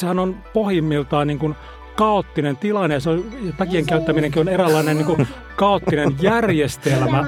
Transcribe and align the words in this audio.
sehän 0.00 0.18
on 0.18 0.36
pohjimmiltaan 0.52 1.26
niin 1.26 1.38
kuin 1.38 1.54
kaoottinen 1.96 2.56
tilanne 2.56 2.94
ja 2.94 3.00
se 3.00 3.10
on, 3.10 3.24
päkien 3.58 3.86
käyttäminenkin 3.86 4.40
on 4.40 4.48
eräänlainen 4.48 4.96
niin 4.96 5.06
kuin 5.06 5.28
kaoottinen 5.56 6.16
järjestelmä. 6.20 7.26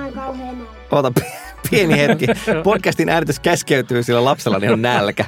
Oota 0.90 1.12
pieni 1.70 1.98
hetki. 1.98 2.26
Podcastin 2.64 3.08
äänitys 3.08 3.40
käskeytyy, 3.40 4.02
sillä 4.02 4.24
lapsellani 4.24 4.68
on 4.68 4.82
nälkä. 4.82 5.24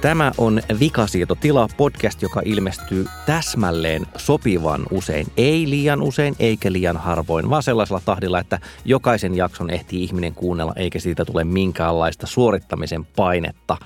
Tämä 0.00 0.32
on 0.38 0.60
Vikasietotila 0.80 1.68
podcast, 1.76 2.22
joka 2.22 2.42
ilmestyy 2.44 3.06
täsmälleen 3.26 4.06
sopivan 4.16 4.82
usein. 4.90 5.26
Ei 5.36 5.70
liian 5.70 6.02
usein 6.02 6.36
eikä 6.38 6.72
liian 6.72 6.96
harvoin, 6.96 7.50
vaan 7.50 7.62
sellaisella 7.62 8.00
tahdilla, 8.04 8.38
että 8.38 8.58
jokaisen 8.84 9.36
jakson 9.36 9.70
ehtii 9.70 10.02
ihminen 10.02 10.34
kuunnella 10.34 10.72
eikä 10.76 10.98
siitä 10.98 11.24
tule 11.24 11.44
minkäänlaista 11.44 12.26
suorittamisen 12.26 13.04
painetta. 13.04 13.76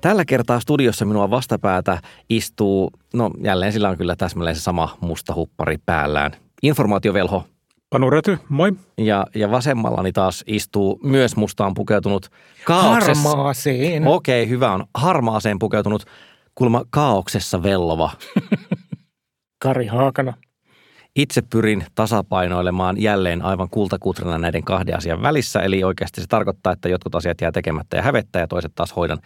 Tällä 0.00 0.24
kertaa 0.24 0.60
studiossa 0.60 1.04
minua 1.04 1.30
vastapäätä 1.30 1.98
istuu, 2.30 2.90
no 3.14 3.30
jälleen 3.44 3.72
sillä 3.72 3.88
on 3.88 3.96
kyllä 3.96 4.16
täsmälleen 4.16 4.56
se 4.56 4.62
sama 4.62 4.96
musta 5.00 5.34
huppari 5.34 5.78
päällään. 5.86 6.32
Informaatiovelho 6.62 7.44
Panu 7.90 8.10
Räty, 8.10 8.38
moi. 8.48 8.72
Ja, 8.98 9.26
ja 9.34 9.50
vasemmallani 9.50 10.12
taas 10.12 10.44
istuu 10.46 11.00
myös 11.02 11.36
mustaan 11.36 11.74
pukeutunut 11.74 12.28
kaauksessa. 12.64 13.28
Harmaaseen. 13.28 14.06
Okei, 14.06 14.42
okay, 14.42 14.50
hyvä 14.50 14.72
on. 14.72 14.84
Harmaaseen 14.94 15.58
pukeutunut, 15.58 16.04
kulma 16.54 16.84
kaauksessa 16.90 17.62
vellova. 17.62 18.10
Kari 19.62 19.86
Haakana. 19.86 20.34
Itse 21.16 21.42
pyrin 21.42 21.84
tasapainoilemaan 21.94 23.02
jälleen 23.02 23.42
aivan 23.42 23.70
kultakutrana 23.70 24.38
näiden 24.38 24.64
kahden 24.64 24.96
asian 24.96 25.22
välissä. 25.22 25.60
Eli 25.60 25.84
oikeasti 25.84 26.20
se 26.20 26.26
tarkoittaa, 26.26 26.72
että 26.72 26.88
jotkut 26.88 27.14
asiat 27.14 27.40
jää 27.40 27.52
tekemättä 27.52 27.96
ja 27.96 28.02
hävettää 28.02 28.40
ja 28.40 28.48
toiset 28.48 28.72
taas 28.74 28.96
hoidan 28.96 29.18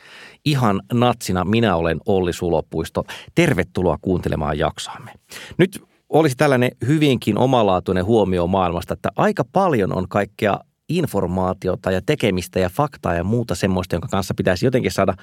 ihan 0.45 0.83
natsina. 0.93 1.45
Minä 1.45 1.77
olen 1.77 2.01
Olli 2.07 2.33
Sulopuisto. 2.33 3.05
Tervetuloa 3.35 3.99
kuuntelemaan 4.03 4.59
jaksoamme. 4.59 5.13
Nyt 5.59 5.83
olisi 6.09 6.37
tällainen 6.37 6.71
hyvinkin 6.87 7.39
omalaatuinen 7.39 8.05
huomio 8.05 8.47
maailmasta, 8.47 8.95
että 8.95 9.09
aika 9.17 9.45
paljon 9.53 9.97
on 9.97 10.09
kaikkea 10.09 10.61
informaatiota 10.89 11.91
ja 11.91 12.01
tekemistä 12.07 12.59
ja 12.59 12.69
faktaa 12.69 13.15
ja 13.15 13.25
muuta 13.25 13.55
semmoista, 13.55 13.95
jonka 13.95 14.09
kanssa 14.09 14.35
pitäisi 14.35 14.67
jotenkin 14.67 14.91
saada 14.91 15.15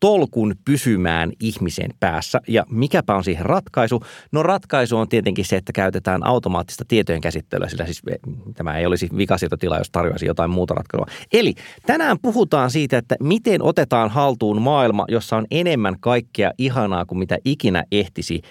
tolkun 0.00 0.54
pysymään 0.64 1.32
ihmisen 1.40 1.90
päässä. 2.00 2.40
Ja 2.48 2.64
mikäpä 2.70 3.14
on 3.14 3.24
siihen 3.24 3.46
ratkaisu? 3.46 4.00
No 4.32 4.42
ratkaisu 4.42 4.96
on 4.96 5.08
tietenkin 5.08 5.44
se, 5.44 5.56
että 5.56 5.72
käytetään 5.72 6.26
automaattista 6.26 6.84
tietojen 6.88 7.20
käsittelyä, 7.20 7.68
sillä 7.68 7.84
siis 7.84 8.02
eh, 8.10 8.18
tämä 8.54 8.78
ei 8.78 8.86
olisi 8.86 9.08
vikasietotila, 9.16 9.78
jos 9.78 9.90
tarjoaisi 9.90 10.26
jotain 10.26 10.50
muuta 10.50 10.74
ratkaisua. 10.74 11.06
Eli 11.32 11.54
tänään 11.86 12.16
puhutaan 12.22 12.70
siitä, 12.70 12.98
että 12.98 13.16
miten 13.20 13.62
otetaan 13.62 14.10
haltuun 14.10 14.62
maailma, 14.62 15.04
jossa 15.08 15.36
on 15.36 15.46
enemmän 15.50 15.96
kaikkea 16.00 16.52
ihanaa 16.58 17.04
kuin 17.04 17.18
mitä 17.18 17.38
ikinä 17.44 17.84
ehtisi 17.92 18.42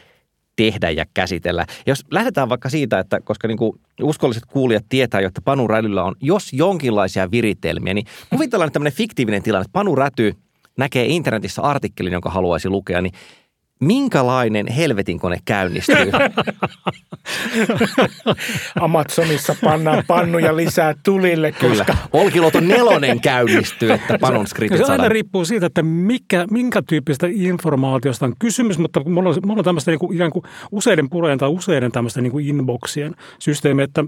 tehdä 0.59 0.89
ja 0.89 1.05
käsitellä. 1.13 1.65
Jos 1.85 2.05
lähdetään 2.11 2.49
vaikka 2.49 2.69
siitä, 2.69 2.99
että 2.99 3.21
koska 3.21 3.47
niin 3.47 3.57
kuin 3.57 3.79
uskolliset 4.01 4.45
kuulijat 4.45 4.85
tietää, 4.89 5.21
että 5.21 5.41
Panu 5.41 5.67
Rädyllä 5.67 6.03
on 6.03 6.15
jos 6.21 6.53
jonkinlaisia 6.53 7.31
viritelmiä, 7.31 7.93
niin 7.93 8.05
kuvitellaan 8.29 8.71
tämmöinen 8.71 8.93
fiktiivinen 8.93 9.43
tilanne, 9.43 9.61
että 9.61 9.73
Panu 9.73 9.95
Räty 9.95 10.35
näkee 10.77 11.05
internetissä 11.05 11.61
artikkelin, 11.61 12.13
jonka 12.13 12.29
haluaisi 12.29 12.69
lukea, 12.69 13.01
niin 13.01 13.13
minkälainen 13.79 14.67
helvetin 14.67 15.19
kone 15.19 15.37
käynnistyy? 15.45 15.95
Amazonissa 18.81 19.55
pannaan 19.63 20.03
pannuja 20.07 20.55
lisää 20.55 20.95
tulille, 21.05 21.51
koska... 21.51 21.67
Kyllä. 21.85 21.97
Olkiluoto 22.13 22.59
nelonen 22.59 23.21
käynnistyy, 23.21 23.91
että 23.91 24.19
panon 24.19 24.47
skriptit 24.47 24.85
Se 24.85 24.91
aina 24.91 25.09
riippuu 25.09 25.45
siitä, 25.45 25.65
että 25.65 25.83
mikä, 25.83 26.45
minkä 26.51 26.81
tyyppistä 26.87 27.27
informaatiosta 27.31 28.25
on 28.25 28.33
kysymys, 28.39 28.77
mutta 28.77 28.99
mulla 29.03 29.29
on, 29.29 29.35
mulla 29.45 29.59
on 29.59 29.65
tämmöistä 29.65 29.91
niin 29.91 29.99
kuin, 29.99 30.15
ikään 30.15 30.31
kuin 30.31 30.43
useiden 30.71 31.09
purojen 31.09 31.37
tai 31.37 31.49
useiden 31.49 31.91
tämmöistä 31.91 32.21
niin 32.21 32.31
kuin 32.31 32.47
inboxien 32.47 33.15
systeemi, 33.39 33.83
että 33.83 34.03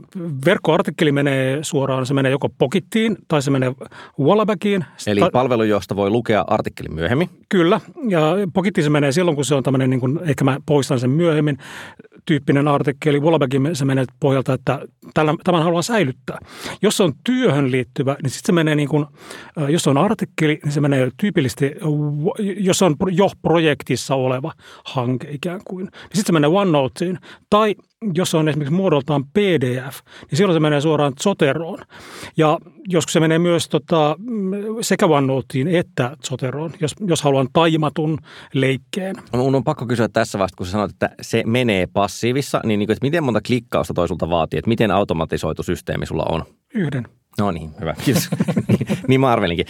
verkkoartikkeli 0.45 1.11
menee 1.11 1.59
suoraan, 1.61 2.05
se 2.05 2.13
menee 2.13 2.31
joko 2.31 2.49
Pokittiin 2.57 3.17
tai 3.27 3.41
se 3.41 3.51
menee 3.51 3.71
Wallabackiin. 4.19 4.85
Eli 5.07 5.21
palvelu, 5.33 5.63
josta 5.63 5.95
voi 5.95 6.09
lukea 6.09 6.43
artikkelin 6.47 6.93
myöhemmin. 6.93 7.29
Kyllä, 7.49 7.81
ja 8.07 8.21
Pokittiin 8.53 8.83
se 8.83 8.89
menee 8.89 9.11
silloin, 9.11 9.35
kun 9.35 9.45
se 9.45 9.55
on 9.55 9.60
tämmöinen, 9.63 9.89
niin 9.89 9.99
kuin, 9.99 10.19
ehkä 10.23 10.43
mä 10.43 10.57
poistan 10.65 10.99
sen 10.99 11.09
myöhemmin, 11.09 11.57
tyyppinen 12.25 12.67
artikkeli. 12.67 13.19
Wallabackin 13.19 13.75
se 13.75 13.85
menee 13.85 14.05
pohjalta, 14.19 14.53
että 14.53 14.79
tämän 15.13 15.63
haluan 15.63 15.83
säilyttää. 15.83 16.37
Jos 16.81 16.97
se 16.97 17.03
on 17.03 17.13
työhön 17.23 17.71
liittyvä, 17.71 18.17
niin 18.23 18.29
sitten 18.29 18.45
se 18.45 18.51
menee 18.51 18.75
niin 18.75 18.89
kuin, 18.89 19.05
jos 19.69 19.83
se 19.83 19.89
on 19.89 19.97
artikkeli, 19.97 20.59
niin 20.63 20.71
se 20.71 20.81
menee 20.81 21.11
tyypillisesti, 21.17 21.71
jos 22.57 22.77
se 22.77 22.85
on 22.85 22.95
jo 23.11 23.29
projektissa 23.41 24.15
oleva 24.15 24.51
hanke 24.85 25.27
ikään 25.31 25.61
kuin, 25.65 25.83
niin 25.85 25.93
sitten 26.13 26.25
se 26.25 26.33
menee 26.33 26.49
OneNoteen. 26.49 27.19
Tai 27.49 27.75
jos 28.13 28.31
se 28.31 28.37
on 28.37 28.49
esimerkiksi 28.49 28.73
muodoltaan 28.73 29.25
PDF, 29.25 29.99
niin 30.31 30.37
silloin 30.37 30.55
se 30.55 30.59
menee 30.59 30.81
suoraan 30.81 31.13
Zoteroon. 31.23 31.79
Ja 32.37 32.59
joskus 32.87 33.13
se 33.13 33.19
menee 33.19 33.39
myös 33.39 33.69
tota, 33.69 34.15
sekä 34.81 35.05
OneNoteen 35.05 35.67
että 35.67 36.17
Zoteroon, 36.27 36.71
jos, 36.79 36.95
jos 37.07 37.21
haluan 37.21 37.47
taimatun 37.53 38.17
leikkeen. 38.53 39.15
Mun 39.33 39.55
on 39.55 39.63
pakko 39.63 39.85
kysyä 39.85 40.07
tässä 40.07 40.39
vasta, 40.39 40.57
kun 40.57 40.65
sä 40.65 40.71
sanoit, 40.71 40.91
että 40.91 41.09
se 41.21 41.43
menee 41.45 41.87
passiivissa, 41.93 42.61
niin, 42.65 42.79
niin 42.79 42.87
kuin, 42.87 42.93
että 42.93 43.05
miten 43.05 43.23
monta 43.23 43.41
klikkausta 43.47 43.93
toisulta 43.93 44.29
vaatii, 44.29 44.57
että 44.57 44.69
miten 44.69 44.91
automatisoitu 44.91 45.63
systeemi 45.63 46.05
sulla 46.05 46.25
on? 46.29 46.43
Yhden. 46.73 47.07
No 47.39 47.51
niin, 47.51 47.71
hyvä. 47.79 47.93
Kiitos. 48.05 48.29
niin 49.07 49.21
mä 49.21 49.31
arvelinkin. 49.31 49.65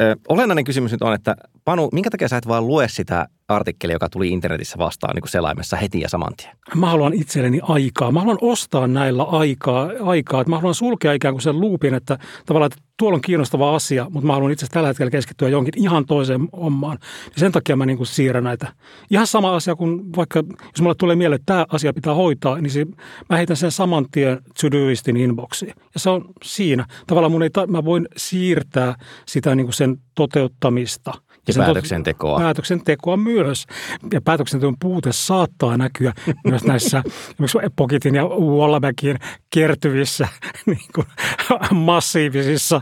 Ö, 0.00 0.16
olennainen 0.28 0.64
kysymys 0.64 0.92
nyt 0.92 1.02
on, 1.02 1.14
että 1.14 1.36
Panu, 1.66 1.88
minkä 1.92 2.10
takia 2.10 2.28
sä 2.28 2.36
et 2.36 2.48
vaan 2.48 2.66
lue 2.66 2.88
sitä 2.88 3.28
artikkelia, 3.48 3.94
joka 3.94 4.08
tuli 4.08 4.28
internetissä 4.28 4.78
vastaan 4.78 5.14
niin 5.14 5.22
kuin 5.22 5.30
selaimessa 5.30 5.76
heti 5.76 6.00
ja 6.00 6.08
saman 6.08 6.32
tien? 6.36 6.56
Mä 6.74 6.90
haluan 6.90 7.14
itselleni 7.14 7.60
aikaa. 7.62 8.12
Mä 8.12 8.20
haluan 8.20 8.38
ostaa 8.40 8.86
näillä 8.86 9.22
aikaa. 9.22 9.90
aikaa. 10.04 10.44
Mä 10.46 10.56
haluan 10.56 10.74
sulkea 10.74 11.12
ikään 11.12 11.34
kuin 11.34 11.42
sen 11.42 11.60
luupin, 11.60 11.94
että 11.94 12.18
tavallaan 12.46 12.72
että 12.72 12.84
tuolla 12.98 13.14
on 13.14 13.20
kiinnostava 13.20 13.74
asia, 13.74 14.06
mutta 14.10 14.26
mä 14.26 14.32
haluan 14.32 14.52
itse 14.52 14.66
tällä 14.66 14.88
hetkellä 14.88 15.10
keskittyä 15.10 15.48
johonkin 15.48 15.82
ihan 15.82 16.06
toiseen 16.06 16.48
hommaan. 16.52 16.98
Ja 17.24 17.40
sen 17.40 17.52
takia 17.52 17.76
mä 17.76 17.86
niin 17.86 17.96
kuin 17.96 18.06
siirrän 18.06 18.44
näitä. 18.44 18.72
Ihan 19.10 19.26
sama 19.26 19.56
asia 19.56 19.76
kuin 19.76 20.16
vaikka, 20.16 20.42
jos 20.72 20.80
mulle 20.80 20.94
tulee 20.94 21.16
mieleen, 21.16 21.40
että 21.40 21.52
tämä 21.52 21.66
asia 21.68 21.92
pitää 21.92 22.14
hoitaa, 22.14 22.60
niin 22.60 22.70
se, 22.70 22.86
mä 23.30 23.36
heitän 23.36 23.56
sen 23.56 23.70
saman 23.70 24.06
tien 24.10 24.38
Todoistin 24.60 25.16
inboxiin. 25.16 25.74
Ja 25.94 26.00
se 26.00 26.10
on 26.10 26.24
siinä. 26.44 26.86
Tavallaan 27.06 27.32
mun 27.32 27.42
ei, 27.42 27.50
mä 27.68 27.84
voin 27.84 28.08
siirtää 28.16 28.94
sitä 29.26 29.54
niin 29.54 29.66
kuin 29.66 29.74
sen 29.74 29.96
toteuttamista– 30.14 31.12
ja 31.48 31.54
päätöksentekoa. 31.64 32.38
Päätöksentekoa 32.38 33.16
myös. 33.16 33.66
Ja 34.12 34.20
päätöksenteon 34.20 34.76
puute 34.80 35.12
saattaa 35.12 35.76
näkyä 35.76 36.12
myös 36.50 36.64
näissä 36.64 37.02
Pokitin 37.76 38.14
ja 38.14 38.24
Wallabackin 38.26 39.16
kertyvissä 39.50 40.28
niin 40.66 40.78
kuin, 40.94 41.06
massiivisissa, 41.74 42.80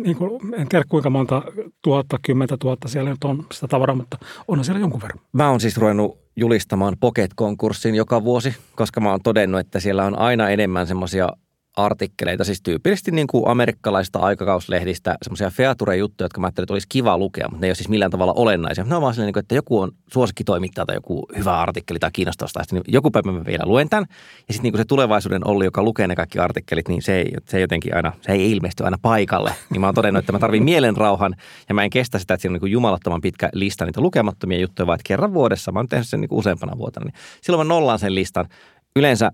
niin 0.00 0.16
kuin, 0.16 0.54
en 0.54 0.68
tiedä 0.68 0.84
kuinka 0.88 1.10
monta 1.10 1.42
tuhatta, 1.82 2.18
kymmentä 2.22 2.56
tuhatta 2.60 2.88
siellä 2.88 3.10
nyt 3.10 3.24
on 3.24 3.46
sitä 3.52 3.68
tavaraa, 3.68 3.96
mutta 3.96 4.18
on 4.48 4.64
siellä 4.64 4.80
jonkun 4.80 5.02
verran. 5.02 5.20
Mä 5.32 5.50
oon 5.50 5.60
siis 5.60 5.76
ruvennut 5.76 6.18
julistamaan 6.36 6.96
Pocket-konkurssin 7.00 7.94
joka 7.94 8.24
vuosi, 8.24 8.56
koska 8.76 9.00
mä 9.00 9.10
oon 9.10 9.22
todennut, 9.22 9.60
että 9.60 9.80
siellä 9.80 10.04
on 10.04 10.18
aina 10.18 10.50
enemmän 10.50 10.86
semmoisia 10.86 11.28
artikkeleita, 11.76 12.44
siis 12.44 12.62
tyypillisesti 12.62 13.10
niin 13.10 13.26
kuin 13.26 13.48
amerikkalaista 13.48 14.18
aikakauslehdistä, 14.18 15.16
semmoisia 15.22 15.50
feature-juttuja, 15.50 16.24
jotka 16.24 16.40
mä 16.40 16.46
ajattelin, 16.46 16.64
että 16.64 16.72
olisi 16.72 16.86
kiva 16.88 17.18
lukea, 17.18 17.48
mutta 17.48 17.60
ne 17.60 17.66
ei 17.66 17.70
ole 17.70 17.74
siis 17.74 17.88
millään 17.88 18.10
tavalla 18.10 18.32
olennaisia. 18.32 18.84
Ne 18.84 18.94
on 18.94 19.02
vaan 19.02 19.14
sellainen, 19.14 19.38
että 19.38 19.54
joku 19.54 19.80
on 19.80 19.92
suosikkitoimittaja 20.12 20.86
tai 20.86 20.96
joku 20.96 21.26
hyvä 21.36 21.60
artikkeli 21.60 21.98
tai 21.98 22.10
kiinnostavasta, 22.12 22.64
niin 22.72 22.82
joku 22.88 23.10
päivä 23.10 23.32
mä 23.32 23.44
vielä 23.44 23.64
luen 23.66 23.88
tämän. 23.88 24.06
Ja 24.48 24.54
sitten 24.54 24.72
niin 24.72 24.80
se 24.80 24.84
tulevaisuuden 24.84 25.46
Olli, 25.46 25.64
joka 25.64 25.82
lukee 25.82 26.06
ne 26.06 26.16
kaikki 26.16 26.38
artikkelit, 26.38 26.88
niin 26.88 27.02
se 27.02 27.16
ei, 27.16 27.32
se 27.48 27.56
ei 27.56 27.60
jotenkin 27.60 27.96
aina, 27.96 28.12
se 28.20 28.32
ei 28.32 28.50
ilmesty 28.50 28.84
aina 28.84 28.96
paikalle. 29.02 29.54
Niin 29.70 29.80
mä 29.80 29.86
oon 29.86 29.94
todennut, 29.94 30.18
että 30.22 30.32
mä 30.32 30.38
tarvin 30.38 30.64
mielenrauhan 30.64 31.34
ja 31.68 31.74
mä 31.74 31.84
en 31.84 31.90
kestä 31.90 32.18
sitä, 32.18 32.34
että 32.34 32.42
siinä 32.42 32.54
on 32.54 32.60
niin 32.62 32.72
jumalattoman 32.72 33.20
pitkä 33.20 33.50
lista 33.52 33.84
niitä 33.84 34.00
lukemattomia 34.00 34.60
juttuja, 34.60 34.86
vaan 34.86 34.94
että 34.94 35.08
kerran 35.08 35.34
vuodessa, 35.34 35.72
mä 35.72 35.78
oon 35.78 35.88
tehnyt 35.88 36.08
sen 36.08 36.20
niin 36.20 36.28
useampana 36.30 36.78
vuotena, 36.78 37.04
niin 37.04 37.14
silloin 37.42 37.66
mä 37.66 37.74
nollaan 37.74 37.98
sen 37.98 38.14
listan. 38.14 38.48
Yleensä 38.96 39.32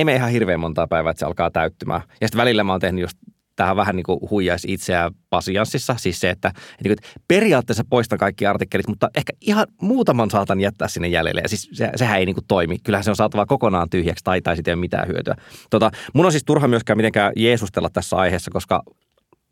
ei 0.00 0.04
me 0.04 0.14
ihan 0.14 0.30
hirveän 0.30 0.60
montaa 0.60 0.86
päivää, 0.86 1.10
että 1.10 1.18
se 1.18 1.26
alkaa 1.26 1.50
täyttymään. 1.50 2.02
Ja 2.20 2.28
sitten 2.28 2.40
välillä 2.40 2.64
mä 2.64 2.72
oon 2.72 2.80
tehnyt 2.80 3.02
just 3.02 3.18
tähän 3.56 3.76
vähän 3.76 3.96
niin 3.96 4.04
kuin 4.04 4.20
huijaisi 4.30 4.72
itseään 4.72 5.12
pasianssissa. 5.30 5.94
Siis 5.98 6.20
se, 6.20 6.30
että, 6.30 6.48
että, 6.48 6.60
niin 6.84 6.92
että 6.92 7.08
periaatteessa 7.28 7.84
poistan 7.90 8.18
kaikki 8.18 8.46
artikkelit, 8.46 8.88
mutta 8.88 9.10
ehkä 9.16 9.32
ihan 9.40 9.66
muutaman 9.82 10.30
saatan 10.30 10.60
jättää 10.60 10.88
sinne 10.88 11.08
jäljelle. 11.08 11.40
Ja 11.40 11.48
siis 11.48 11.70
se, 11.72 11.90
sehän 11.96 12.18
ei 12.18 12.26
niin 12.26 12.34
kuin 12.34 12.44
toimi. 12.48 12.78
Kyllähän 12.78 13.04
se 13.04 13.10
on 13.10 13.16
saatava 13.16 13.46
kokonaan 13.46 13.90
tyhjäksi 13.90 14.24
tai, 14.24 14.40
tai 14.40 14.56
sitten 14.56 14.72
ei 14.72 14.74
ole 14.74 14.80
mitään 14.80 15.08
hyötyä. 15.08 15.36
Tota, 15.70 15.90
mun 16.14 16.26
on 16.26 16.32
siis 16.32 16.44
turha 16.44 16.68
myöskään 16.68 16.96
mitenkään 16.96 17.32
jeesustella 17.36 17.90
tässä 17.90 18.16
aiheessa, 18.16 18.50
koska 18.50 18.82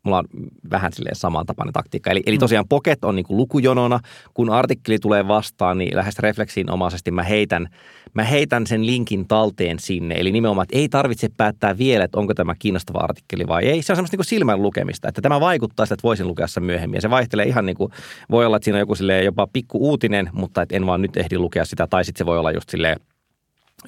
mulla 0.03 0.17
on 0.17 0.25
vähän 0.71 0.93
silleen 0.93 1.15
samantapainen 1.15 1.73
taktiikka. 1.73 2.11
Eli, 2.11 2.23
eli 2.25 2.35
mm. 2.35 2.39
tosiaan 2.39 2.67
Pocket 2.69 3.05
on 3.05 3.15
niin 3.15 3.25
kuin 3.25 3.37
lukujonona. 3.37 3.99
Kun 4.33 4.49
artikkeli 4.49 4.99
tulee 4.99 5.27
vastaan, 5.27 5.77
niin 5.77 5.95
lähes 5.95 6.19
refleksiinomaisesti 6.19 7.11
mä 7.11 7.23
heitän, 7.23 7.67
mä 8.13 8.23
heitän 8.23 8.67
sen 8.67 8.85
linkin 8.85 9.27
talteen 9.27 9.79
sinne. 9.79 10.15
Eli 10.17 10.31
nimenomaan, 10.31 10.63
että 10.63 10.77
ei 10.77 10.89
tarvitse 10.89 11.29
päättää 11.37 11.77
vielä, 11.77 12.03
että 12.03 12.19
onko 12.19 12.33
tämä 12.33 12.55
kiinnostava 12.59 12.99
artikkeli 12.99 13.47
vai 13.47 13.65
ei. 13.65 13.81
Se 13.81 13.91
on 13.91 13.95
semmoista 13.95 14.17
niin 14.17 14.25
silmän 14.25 14.61
lukemista, 14.61 15.07
että 15.07 15.21
tämä 15.21 15.39
vaikuttaa 15.39 15.85
sitä, 15.85 15.93
että 15.93 16.03
voisin 16.03 16.27
lukea 16.27 16.47
sen 16.47 16.63
myöhemmin. 16.63 16.97
Ja 16.97 17.01
se 17.01 17.09
vaihtelee 17.09 17.45
ihan 17.45 17.65
niin 17.65 17.77
kuin, 17.77 17.91
voi 18.31 18.45
olla, 18.45 18.57
että 18.57 18.63
siinä 18.63 18.77
on 18.77 18.79
joku 18.79 18.93
jopa 19.25 19.47
pikku 19.53 19.89
uutinen, 19.89 20.29
mutta 20.33 20.61
että 20.61 20.75
en 20.75 20.85
vaan 20.85 21.01
nyt 21.01 21.17
ehdi 21.17 21.37
lukea 21.37 21.65
sitä. 21.65 21.87
Tai 21.87 22.05
sitten 22.05 22.19
se 22.19 22.25
voi 22.25 22.39
olla 22.39 22.51
just 22.51 22.69
silleen, 22.69 22.99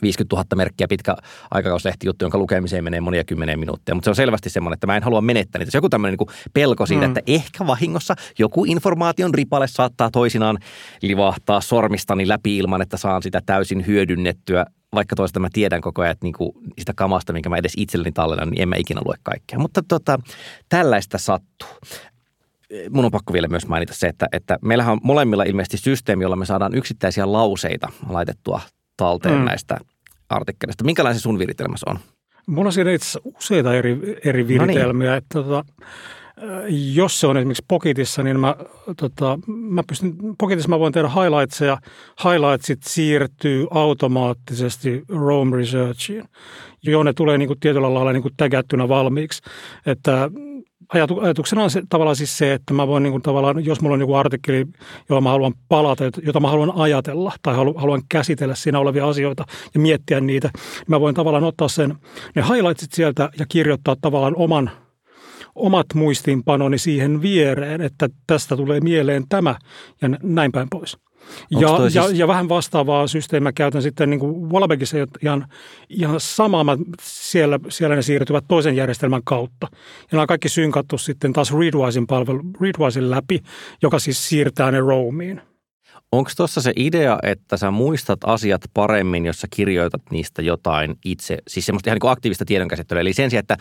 50 0.01 0.35
000 0.35 0.45
merkkiä 0.55 0.87
pitkä 0.87 1.15
aikakauslehtijuttu, 1.51 2.25
jonka 2.25 2.37
lukemiseen 2.37 2.83
menee 2.83 3.01
monia 3.01 3.23
kymmenen 3.23 3.59
minuuttia. 3.59 3.95
Mutta 3.95 4.05
se 4.05 4.09
on 4.09 4.15
selvästi 4.15 4.49
semmoinen, 4.49 4.73
että 4.73 4.87
mä 4.87 4.97
en 4.97 5.03
halua 5.03 5.21
menettää 5.21 5.59
niitä. 5.59 5.71
Se 5.71 5.77
on 5.77 5.79
joku 5.79 5.89
tämmöinen 5.89 6.17
niin 6.19 6.49
pelko 6.53 6.85
siitä, 6.85 7.07
mm. 7.07 7.11
että 7.17 7.21
ehkä 7.27 7.67
vahingossa 7.67 8.15
joku 8.39 8.65
informaation 8.65 9.33
ripale 9.33 9.67
saattaa 9.67 10.11
toisinaan 10.11 10.57
livahtaa 11.01 11.61
sormistani 11.61 12.27
läpi 12.27 12.57
ilman, 12.57 12.81
että 12.81 12.97
saan 12.97 13.23
sitä 13.23 13.41
täysin 13.45 13.87
hyödynnettyä. 13.87 14.65
Vaikka 14.93 15.15
toista 15.15 15.39
mä 15.39 15.47
tiedän 15.53 15.81
koko 15.81 16.01
ajan, 16.01 16.11
että 16.11 16.25
niin 16.25 16.33
kuin 16.33 16.51
sitä 16.79 16.93
kamasta, 16.95 17.33
minkä 17.33 17.49
mä 17.49 17.57
edes 17.57 17.73
itselleni 17.77 18.11
tallennan, 18.11 18.49
niin 18.49 18.61
en 18.61 18.69
mä 18.69 18.75
ikinä 18.75 19.01
lue 19.05 19.15
kaikkea. 19.23 19.59
Mutta 19.59 19.83
tota, 19.87 20.19
tällaista 20.69 21.17
sattuu 21.17 21.69
mun 22.89 23.05
on 23.05 23.11
pakko 23.11 23.33
vielä 23.33 23.47
myös 23.47 23.67
mainita 23.67 23.93
se, 23.93 24.07
että, 24.07 24.27
että 24.31 24.57
meillähän 24.61 24.93
on 24.93 24.99
molemmilla 25.03 25.43
ilmeisesti 25.43 25.77
systeemi, 25.77 26.23
jolla 26.23 26.35
me 26.35 26.45
saadaan 26.45 26.75
yksittäisiä 26.75 27.31
lauseita 27.31 27.89
laitettua 28.09 28.61
talteen 29.01 29.39
mm. 29.39 29.45
näistä 29.45 29.77
artikkeleista. 30.29 30.83
Minkälainen 30.83 31.19
se 31.19 31.23
sun 31.23 31.39
viritelmässä 31.39 31.89
on? 31.89 31.99
Mulla 32.47 32.67
on 32.67 32.73
siinä 32.73 32.91
itse 32.91 33.19
useita 33.23 33.75
eri, 33.75 34.19
eri 34.25 34.47
viritelmiä. 34.47 35.09
No 35.09 35.13
niin. 35.13 35.17
että, 35.17 35.43
tota, 35.43 35.65
jos 36.93 37.19
se 37.19 37.27
on 37.27 37.37
esimerkiksi 37.37 37.65
Pocketissa, 37.67 38.23
niin 38.23 38.39
mä, 38.39 38.55
tota, 38.97 39.39
mä 39.47 39.83
pystyn, 39.87 40.15
Pocketissa 40.39 40.69
mä 40.69 40.79
voin 40.79 40.93
tehdä 40.93 41.07
highlightseja. 41.07 41.77
Highlightsit 42.23 42.83
siirtyy 42.83 43.67
automaattisesti 43.71 45.03
Roam 45.09 45.53
Researchiin, 45.53 46.23
jo 46.83 47.03
ne 47.03 47.13
tulee 47.13 47.37
niin 47.37 47.47
kuin 47.47 47.59
tietyllä 47.59 47.93
lailla 47.93 48.13
niin 48.13 48.21
kuin 48.21 48.33
tägättynä 48.37 48.87
valmiiksi. 48.87 49.41
Että 49.85 50.29
ajatuksena 50.93 51.63
on 51.63 51.71
se, 51.71 51.83
tavallaan 51.89 52.15
siis 52.15 52.37
se, 52.37 52.53
että 52.53 52.73
mä 52.73 52.87
voin 52.87 53.03
niin 53.03 53.11
kuin 53.11 53.21
tavallaan, 53.21 53.65
jos 53.65 53.81
mulla 53.81 53.93
on 53.93 53.99
joku 53.99 54.15
artikkeli, 54.15 54.65
johon 55.09 55.23
mä 55.23 55.29
haluan 55.29 55.53
palata, 55.69 56.03
jota 56.23 56.39
mä 56.39 56.49
haluan 56.49 56.71
ajatella 56.75 57.33
tai 57.41 57.55
haluan 57.55 58.01
käsitellä 58.09 58.55
siinä 58.55 58.79
olevia 58.79 59.07
asioita 59.07 59.45
ja 59.73 59.79
miettiä 59.79 60.21
niitä, 60.21 60.49
niin 60.53 60.85
mä 60.87 60.99
voin 60.99 61.15
tavallaan 61.15 61.43
ottaa 61.43 61.67
sen, 61.67 61.95
ne 62.35 62.43
highlightsit 62.53 62.91
sieltä 62.91 63.29
ja 63.39 63.45
kirjoittaa 63.49 63.95
tavallaan 64.01 64.35
oman 64.35 64.71
omat 65.55 65.85
muistiinpanoni 65.95 66.77
siihen 66.77 67.21
viereen, 67.21 67.81
että 67.81 68.09
tästä 68.27 68.57
tulee 68.57 68.79
mieleen 68.79 69.23
tämä 69.29 69.55
ja 70.01 70.09
näin 70.23 70.51
päin 70.51 70.67
pois. 70.69 70.97
Ja, 71.49 71.77
siis... 71.77 71.95
ja, 71.95 72.09
ja 72.13 72.27
vähän 72.27 72.49
vastaavaa 72.49 73.07
systeemiä 73.07 73.51
käytän 73.51 73.81
sitten 73.81 74.09
niin 74.09 74.19
kuin 74.19 74.49
Wallabagissa 74.49 74.97
ihan, 75.21 75.47
ihan 75.89 76.19
samaa. 76.19 76.63
Mä 76.63 76.77
siellä, 77.01 77.59
siellä 77.69 77.95
ne 77.95 78.01
siirtyvät 78.01 78.45
toisen 78.47 78.75
järjestelmän 78.75 79.21
kautta. 79.23 79.67
Ja 79.71 80.07
nämä 80.11 80.21
on 80.21 80.27
kaikki 80.27 80.49
synkattu 80.49 80.97
sitten 80.97 81.33
taas 81.33 81.53
Readwisein 81.53 82.07
palvelu, 82.07 82.41
Readwisein 82.61 83.11
läpi, 83.11 83.39
joka 83.81 83.99
siis 83.99 84.29
siirtää 84.29 84.71
ne 84.71 84.79
Roamiin. 84.79 85.41
Onko 86.11 86.31
tuossa 86.37 86.61
se 86.61 86.73
idea, 86.75 87.19
että 87.23 87.57
sä 87.57 87.71
muistat 87.71 88.19
asiat 88.25 88.61
paremmin, 88.73 89.25
jos 89.25 89.41
sä 89.41 89.47
kirjoitat 89.55 90.01
niistä 90.11 90.41
jotain 90.41 90.95
itse, 91.05 91.37
siis 91.47 91.65
semmoista 91.65 91.89
ihan 91.89 91.95
niin 91.95 92.01
kuin 92.01 92.11
aktiivista 92.11 92.45
tiedonkäsittelyä. 92.45 93.01
Eli 93.01 93.13
sen 93.13 93.29
sijaan, 93.29 93.39
että 93.39 93.57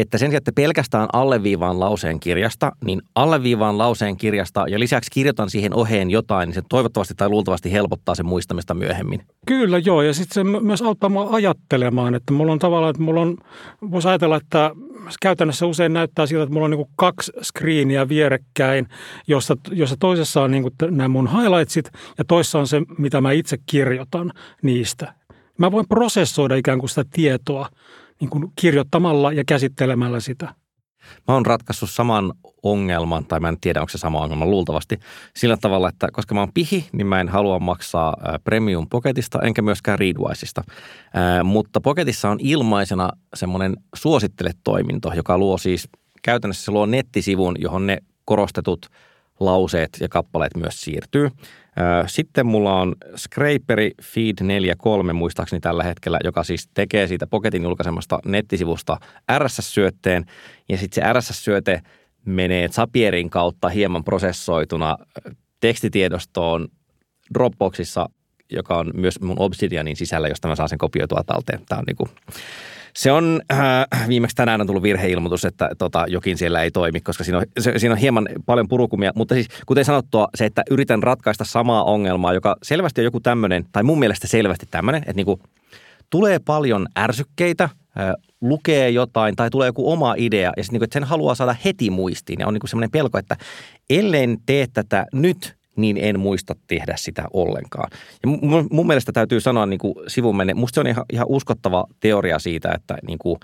että 0.00 0.18
sen 0.18 0.30
sijaan, 0.30 0.38
että 0.38 0.52
pelkästään 0.54 1.08
alleviivaan 1.12 1.80
lauseen 1.80 2.20
kirjasta, 2.20 2.72
niin 2.84 3.02
alleviivaan 3.14 3.78
lauseen 3.78 4.16
kirjasta 4.16 4.64
ja 4.68 4.78
lisäksi 4.78 5.10
kirjoitan 5.10 5.50
siihen 5.50 5.74
oheen 5.74 6.10
jotain, 6.10 6.46
niin 6.46 6.54
se 6.54 6.62
toivottavasti 6.68 7.14
tai 7.14 7.28
luultavasti 7.28 7.72
helpottaa 7.72 8.14
sen 8.14 8.26
muistamista 8.26 8.74
myöhemmin. 8.74 9.22
Kyllä 9.46 9.78
joo, 9.78 10.02
ja 10.02 10.14
sitten 10.14 10.34
se 10.34 10.60
myös 10.60 10.82
auttaa 10.82 11.10
mua 11.10 11.28
ajattelemaan, 11.30 12.14
että 12.14 12.32
mulla 12.32 12.52
on 12.52 12.58
tavallaan, 12.58 12.90
että 12.90 13.02
mulla 13.02 13.20
on, 13.20 13.36
voisi 13.90 14.08
ajatella, 14.08 14.36
että 14.36 14.70
käytännössä 15.22 15.66
usein 15.66 15.92
näyttää 15.92 16.26
siltä, 16.26 16.42
että 16.42 16.52
mulla 16.52 16.64
on 16.64 16.70
niin 16.70 16.86
kaksi 16.96 17.32
screeniä 17.42 18.08
vierekkäin, 18.08 18.88
jossa, 19.26 19.56
jossa 19.70 19.96
toisessa 20.00 20.42
on 20.42 20.50
niin 20.50 20.64
nämä 20.90 21.08
mun 21.08 21.30
highlightsit 21.30 21.90
ja 22.18 22.24
toisessa 22.24 22.58
on 22.58 22.66
se, 22.66 22.82
mitä 22.98 23.20
mä 23.20 23.32
itse 23.32 23.58
kirjoitan 23.66 24.32
niistä. 24.62 25.14
Mä 25.58 25.72
voin 25.72 25.88
prosessoida 25.88 26.54
ikään 26.54 26.78
kuin 26.78 26.88
sitä 26.88 27.04
tietoa 27.12 27.68
niin 28.20 28.30
kuin 28.30 28.52
kirjoittamalla 28.56 29.32
ja 29.32 29.44
käsittelemällä 29.46 30.20
sitä. 30.20 30.54
Mä 31.28 31.34
oon 31.34 31.46
ratkaissut 31.46 31.90
saman 31.90 32.32
ongelman, 32.62 33.24
tai 33.24 33.40
mä 33.40 33.48
en 33.48 33.60
tiedä, 33.60 33.80
onko 33.80 33.88
se 33.88 33.98
sama 33.98 34.20
ongelma 34.20 34.46
luultavasti, 34.46 34.98
sillä 35.36 35.56
tavalla, 35.56 35.88
että 35.88 36.08
koska 36.12 36.34
mä 36.34 36.40
oon 36.40 36.52
pihi, 36.54 36.88
niin 36.92 37.06
mä 37.06 37.20
en 37.20 37.28
halua 37.28 37.58
maksaa 37.58 38.16
Premium 38.44 38.86
Pocketista, 38.90 39.42
enkä 39.42 39.62
myöskään 39.62 39.98
Readwiseista. 39.98 40.64
Mutta 41.44 41.80
Pocketissa 41.80 42.30
on 42.30 42.38
ilmaisena 42.40 43.10
semmoinen 43.34 43.76
suosittele-toiminto, 43.94 45.12
joka 45.12 45.38
luo 45.38 45.58
siis, 45.58 45.88
käytännössä 46.22 46.64
se 46.64 46.70
luo 46.70 46.86
nettisivun, 46.86 47.56
johon 47.58 47.86
ne 47.86 47.98
korostetut 48.24 48.86
lauseet 49.40 49.90
ja 50.00 50.08
kappaleet 50.08 50.56
myös 50.56 50.80
siirtyy. 50.80 51.30
Sitten 52.06 52.46
mulla 52.46 52.80
on 52.80 52.94
Scraperi 53.16 53.90
Feed 54.02 54.34
4.3 55.06 55.12
muistaakseni 55.12 55.60
tällä 55.60 55.84
hetkellä, 55.84 56.18
joka 56.24 56.44
siis 56.44 56.68
tekee 56.74 57.06
siitä 57.06 57.26
Pocketin 57.26 57.62
julkaisemasta 57.62 58.18
nettisivusta 58.26 58.96
RSS-syötteen. 59.38 60.24
Ja 60.68 60.78
sitten 60.78 61.04
se 61.04 61.12
RSS-syöte 61.12 61.82
menee 62.24 62.68
Zapierin 62.68 63.30
kautta 63.30 63.68
hieman 63.68 64.04
prosessoituna 64.04 64.96
tekstitiedostoon 65.60 66.68
Dropboxissa, 67.34 68.08
joka 68.52 68.78
on 68.78 68.90
myös 68.94 69.20
mun 69.20 69.38
Obsidianin 69.38 69.96
sisällä, 69.96 70.28
josta 70.28 70.48
mä 70.48 70.56
saan 70.56 70.68
sen 70.68 70.78
kopioitua 70.78 71.22
talteen. 71.26 71.60
Tämä 71.68 71.78
on 71.78 71.84
niin 71.86 71.96
kuin 71.96 72.10
se 72.94 73.12
on, 73.12 73.40
äh, 73.52 74.08
viimeksi 74.08 74.36
tänään 74.36 74.60
on 74.60 74.66
tullut 74.66 74.82
virheilmoitus, 74.82 75.44
että 75.44 75.70
tota, 75.78 76.04
jokin 76.08 76.38
siellä 76.38 76.62
ei 76.62 76.70
toimi, 76.70 77.00
koska 77.00 77.24
siinä 77.24 77.38
on, 77.38 77.44
se, 77.58 77.78
siinä 77.78 77.92
on 77.92 77.98
hieman 77.98 78.28
paljon 78.46 78.68
purukumia. 78.68 79.12
Mutta 79.14 79.34
siis, 79.34 79.48
kuten 79.66 79.84
sanottua, 79.84 80.28
se, 80.34 80.44
että 80.44 80.62
yritän 80.70 81.02
ratkaista 81.02 81.44
samaa 81.44 81.84
ongelmaa, 81.84 82.32
joka 82.32 82.56
selvästi 82.62 83.00
on 83.00 83.04
joku 83.04 83.20
tämmöinen, 83.20 83.64
tai 83.72 83.82
mun 83.82 83.98
mielestä 83.98 84.26
selvästi 84.26 84.66
tämmöinen, 84.70 85.02
että 85.02 85.12
niinku, 85.12 85.40
tulee 86.10 86.38
paljon 86.38 86.86
ärsykkeitä, 86.98 87.64
äh, 87.64 87.70
lukee 88.40 88.90
jotain 88.90 89.36
tai 89.36 89.50
tulee 89.50 89.68
joku 89.68 89.92
oma 89.92 90.14
idea 90.16 90.52
ja 90.56 90.62
sitten 90.62 90.74
niinku, 90.74 90.84
että 90.84 90.94
sen 90.94 91.04
haluaa 91.04 91.34
saada 91.34 91.56
heti 91.64 91.90
muistiin. 91.90 92.40
Ja 92.40 92.46
on 92.46 92.54
niinku 92.54 92.66
semmoinen 92.66 92.90
pelko, 92.90 93.18
että 93.18 93.36
ellen 93.90 94.38
tee 94.46 94.66
tätä 94.72 95.06
nyt, 95.12 95.59
niin 95.80 95.96
en 96.00 96.20
muista 96.20 96.54
tehdä 96.66 96.94
sitä 96.96 97.24
ollenkaan. 97.32 97.90
Ja 98.22 98.28
mun, 98.28 98.68
mun 98.70 98.86
mielestä 98.86 99.12
täytyy 99.12 99.40
sanoa 99.40 99.66
niin 99.66 99.78
kuin 99.78 99.94
sivun 100.08 100.36
menne, 100.36 100.54
musta 100.54 100.74
se 100.74 100.80
on 100.80 100.86
ihan, 100.86 101.04
ihan 101.12 101.26
uskottava 101.28 101.84
teoria 102.00 102.38
siitä, 102.38 102.72
että 102.74 102.98
niin 103.06 103.18
kuin 103.18 103.38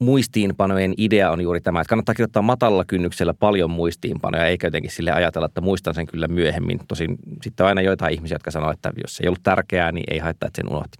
muistiinpanojen 0.00 0.94
idea 0.96 1.30
on 1.30 1.40
juuri 1.40 1.60
tämä, 1.60 1.80
että 1.80 1.88
kannattaa 1.88 2.14
kirjoittaa 2.14 2.42
matalalla 2.42 2.84
kynnyksellä 2.84 3.34
paljon 3.34 3.70
muistiinpanoja, 3.70 4.46
eikä 4.46 4.66
jotenkin 4.66 4.90
sille 4.90 5.12
ajatella, 5.12 5.46
että 5.46 5.60
muistan 5.60 5.94
sen 5.94 6.06
kyllä 6.06 6.28
myöhemmin. 6.28 6.80
Tosin 6.88 7.16
sitten 7.42 7.64
on 7.64 7.68
aina 7.68 7.82
joitain 7.82 8.14
ihmisiä, 8.14 8.34
jotka 8.34 8.50
sanoo, 8.50 8.70
että 8.70 8.92
jos 9.02 9.16
se 9.16 9.24
ei 9.24 9.28
ollut 9.28 9.42
tärkeää, 9.42 9.92
niin 9.92 10.04
ei 10.10 10.18
haittaa, 10.18 10.46
että 10.46 10.62
sen 10.62 10.72
unohti. 10.72 10.98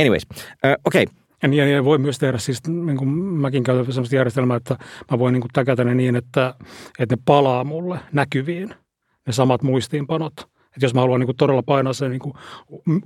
Anyways, 0.00 0.26
uh, 0.30 0.70
okei. 0.84 1.02
Okay. 1.02 1.14
Ja 1.42 1.48
niin, 1.48 1.72
ja 1.72 1.84
voi 1.84 1.98
myös 1.98 2.18
tehdä 2.18 2.38
siis, 2.38 2.66
niin 2.66 2.96
kuin 2.96 3.08
mäkin 3.18 3.62
käytän 3.62 3.92
sellaista 3.92 4.16
järjestelmää, 4.16 4.56
että 4.56 4.76
mä 5.10 5.18
voin 5.18 5.32
niin 5.32 5.40
kuin 5.40 5.50
täkätä 5.52 5.84
ne 5.84 5.94
niin, 5.94 6.16
että, 6.16 6.54
että 6.98 7.16
ne 7.16 7.22
palaa 7.24 7.64
mulle 7.64 8.00
näkyviin– 8.12 8.74
ne 9.28 9.32
samat 9.32 9.62
muistiinpanot. 9.62 10.32
Että 10.40 10.86
jos 10.86 10.94
mä 10.94 11.00
haluan 11.00 11.20
niin 11.20 11.26
kuin 11.26 11.36
todella 11.36 11.62
painaa 11.62 11.92
sen, 11.92 12.10
niin 12.10 12.20
kuin 12.20 12.34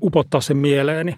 upottaa 0.02 0.40
sen 0.40 0.56
mieleeni. 0.56 1.16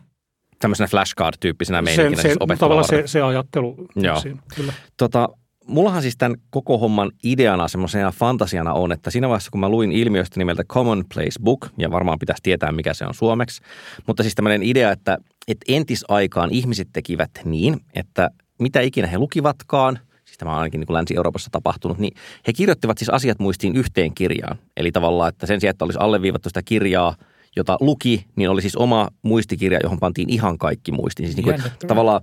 Tämmöisenä 0.58 0.88
flashcard-tyyppisenä 0.88 1.82
meininkinä 1.82 2.22
se, 2.22 2.28
siis 2.28 2.58
Tavallaan 2.58 2.88
se, 2.88 3.02
se 3.06 3.22
ajattelu. 3.22 3.86
Joo. 3.96 4.20
Siinä, 4.20 4.42
kyllä. 4.56 4.72
Tota, 4.96 5.28
mullahan 5.66 6.02
siis 6.02 6.16
tämän 6.16 6.36
koko 6.50 6.78
homman 6.78 7.10
ideana, 7.24 7.68
semmoisena 7.68 8.10
fantasiana 8.10 8.72
on, 8.72 8.92
että 8.92 9.10
siinä 9.10 9.28
vaiheessa 9.28 9.50
kun 9.50 9.60
mä 9.60 9.68
luin 9.68 9.92
ilmiöstä 9.92 10.40
nimeltä 10.40 10.64
Commonplace 10.64 11.42
Book, 11.42 11.68
ja 11.78 11.90
varmaan 11.90 12.18
pitäisi 12.18 12.42
tietää 12.42 12.72
mikä 12.72 12.94
se 12.94 13.06
on 13.06 13.14
suomeksi, 13.14 13.62
mutta 14.06 14.22
siis 14.22 14.34
tämmöinen 14.34 14.62
idea, 14.62 14.90
että, 14.90 15.18
että 15.48 15.64
entisaikaan 15.68 16.50
ihmiset 16.50 16.88
tekivät 16.92 17.30
niin, 17.44 17.80
että 17.94 18.30
mitä 18.58 18.80
ikinä 18.80 19.06
he 19.06 19.18
lukivatkaan– 19.18 19.98
siis 20.34 20.38
tämä 20.38 20.50
on 20.50 20.58
ainakin 20.58 20.80
niin 20.80 20.86
kuin 20.86 20.94
Länsi-Euroopassa 20.94 21.50
tapahtunut, 21.50 21.98
niin 21.98 22.14
he 22.46 22.52
kirjoittivat 22.52 22.98
siis 22.98 23.08
asiat 23.08 23.38
muistiin 23.38 23.76
yhteen 23.76 24.14
kirjaan. 24.14 24.58
Eli 24.76 24.92
tavallaan, 24.92 25.28
että 25.28 25.46
sen 25.46 25.60
sijaan, 25.60 25.70
että 25.70 25.84
olisi 25.84 25.98
alleviivattu 25.98 26.48
sitä 26.48 26.62
kirjaa, 26.62 27.16
jota 27.56 27.76
luki, 27.80 28.26
niin 28.36 28.50
oli 28.50 28.60
siis 28.60 28.76
oma 28.76 29.08
muistikirja, 29.22 29.80
johon 29.82 29.98
pantiin 29.98 30.30
ihan 30.30 30.58
kaikki 30.58 30.92
muistiin. 30.92 31.26
Siis 31.26 31.36
niin 31.36 31.44
kuin, 31.44 31.72
tavallaan 31.86 32.20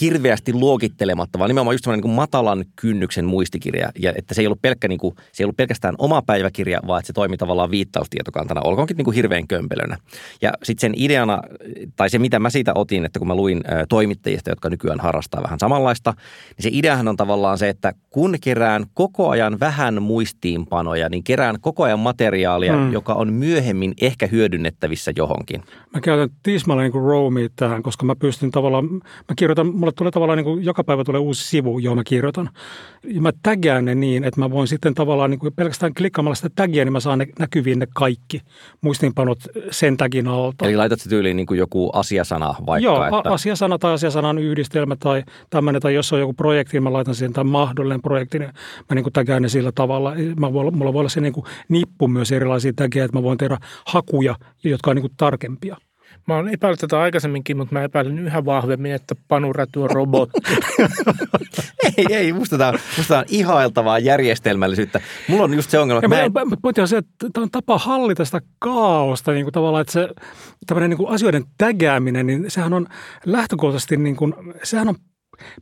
hirveästi 0.00 0.52
luokittelematta, 0.52 1.38
vaan 1.38 1.48
nimenomaan 1.48 1.74
just 1.74 1.84
semmoinen 1.84 2.04
niin 2.04 2.16
matalan 2.16 2.64
kynnyksen 2.76 3.24
muistikirja. 3.24 3.88
Ja 3.98 4.12
että 4.16 4.34
se 4.34 4.42
ei 4.42 4.46
ollut, 4.46 4.62
pelkkä, 4.62 4.88
niin 4.88 4.98
kuin, 4.98 5.14
se 5.32 5.42
ei 5.42 5.44
ollut 5.44 5.56
pelkästään 5.56 5.94
oma 5.98 6.22
päiväkirja, 6.22 6.80
vaan 6.86 7.00
että 7.00 7.06
se 7.06 7.12
toimi 7.12 7.36
tavallaan 7.36 7.70
viittaustietokantana, 7.70 8.60
olkoonkin 8.64 8.96
niin 8.96 9.04
kuin 9.04 9.14
hirveän 9.14 9.46
kömpelönä. 9.46 9.96
Ja 10.42 10.52
sitten 10.62 10.80
sen 10.80 10.92
ideana, 10.96 11.42
tai 11.96 12.10
se 12.10 12.18
mitä 12.18 12.38
mä 12.38 12.50
siitä 12.50 12.72
otin, 12.74 13.04
että 13.04 13.18
kun 13.18 13.28
mä 13.28 13.34
luin 13.34 13.64
toimittajista, 13.88 14.50
jotka 14.50 14.70
nykyään 14.70 15.00
harrastaa 15.00 15.42
vähän 15.42 15.58
samanlaista, 15.58 16.14
niin 16.56 16.62
se 16.62 16.70
ideahan 16.72 17.08
on 17.08 17.16
tavallaan 17.16 17.58
se, 17.58 17.68
että 17.68 17.92
kun 18.10 18.36
kerään 18.40 18.86
koko 18.94 19.28
ajan 19.28 19.60
vähän 19.60 20.02
muistiinpanoja, 20.02 21.08
niin 21.08 21.24
kerään 21.24 21.56
koko 21.60 21.82
ajan 21.82 22.00
materiaalia, 22.00 22.76
hmm. 22.76 22.92
joka 22.92 23.14
on 23.14 23.32
myöhemmin 23.32 23.94
ehkä 24.00 24.26
hyödynnettävissä 24.26 25.12
johonkin. 25.16 25.62
Mä 25.94 26.00
käytän 26.00 26.28
tismalleen 26.42 26.84
niin 26.84 26.92
kuin 26.92 27.50
tähän, 27.56 27.82
koska 27.82 28.06
mä 28.06 28.14
pystyn 28.14 28.50
tavallaan, 28.50 28.94
mä 28.94 29.34
kirjoitan 29.36 29.75
mulle 29.76 29.92
tulee 29.92 30.10
tavallaan 30.10 30.36
niin 30.36 30.44
kuin 30.44 30.64
joka 30.64 30.84
päivä 30.84 31.04
tulee 31.04 31.20
uusi 31.20 31.48
sivu, 31.48 31.78
johon 31.78 31.98
mä 31.98 32.04
kirjoitan. 32.04 32.50
Ja 33.04 33.20
mä 33.20 33.32
tagaan 33.42 33.84
ne 33.84 33.94
niin, 33.94 34.24
että 34.24 34.40
mä 34.40 34.50
voin 34.50 34.68
sitten 34.68 34.94
tavallaan 34.94 35.30
niin 35.30 35.38
kuin 35.38 35.54
pelkästään 35.54 35.94
klikkaamalla 35.94 36.34
sitä 36.34 36.48
tagia, 36.54 36.84
niin 36.84 36.92
mä 36.92 37.00
saan 37.00 37.18
ne 37.18 37.26
näkyviin 37.38 37.78
ne 37.78 37.86
kaikki 37.94 38.40
muistinpanot 38.80 39.38
sen 39.70 39.96
tagin 39.96 40.28
alta. 40.28 40.66
Eli 40.66 40.76
laitat 40.76 41.00
se 41.00 41.08
tyyliin 41.08 41.36
niin 41.36 41.46
kuin 41.46 41.58
joku 41.58 41.90
asiasana 41.90 42.54
vaikka? 42.66 42.84
Joo, 42.84 43.04
että... 43.04 43.30
asiasana 43.30 43.78
tai 43.78 43.92
asiasanan 43.92 44.38
yhdistelmä 44.38 44.96
tai 44.96 45.22
tämmöinen, 45.50 45.82
tai 45.82 45.94
jos 45.94 46.12
on 46.12 46.20
joku 46.20 46.32
projekti, 46.32 46.76
niin 46.76 46.82
mä 46.82 46.92
laitan 46.92 47.14
siihen 47.14 47.32
tai 47.32 47.44
mahdollinen 47.44 48.02
projekti, 48.02 48.38
niin 48.38 48.50
mä 48.90 48.94
niin 48.94 49.02
kuin 49.02 49.12
tagaan 49.12 49.42
ne 49.42 49.48
sillä 49.48 49.72
tavalla. 49.72 50.14
Mä 50.36 50.52
voi, 50.52 50.70
mulla 50.70 50.92
voi 50.92 51.00
olla 51.00 51.08
se 51.08 51.20
niin 51.20 51.32
kuin 51.32 51.46
nippu 51.68 52.08
myös 52.08 52.32
erilaisia 52.32 52.72
tagia, 52.76 53.04
että 53.04 53.18
mä 53.18 53.22
voin 53.22 53.38
tehdä 53.38 53.58
hakuja, 53.86 54.34
jotka 54.64 54.90
on 54.90 54.96
niin 54.96 55.02
kuin 55.02 55.12
tarkempia. 55.16 55.76
Mä 56.26 56.34
oon 56.34 56.48
epäillyt 56.48 56.80
tätä 56.80 57.00
aikaisemminkin, 57.00 57.56
mutta 57.56 57.74
mä 57.74 57.82
epäilen 57.82 58.18
yhä 58.18 58.44
vahvemmin, 58.44 58.92
että 58.92 59.14
Panu 59.28 59.52
Räty 59.52 59.80
on 59.80 59.90
robotti. 59.90 60.40
ei, 61.96 62.06
ei, 62.10 62.32
musta 62.32 62.58
tämä 62.58 62.68
on, 62.68 62.78
musta 62.96 63.08
tämä 63.08 63.20
on 63.20 63.26
ihailtavaa 63.28 63.98
järjestelmällisyyttä. 63.98 65.00
Mulla 65.28 65.44
on 65.44 65.54
just 65.54 65.70
se 65.70 65.78
ongelma, 65.78 65.98
että 65.98 66.16
ja 66.16 66.30
mä 66.30 66.40
en... 66.40 66.82
on 66.82 66.88
se, 66.88 66.96
että 66.96 67.26
tämä 67.32 67.42
on 67.42 67.50
tapa 67.50 67.78
hallita 67.78 68.24
sitä 68.24 68.40
kaaosta, 68.58 69.32
niin 69.32 69.44
kuin 69.44 69.52
tavallaan, 69.52 69.80
että 69.80 69.92
se 69.92 70.08
tämmöinen 70.66 70.90
niin 70.90 70.98
kuin 70.98 71.10
asioiden 71.10 71.44
tägääminen, 71.58 72.26
niin 72.26 72.44
sehän 72.50 72.72
on 72.72 72.86
lähtökohtaisesti, 73.26 73.96
niin 73.96 74.16
kuin, 74.16 74.34
sehän 74.62 74.88
on 74.88 74.94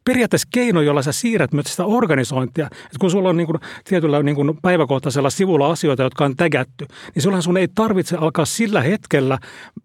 periaatteessa 0.04 0.48
keino, 0.52 0.80
jolla 0.80 1.02
sä 1.02 1.12
siirrät 1.12 1.52
myös 1.52 1.66
sitä 1.66 1.84
organisointia. 1.84 2.66
Et 2.66 2.98
kun 3.00 3.10
sulla 3.10 3.28
on 3.28 3.36
niin 3.36 3.46
kuin 3.46 3.58
tietyllä 3.84 4.22
niin 4.22 4.36
kuin 4.36 4.58
päiväkohtaisella 4.62 5.30
sivulla 5.30 5.70
asioita, 5.70 6.02
jotka 6.02 6.24
on 6.24 6.36
tägätty, 6.36 6.86
niin 7.14 7.22
sullahan 7.22 7.42
sun 7.42 7.56
ei 7.56 7.68
tarvitse 7.74 8.16
alkaa 8.16 8.44
sillä 8.44 8.80
hetkellä 8.82 9.38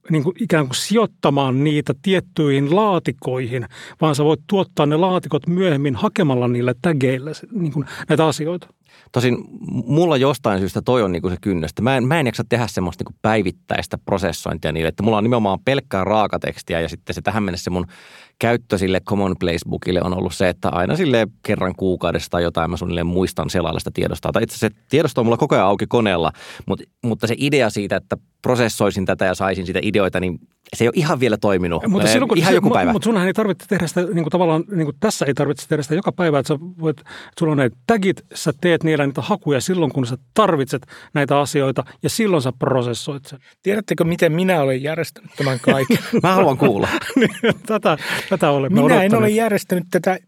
niin 0.10 0.24
kuin 0.24 0.36
ikään 0.40 0.66
kuin 0.66 0.76
sijoittamaan 0.76 1.64
niitä 1.64 1.94
tiettyihin 2.02 2.76
laatikoihin, 2.76 3.66
vaan 4.02 4.16
sä 4.16 4.24
voit 4.24 4.40
tuottaa 4.48 4.86
ne 4.86 4.96
laatikot 4.96 5.48
myöhemmin 5.48 5.96
hakemalla 5.96 6.48
niille 6.48 6.76
tägeille 6.82 7.32
niin 7.52 7.72
kuin 7.72 7.86
näitä 8.10 8.28
asioita. 8.28 8.68
Tosin 9.12 9.38
mulla 9.86 10.18
jostain 10.18 10.60
syystä 10.60 10.82
toi 10.82 11.04
on 11.04 11.12
niinku 11.12 11.30
se 11.30 11.38
kynnöstä. 11.42 11.82
Mä 11.82 11.98
en, 11.98 12.08
mä 12.08 12.20
en 12.20 12.26
jaksa 12.26 12.44
tehdä 12.50 12.68
semmoista 12.68 13.02
niinku 13.02 13.20
päivittäistä 13.22 13.98
prosessointia 13.98 14.72
niille, 14.72 14.90
että 14.90 15.04
mulla 15.04 15.18
on 15.18 15.24
nimenomaan 15.24 15.60
pelkkää 15.66 16.04
raakatekstiä 16.04 16.82
ja 16.82 16.90
sitten 16.90 17.14
se 17.14 17.22
tähän 17.22 17.44
mennessä 17.44 17.70
mun 17.70 17.88
käyttö 18.40 18.78
sille 18.78 19.00
Commonplace 19.00 19.70
Bookille 19.70 20.02
on 20.04 20.18
ollut 20.18 20.34
se, 20.34 20.50
että 20.50 20.70
aina 20.70 20.96
sille 20.96 21.28
kerran 21.44 21.76
kuukaudessa 21.76 22.30
tai 22.30 22.44
jotain 22.44 22.70
mä 22.70 22.78
suunnilleen 22.78 23.08
muistan 23.08 23.50
selailla 23.50 23.80
tiedostoa. 23.94 24.32
Tai 24.32 24.44
itse 24.44 24.56
asiassa 24.56 24.80
se 24.80 24.86
tiedosto 24.90 25.22
on 25.22 25.26
mulla 25.26 25.38
koko 25.38 25.56
ajan 25.56 25.68
auki 25.68 25.88
koneella, 25.88 26.32
mutta, 26.66 26.86
mutta 27.04 27.28
se 27.28 27.36
idea 27.38 27.70
siitä, 27.70 27.96
että 27.96 28.18
prosessoisin 28.42 29.06
tätä 29.06 29.26
ja 29.26 29.36
saisin 29.36 29.66
sitä 29.66 29.80
ideoita, 29.84 30.20
niin 30.20 30.40
se 30.76 30.84
ei 30.84 30.88
ole 30.88 30.94
ihan 30.96 31.20
vielä 31.20 31.38
toiminut. 31.38 31.88
Mutta 31.88 32.08
silloin, 32.08 32.30
kun, 32.30 32.38
ihan 32.38 32.52
se, 32.52 32.56
joku 32.56 32.70
päivä. 32.70 32.92
Mutta 32.92 33.06
sunhan 33.06 33.28
ei 33.28 33.34
tarvitse 33.34 33.68
tehdä 33.68 33.88
sitä, 33.88 34.02
niin 34.02 34.24
kuin 34.24 34.30
tavallaan 34.32 34.64
niin 34.72 34.86
kuin 34.86 34.98
tässä 35.00 35.26
ei 35.26 35.34
tarvitse 35.34 35.68
tehdä 35.68 35.84
sitä 35.84 35.96
joka 35.96 36.12
päivä, 36.12 36.40
että 36.40 36.48
sä 36.48 36.60
voit, 36.60 37.00
että 37.00 37.12
sulla 37.40 37.52
on 37.52 37.58
ne 37.58 37.70
tagit, 37.88 38.22
sä 38.36 38.54
teet 38.62 38.84
niillä 38.84 39.06
niitä 39.06 39.22
hakuja 39.22 39.62
silloin, 39.62 39.92
kun 39.92 40.06
sä 40.06 40.18
tarvitset 40.34 40.86
näitä 41.14 41.40
asioita 41.40 41.84
ja 42.04 42.10
silloin 42.10 42.44
sä 42.44 42.54
prosessoit 42.60 43.26
sen. 43.26 43.40
Tiedättekö, 43.64 44.04
miten 44.04 44.32
minä 44.32 44.62
olen 44.62 44.84
järjestänyt 44.84 45.32
tämän 45.38 45.60
kaiken? 45.60 45.98
Mä 46.24 46.36
haluan 46.36 46.58
kuulla. 46.58 46.88
Niin, 47.16 47.56
tätä, 47.66 47.98
tätä 48.30 48.50
olemme 48.52 48.74
Minä 48.74 48.86
odottaneet. 48.86 49.14
en 49.14 49.20
ole 49.20 49.30
järjestänyt 49.30 49.84
tätä 49.92 50.20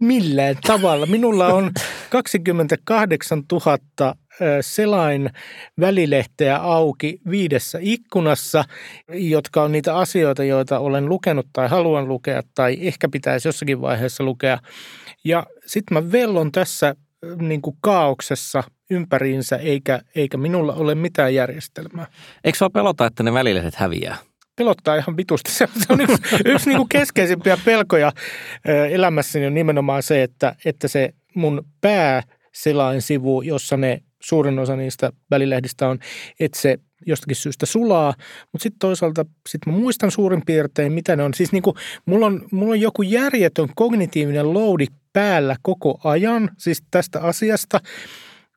millään 0.00 0.56
tavalla. 0.66 1.06
Minulla 1.06 1.46
on 1.46 1.70
28 2.10 3.42
000 3.52 4.14
selain 4.60 5.30
välilehteä 5.80 6.56
auki 6.56 7.20
viidessä 7.30 7.78
ikkunassa, 7.82 8.64
jotka 9.08 9.62
on 9.62 9.72
niitä 9.72 9.96
asioita, 9.96 10.44
joita 10.44 10.78
olen 10.78 11.08
lukenut 11.08 11.46
tai 11.52 11.68
haluan 11.68 12.08
lukea 12.08 12.42
tai 12.54 12.78
ehkä 12.80 13.08
pitäisi 13.08 13.48
jossakin 13.48 13.80
vaiheessa 13.80 14.24
lukea. 14.24 14.58
Ja 15.24 15.46
sitten 15.66 15.94
mä 16.04 16.12
vellon 16.12 16.52
tässä 16.52 16.94
niin 17.38 17.62
kuin 17.62 17.76
kaauksessa 17.80 18.62
ympäriinsä, 18.90 19.56
eikä, 19.56 20.00
eikä 20.14 20.36
minulla 20.36 20.74
ole 20.74 20.94
mitään 20.94 21.34
järjestelmää. 21.34 22.06
Eikö 22.44 22.58
sua 22.58 22.70
pelota, 22.70 23.06
että 23.06 23.22
ne 23.22 23.32
välilehdet 23.32 23.74
häviää? 23.74 24.16
pelottaa 24.56 24.96
ihan 24.96 25.16
vitusti. 25.16 25.50
Se 25.52 25.68
on 25.88 26.00
yksi, 26.00 26.22
yksi 26.44 26.68
niin 26.68 26.76
kuin 26.76 26.88
keskeisimpiä 26.88 27.58
pelkoja 27.64 28.12
elämässäni 28.90 29.46
on 29.46 29.54
nimenomaan 29.54 30.02
se, 30.02 30.22
että, 30.22 30.56
että 30.64 30.88
se 30.88 31.14
mun 31.34 31.66
pää 31.80 32.22
selain 32.54 33.02
sivu, 33.02 33.42
jossa 33.42 33.76
ne 33.76 34.02
suurin 34.22 34.58
osa 34.58 34.76
niistä 34.76 35.12
välilehdistä 35.30 35.88
on, 35.88 35.98
että 36.40 36.60
se 36.60 36.78
jostakin 37.06 37.36
syystä 37.36 37.66
sulaa, 37.66 38.14
mutta 38.52 38.62
sitten 38.62 38.78
toisaalta 38.78 39.24
sit 39.48 39.60
mä 39.66 39.72
muistan 39.72 40.10
suurin 40.10 40.42
piirtein, 40.46 40.92
mitä 40.92 41.16
ne 41.16 41.22
on. 41.22 41.34
Siis 41.34 41.52
niinku, 41.52 41.74
mulla, 42.06 42.26
on, 42.26 42.46
mulla 42.52 42.72
on 42.72 42.80
joku 42.80 43.02
järjetön 43.02 43.68
kognitiivinen 43.74 44.54
loadi 44.54 44.86
päällä 45.12 45.56
koko 45.62 46.00
ajan, 46.04 46.50
siis 46.58 46.82
tästä 46.90 47.20
asiasta, 47.20 47.80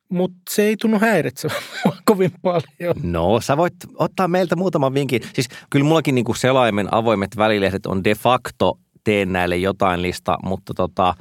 mutta 0.08 0.40
se 0.50 0.62
ei 0.62 0.76
tunnu 0.76 0.98
häiritsevän 0.98 1.56
kovin 2.04 2.32
paljon. 2.42 2.94
No, 3.02 3.40
sä 3.40 3.56
voit 3.56 3.74
ottaa 3.94 4.28
meiltä 4.28 4.56
muutaman 4.56 4.94
vinkin. 4.94 5.22
Siis 5.32 5.48
kyllä 5.70 5.84
mullakin 5.84 6.14
niinku 6.14 6.34
selaimen 6.34 6.94
avoimet 6.94 7.36
välilehdet 7.36 7.86
on 7.86 8.04
de 8.04 8.14
facto 8.14 8.78
teen 9.04 9.32
näille 9.32 9.56
jotain 9.56 10.02
lista, 10.02 10.38
mutta 10.44 10.74
tota, 10.74 11.14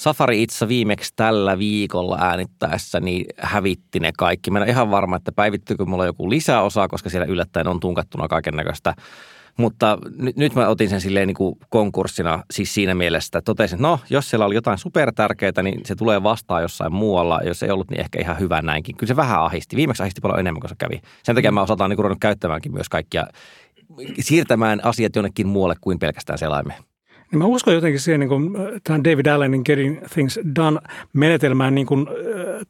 Safari 0.00 0.42
itse 0.42 0.68
viimeksi 0.68 1.12
tällä 1.16 1.58
viikolla 1.58 2.18
äänittäessä 2.20 3.00
niin 3.00 3.26
hävitti 3.38 4.00
ne 4.00 4.12
kaikki. 4.18 4.50
Mä 4.50 4.58
en 4.58 4.62
ole 4.62 4.70
ihan 4.70 4.90
varma, 4.90 5.16
että 5.16 5.32
päivittyykö 5.32 5.84
mulla 5.84 6.06
joku 6.06 6.30
lisäosa, 6.30 6.88
koska 6.88 7.10
siellä 7.10 7.26
yllättäen 7.26 7.68
on 7.68 7.80
tunkattuna 7.80 8.28
kaiken 8.28 8.56
näköistä 8.56 8.94
mutta 9.56 9.98
nyt, 10.18 10.36
nyt 10.36 10.54
mä 10.54 10.68
otin 10.68 10.88
sen 10.88 11.00
silleen 11.00 11.26
niin 11.26 11.34
kuin 11.34 11.56
konkurssina 11.68 12.42
siis 12.50 12.74
siinä 12.74 12.94
mielessä, 12.94 13.26
että 13.26 13.42
totesin, 13.42 13.76
että 13.76 13.88
no, 13.88 14.00
jos 14.10 14.30
siellä 14.30 14.46
oli 14.46 14.54
jotain 14.54 14.78
supertärkeää, 14.78 15.62
niin 15.62 15.80
se 15.84 15.94
tulee 15.94 16.22
vastaan 16.22 16.62
jossain 16.62 16.92
muualla. 16.92 17.40
Jos 17.44 17.62
ei 17.62 17.70
ollut, 17.70 17.90
niin 17.90 18.00
ehkä 18.00 18.20
ihan 18.20 18.38
hyvä 18.38 18.62
näinkin. 18.62 18.96
Kyllä 18.96 19.08
se 19.08 19.16
vähän 19.16 19.42
ahisti. 19.42 19.76
Viimeksi 19.76 20.02
ahisti 20.02 20.20
paljon 20.20 20.40
enemmän 20.40 20.60
kuin 20.60 20.68
se 20.68 20.76
kävi. 20.78 21.00
Sen 21.22 21.34
takia 21.34 21.52
mä 21.52 21.62
osataan 21.62 21.90
niin 21.90 21.98
ruvennut 21.98 22.20
käyttämäänkin 22.20 22.72
myös 22.72 22.88
kaikkia, 22.88 23.26
siirtämään 24.20 24.84
asiat 24.84 25.16
jonnekin 25.16 25.46
muualle 25.46 25.74
kuin 25.80 25.98
pelkästään 25.98 26.38
selaimeen. 26.38 26.82
Niin 27.36 27.42
mä 27.42 27.54
uskon 27.54 27.74
jotenkin 27.74 28.00
siihen 28.00 28.20
niin 28.20 28.28
kuin, 28.28 28.50
tämän 28.84 29.04
David 29.04 29.26
Allenin 29.26 29.62
Getting 29.64 30.04
Things 30.12 30.40
Done 30.56 30.80
menetelmään 31.12 31.74
niin 31.74 31.86
kuin, 31.86 32.06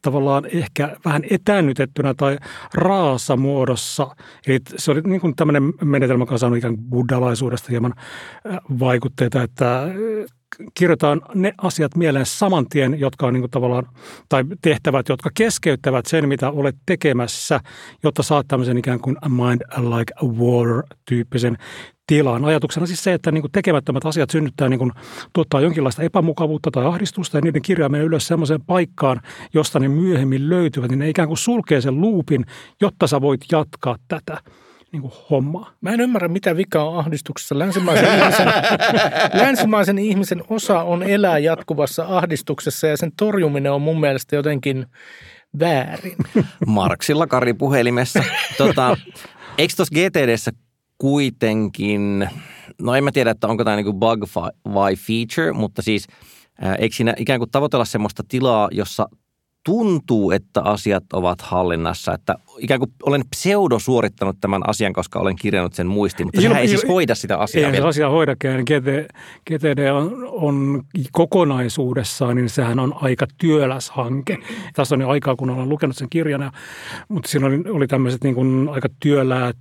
tavallaan 0.03 0.47
ehkä 0.47 0.97
vähän 1.05 1.23
etäännytettynä 1.31 2.15
tai 2.15 2.39
raassa 2.75 3.37
muodossa. 3.37 4.17
Eli 4.47 4.59
se 4.77 4.91
oli 4.91 5.01
niin 5.01 5.21
kuin 5.21 5.37
tämmöinen 5.37 5.73
menetelmä, 5.85 6.23
joka 6.23 6.35
on 6.35 6.39
saanut 6.39 6.59
ikään 6.59 6.77
kuin 6.77 6.91
buddhalaisuudesta 6.91 7.69
hieman 7.71 7.95
vaikutteita, 8.79 9.43
että 9.43 9.89
kirjoitetaan 10.75 11.21
ne 11.35 11.53
asiat 11.59 11.97
mieleen 11.97 12.27
saman 12.27 12.67
tien, 12.69 13.01
jotka 13.01 13.27
on 13.27 13.33
niin 13.33 13.43
kuin 13.43 13.51
tavallaan, 13.51 13.89
tai 14.29 14.45
tehtävät, 14.63 15.09
jotka 15.09 15.31
keskeyttävät 15.35 16.07
sen, 16.07 16.29
mitä 16.29 16.51
olet 16.51 16.77
tekemässä, 16.87 17.61
jotta 18.03 18.23
saat 18.23 18.49
tämmöisen 18.49 18.79
ikään 18.79 19.01
kuin 19.01 19.17
mind 19.29 19.61
like 19.79 20.15
a 20.23 20.27
water-tyyppisen 20.27 21.57
tilaan. 22.07 22.45
Ajatuksena 22.45 22.87
siis 22.87 23.05
se, 23.05 23.13
että 23.13 23.33
niin 23.33 23.43
kuin 23.43 23.53
tekemättömät 23.53 24.07
asiat 24.07 24.31
synnyttää, 24.31 24.69
niin 24.69 24.79
kuin, 24.79 24.93
tuottaa 25.33 25.61
jonkinlaista 25.61 26.03
epämukavuutta 26.03 26.71
tai 26.71 26.87
ahdistusta 26.87 27.37
ja 27.37 27.41
niiden 27.41 27.63
kirjaaminen 27.63 28.07
ylös 28.07 28.27
sellaiseen 28.27 28.63
paikkaan, 28.67 29.21
josta 29.55 29.79
ne 29.79 29.89
myöhemmin 29.89 30.49
löytyvät, 30.49 30.91
niin 30.91 30.99
ne 30.99 31.09
ikään 31.09 31.29
kuin 31.29 31.39
sulkee 31.39 31.81
sen 31.81 32.01
luupin, 32.01 32.45
jotta 32.81 33.07
sä 33.07 33.21
voit 33.21 33.41
jatkaa 33.53 33.97
tätä 34.09 34.39
niin 34.93 35.03
kuin 35.03 35.13
hommaa. 35.31 35.71
Mä 35.81 35.91
en 35.91 36.01
ymmärrä, 36.01 36.29
mitä 36.29 36.57
vika 36.57 36.83
on 36.83 36.99
ahdistuksessa. 36.99 37.59
Länsimaisen 37.59 38.19
ihmisen, 38.19 38.47
länsimaisen 39.43 39.99
ihmisen 39.99 40.43
osa 40.49 40.83
on 40.83 41.03
elää 41.03 41.39
jatkuvassa 41.39 42.07
ahdistuksessa 42.09 42.87
ja 42.87 42.97
sen 42.97 43.13
torjuminen 43.19 43.73
on 43.73 43.83
mun 43.83 44.01
mielestä 44.01 44.37
jotenkin 44.37 44.87
väärin. 45.61 46.17
Marksilla 46.67 47.27
Kari 47.27 47.55
puhelimessa. 47.55 48.25
Tota, 48.59 48.97
eikö 49.59 49.75
tuossa 49.77 49.95
GTDssä 49.95 50.53
kuitenkin, 50.99 52.29
no 52.83 52.95
en 52.95 53.05
mä 53.05 53.13
tiedä, 53.13 53.31
että 53.31 53.49
onko 53.49 53.65
tämä 53.65 53.77
niin 53.77 53.95
bug 53.95 54.25
vai 54.75 54.97
feature, 54.97 55.53
mutta 55.53 55.83
siis 55.83 56.07
eikö 56.79 56.97
siinä 56.97 57.15
ikään 57.19 57.41
kuin 57.41 57.51
tavoitella 57.51 57.85
semmoista 57.85 58.23
tilaa, 58.29 58.69
jossa 58.73 59.09
tuntuu, 59.67 60.31
että 60.31 60.63
asiat 60.63 61.05
ovat 61.13 61.41
hallinnassa, 61.41 62.15
että 62.15 62.35
ikään 62.59 62.81
kuin 62.81 62.93
olen 63.03 63.23
pseudosuorittanut 63.31 64.37
tämän 64.41 64.69
asian, 64.69 64.93
koska 64.93 65.19
olen 65.19 65.37
kirjannut 65.37 65.75
sen 65.75 65.87
muistiin, 65.87 66.27
mutta 66.27 66.41
sehän 66.41 66.57
ei 66.57 66.69
siis 66.69 66.89
hoida 66.89 67.15
sitä 67.15 67.39
asiaa. 67.39 67.71
Ei 67.71 67.77
se 67.77 67.83
asia 67.83 68.09
hoidakään. 68.09 68.61
GT, 68.61 69.13
GTD 69.51 69.91
on, 69.91 70.29
on 70.31 70.83
kokonaisuudessaan, 71.13 72.37
niin 72.37 72.49
sehän 72.49 72.79
on 72.79 72.95
aika 73.01 73.27
työläs 73.39 73.91
hanke. 73.91 74.39
Tässä 74.75 74.95
on 74.95 75.01
jo 75.01 75.09
aikaa, 75.09 75.37
kun 75.37 75.51
olen 75.51 75.69
lukenut 75.69 75.97
sen 75.97 76.09
kirjan, 76.11 76.53
mutta 77.09 77.29
siinä 77.29 77.47
oli, 77.47 77.63
oli 77.71 77.87
tämmöiset 77.87 78.25
niin 78.25 78.35
kuin 78.35 78.69
aika 78.69 78.89
työläät 79.01 79.57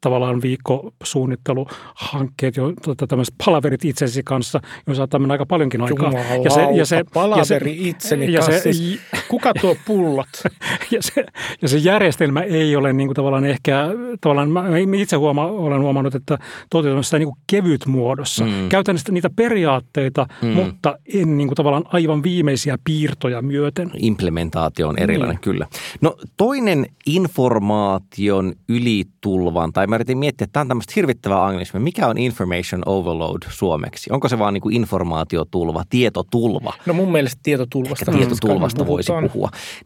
tavallaan 0.00 0.42
viikkosuunnitteluhankkeet, 0.42 2.56
jo, 2.56 2.72
tota, 2.82 3.06
tämmöiset 3.06 3.34
palaverit 3.44 3.84
itsesi 3.84 4.22
kanssa, 4.22 4.60
joissa 4.86 5.18
mennä 5.18 5.32
aika 5.32 5.46
paljonkin 5.46 5.80
aikaa. 5.80 6.12
ja 6.44 6.50
se, 6.50 6.62
ja 6.74 6.86
se, 6.86 7.04
palaveri 7.14 7.70
ja 7.70 7.82
se, 7.82 7.88
itseni 7.88 8.32
ja 8.32 8.40
kanssa. 8.40 8.62
Se, 8.62 8.72
siis, 8.72 9.00
kuka 9.44 9.60
tuo 9.60 9.76
pullot? 9.86 10.28
ja, 10.90 11.02
se, 11.02 11.24
ja 11.62 11.68
se 11.68 11.78
järjestelmä 11.78 12.40
ei 12.40 12.76
ole 12.76 12.92
niin 12.92 13.08
kuin 13.08 13.14
tavallaan 13.14 13.44
ehkä, 13.44 13.88
tavallaan 14.20 14.50
mä 14.50 14.62
itse 14.96 15.16
huoma, 15.16 15.46
olen 15.46 15.80
huomannut, 15.80 16.14
että 16.14 16.38
toteutetaan 16.70 17.04
sitä 17.04 17.18
niin 17.18 17.28
kuin 17.28 17.38
kevyt 17.46 17.86
muodossa. 17.86 18.44
Mm. 18.44 18.68
Käytän 18.68 18.98
sitä, 18.98 19.12
niitä 19.12 19.30
periaatteita, 19.36 20.26
mm. 20.42 20.48
mutta 20.48 20.98
en 21.14 21.38
niin 21.38 21.48
kuin 21.48 21.56
tavallaan 21.56 21.84
aivan 21.86 22.22
viimeisiä 22.22 22.78
piirtoja 22.84 23.42
myöten. 23.42 23.90
Implementaatio 23.98 24.88
on 24.88 24.98
erilainen, 24.98 25.34
niin. 25.36 25.40
kyllä. 25.40 25.66
No 26.00 26.16
toinen 26.36 26.86
informaation 27.06 28.52
ylitulvan, 28.68 29.72
tai 29.72 29.86
mä 29.86 29.94
yritin 29.94 30.18
miettiä, 30.18 30.44
että 30.44 30.52
tämä 30.52 30.62
on 30.62 30.68
tämmöistä 30.68 30.92
hirvittävää 30.96 31.44
anglismia. 31.44 31.80
Mikä 31.80 32.06
on 32.06 32.18
information 32.18 32.82
overload 32.86 33.42
suomeksi? 33.48 34.12
Onko 34.12 34.28
se 34.28 34.38
vaan 34.38 34.54
niin 34.54 34.62
kuin 34.62 34.76
informaatiotulva, 34.76 35.84
tietotulva? 35.90 36.72
No 36.86 36.94
mun 36.94 37.12
mielestä 37.12 37.40
tietotulvasta. 37.42 38.10
Ehkä 38.10 38.18
tietotulvasta 38.18 38.86
voisi 38.86 39.12
puhua. 39.12 39.33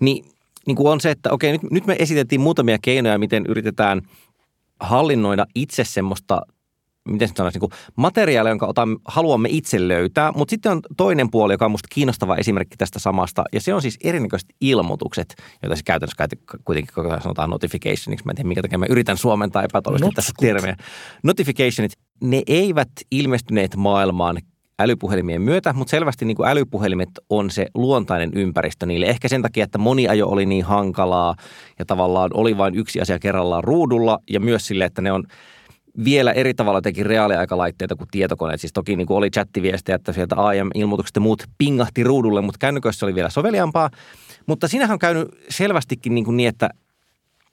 Niin 0.00 0.24
niin 0.66 0.76
kuin 0.76 0.92
on 0.92 1.00
se, 1.00 1.10
että 1.10 1.32
okei, 1.32 1.52
nyt, 1.52 1.62
nyt 1.70 1.86
me 1.86 1.96
esitettiin 1.98 2.40
muutamia 2.40 2.78
keinoja, 2.82 3.18
miten 3.18 3.46
yritetään 3.46 4.02
hallinnoida 4.80 5.46
itse 5.54 5.84
semmoista 5.84 6.42
miten 7.08 7.28
sanoisi, 7.36 7.58
niin 7.58 7.70
materiaalia, 7.96 8.50
jonka 8.50 8.66
otamme, 8.66 8.96
haluamme 9.04 9.48
itse 9.52 9.88
löytää. 9.88 10.32
Mutta 10.32 10.50
sitten 10.50 10.72
on 10.72 10.80
toinen 10.96 11.30
puoli, 11.30 11.54
joka 11.54 11.64
on 11.64 11.70
minusta 11.70 11.88
kiinnostava 11.94 12.36
esimerkki 12.36 12.76
tästä 12.76 12.98
samasta, 12.98 13.44
ja 13.52 13.60
se 13.60 13.74
on 13.74 13.82
siis 13.82 13.98
erinäköiset 14.04 14.48
ilmoitukset, 14.60 15.34
joita 15.62 15.76
siis 15.76 15.84
käytännössä 15.84 16.26
kuitenkin 16.64 16.94
koko 16.94 17.08
ajan 17.08 17.22
sanotaan 17.22 17.50
notificationiksi. 17.50 18.24
Mä 18.24 18.32
en 18.32 18.36
tiedä, 18.36 18.48
minkä 18.48 18.62
takia 18.62 18.78
mä 18.78 18.86
yritän 18.88 19.16
suomentaa 19.16 19.62
epätoivoisesti 19.62 20.14
tässä 20.14 20.32
termiä. 20.40 20.76
Notificationit, 21.22 21.92
ne 22.22 22.42
eivät 22.46 22.90
ilmestyneet 23.10 23.76
maailmaan 23.76 24.38
älypuhelimien 24.78 25.42
myötä, 25.42 25.72
mutta 25.72 25.90
selvästi 25.90 26.24
niin 26.24 26.36
kuin 26.36 26.48
älypuhelimet 26.48 27.08
on 27.30 27.50
se 27.50 27.66
luontainen 27.74 28.30
ympäristö 28.34 28.86
niille. 28.86 29.06
Ehkä 29.06 29.28
sen 29.28 29.42
takia, 29.42 29.64
että 29.64 29.78
moni 29.78 30.08
ajo 30.08 30.26
oli 30.28 30.46
niin 30.46 30.64
hankalaa 30.64 31.34
ja 31.78 31.84
tavallaan 31.84 32.30
oli 32.34 32.58
vain 32.58 32.74
yksi 32.74 33.00
asia 33.00 33.18
kerrallaan 33.18 33.64
ruudulla 33.64 34.18
ja 34.30 34.40
myös 34.40 34.66
sille, 34.66 34.84
että 34.84 35.02
ne 35.02 35.12
on 35.12 35.24
vielä 36.04 36.32
eri 36.32 36.54
tavalla 36.54 36.82
teki 36.82 37.02
reaaliaikalaitteita 37.02 37.96
kuin 37.96 38.08
tietokoneet. 38.10 38.60
Siis 38.60 38.72
toki 38.72 38.96
niin 38.96 39.06
kuin 39.06 39.16
oli 39.16 39.30
chattiviestejä, 39.30 39.96
että 39.96 40.12
sieltä 40.12 40.36
AM-ilmoitukset 40.38 41.16
ja 41.16 41.20
muut 41.20 41.42
pingahti 41.58 42.04
ruudulle, 42.04 42.40
mutta 42.40 42.58
kännyköissä 42.58 43.06
oli 43.06 43.14
vielä 43.14 43.30
soveliampaa. 43.30 43.90
Mutta 44.46 44.68
siinähän 44.68 44.94
on 44.94 44.98
käynyt 44.98 45.28
selvästikin 45.48 46.14
niin, 46.14 46.24
kuin 46.24 46.36
niin 46.36 46.48
että 46.48 46.70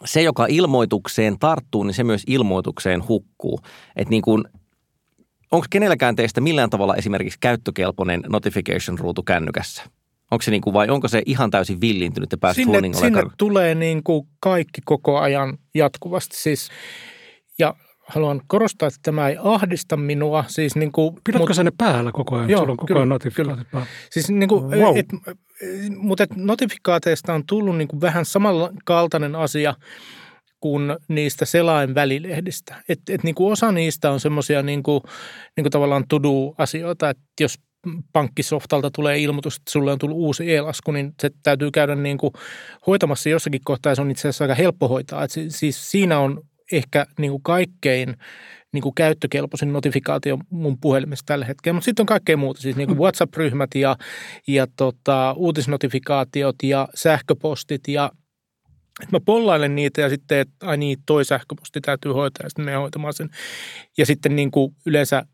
se, 0.06 0.22
joka 0.22 0.46
ilmoitukseen 0.50 1.40
tarttuu, 1.40 1.84
niin 1.84 1.94
se 1.94 2.04
myös 2.04 2.24
ilmoitukseen 2.28 3.08
hukkuu. 3.08 3.60
Että 3.96 4.10
niin 4.10 4.22
kuin 4.22 4.44
onko 5.52 5.66
kenelläkään 5.70 6.16
teistä 6.16 6.42
millään 6.42 6.70
tavalla 6.70 6.96
esimerkiksi 6.96 7.40
käyttökelpoinen 7.42 8.24
notification-ruutu 8.28 9.24
kännykässä? 9.24 9.84
Onko 10.32 10.42
se 10.42 10.52
niin 10.52 10.62
kuin, 10.62 10.74
vai 10.74 10.90
onko 10.90 11.08
se 11.08 11.24
ihan 11.26 11.52
täysin 11.52 11.82
villintynyt 11.82 12.32
ja 12.32 12.38
päässyt 12.38 12.66
sinne, 12.66 12.94
sinne 12.94 13.24
tulee 13.38 13.76
niin 13.76 14.04
kuin 14.04 14.28
kaikki 14.40 14.82
koko 14.86 15.20
ajan 15.20 15.58
jatkuvasti. 15.74 16.38
Siis, 16.38 16.70
ja 17.60 17.76
haluan 18.08 18.42
korostaa, 18.48 18.88
että 18.88 19.00
tämä 19.04 19.30
ei 19.30 19.38
ahdista 19.44 19.98
minua. 19.98 20.44
Siis 20.48 20.76
niin 20.76 20.92
kuin, 20.92 21.16
Pidätkö 21.24 21.54
mut, 21.54 21.66
ne 21.66 21.72
päällä 21.78 22.12
koko 22.12 22.36
ajan? 22.36 22.50
Joo, 22.50 22.60
Sulla 22.60 22.72
on 22.72 22.78
koko 22.78 22.88
kyllä, 22.88 23.00
ajan 23.00 23.10
notifikaatit 23.10 23.72
päällä. 23.72 23.88
Siis 24.10 24.30
niin 24.30 24.50
kuin, 24.50 24.64
wow. 24.64 24.98
et, 24.98 25.06
mutta 25.98 26.24
et 26.24 26.36
notifikaateista 26.36 27.34
on 27.34 27.44
tullut 27.48 27.78
niin 27.78 27.88
kuin 27.88 28.02
vähän 28.02 28.26
samankaltainen 28.26 29.36
asia– 29.36 29.74
kuin 30.66 30.96
niistä 31.08 31.46
selain 31.46 31.96
välilehdistä. 31.96 32.76
Et, 32.90 33.00
et 33.10 33.24
niin 33.24 33.36
kuin 33.36 33.52
osa 33.52 33.72
niistä 33.72 34.12
on 34.12 34.20
semmoisia 34.20 34.64
niin 34.64 34.84
kuin, 34.84 35.02
niin 35.58 35.64
kuin 35.64 35.72
tavallaan 35.72 36.04
to-do-asioita, 36.10 37.10
että 37.10 37.24
jos 37.42 37.56
pankkisoftalta 38.14 38.92
tulee 38.92 39.20
ilmoitus, 39.20 39.56
että 39.56 39.72
sulle 39.72 39.92
on 39.92 40.00
tullut 40.00 40.18
uusi 40.18 40.56
e-lasku, 40.56 40.92
niin 40.92 41.14
se 41.22 41.32
täytyy 41.44 41.72
käydä 41.72 41.96
niin 41.96 42.18
kuin 42.18 42.34
hoitamassa 42.88 43.30
jossakin 43.30 43.62
kohtaa 43.66 43.92
ja 43.92 43.96
se 43.96 44.02
on 44.02 44.12
itse 44.12 44.22
asiassa 44.22 44.44
aika 44.44 44.56
helppo 44.56 44.88
hoitaa. 44.88 45.24
Et 45.24 45.32
siis 45.50 45.92
siinä 45.92 46.20
on 46.20 46.42
ehkä 46.72 47.06
niin 47.20 47.32
kuin 47.32 47.44
kaikkein 47.44 48.16
niin 48.74 48.84
kuin 48.84 48.96
käyttökelpoisin 48.96 49.74
notifikaatio 49.74 50.38
mun 50.50 50.78
puhelimessa 50.82 51.26
tällä 51.26 51.46
hetkellä. 51.46 51.74
Mutta 51.74 51.86
sitten 51.86 52.04
on 52.04 52.08
kaikkea 52.08 52.38
muuta, 52.38 52.62
siis 52.62 52.76
niin 52.76 52.88
kuin 52.88 52.98
mm. 52.98 53.02
WhatsApp-ryhmät 53.02 53.76
ja, 53.76 53.96
ja 54.48 54.68
tota, 54.78 55.34
uutisnotifikaatiot 55.38 56.56
ja 56.64 56.88
sähköpostit 56.96 57.88
ja– 57.88 58.12
että 59.04 59.16
mä 59.16 59.20
pollailen 59.20 59.76
niitä 59.76 60.02
ja 60.02 60.10
sitten, 60.10 60.40
että 60.40 60.68
ai 60.68 60.78
niin, 60.78 60.98
toi 61.06 61.26
sähköposti 61.26 61.82
täytyy 61.82 62.12
hoitaa 62.12 62.46
ja 62.46 62.50
sitten 62.50 62.66
me 62.66 62.74
hoitamaan 62.74 63.14
sen. 63.14 63.30
Ja 63.98 64.06
sitten 64.06 64.36
niin 64.36 64.52
kuin 64.52 64.76
yleensä 64.86 65.26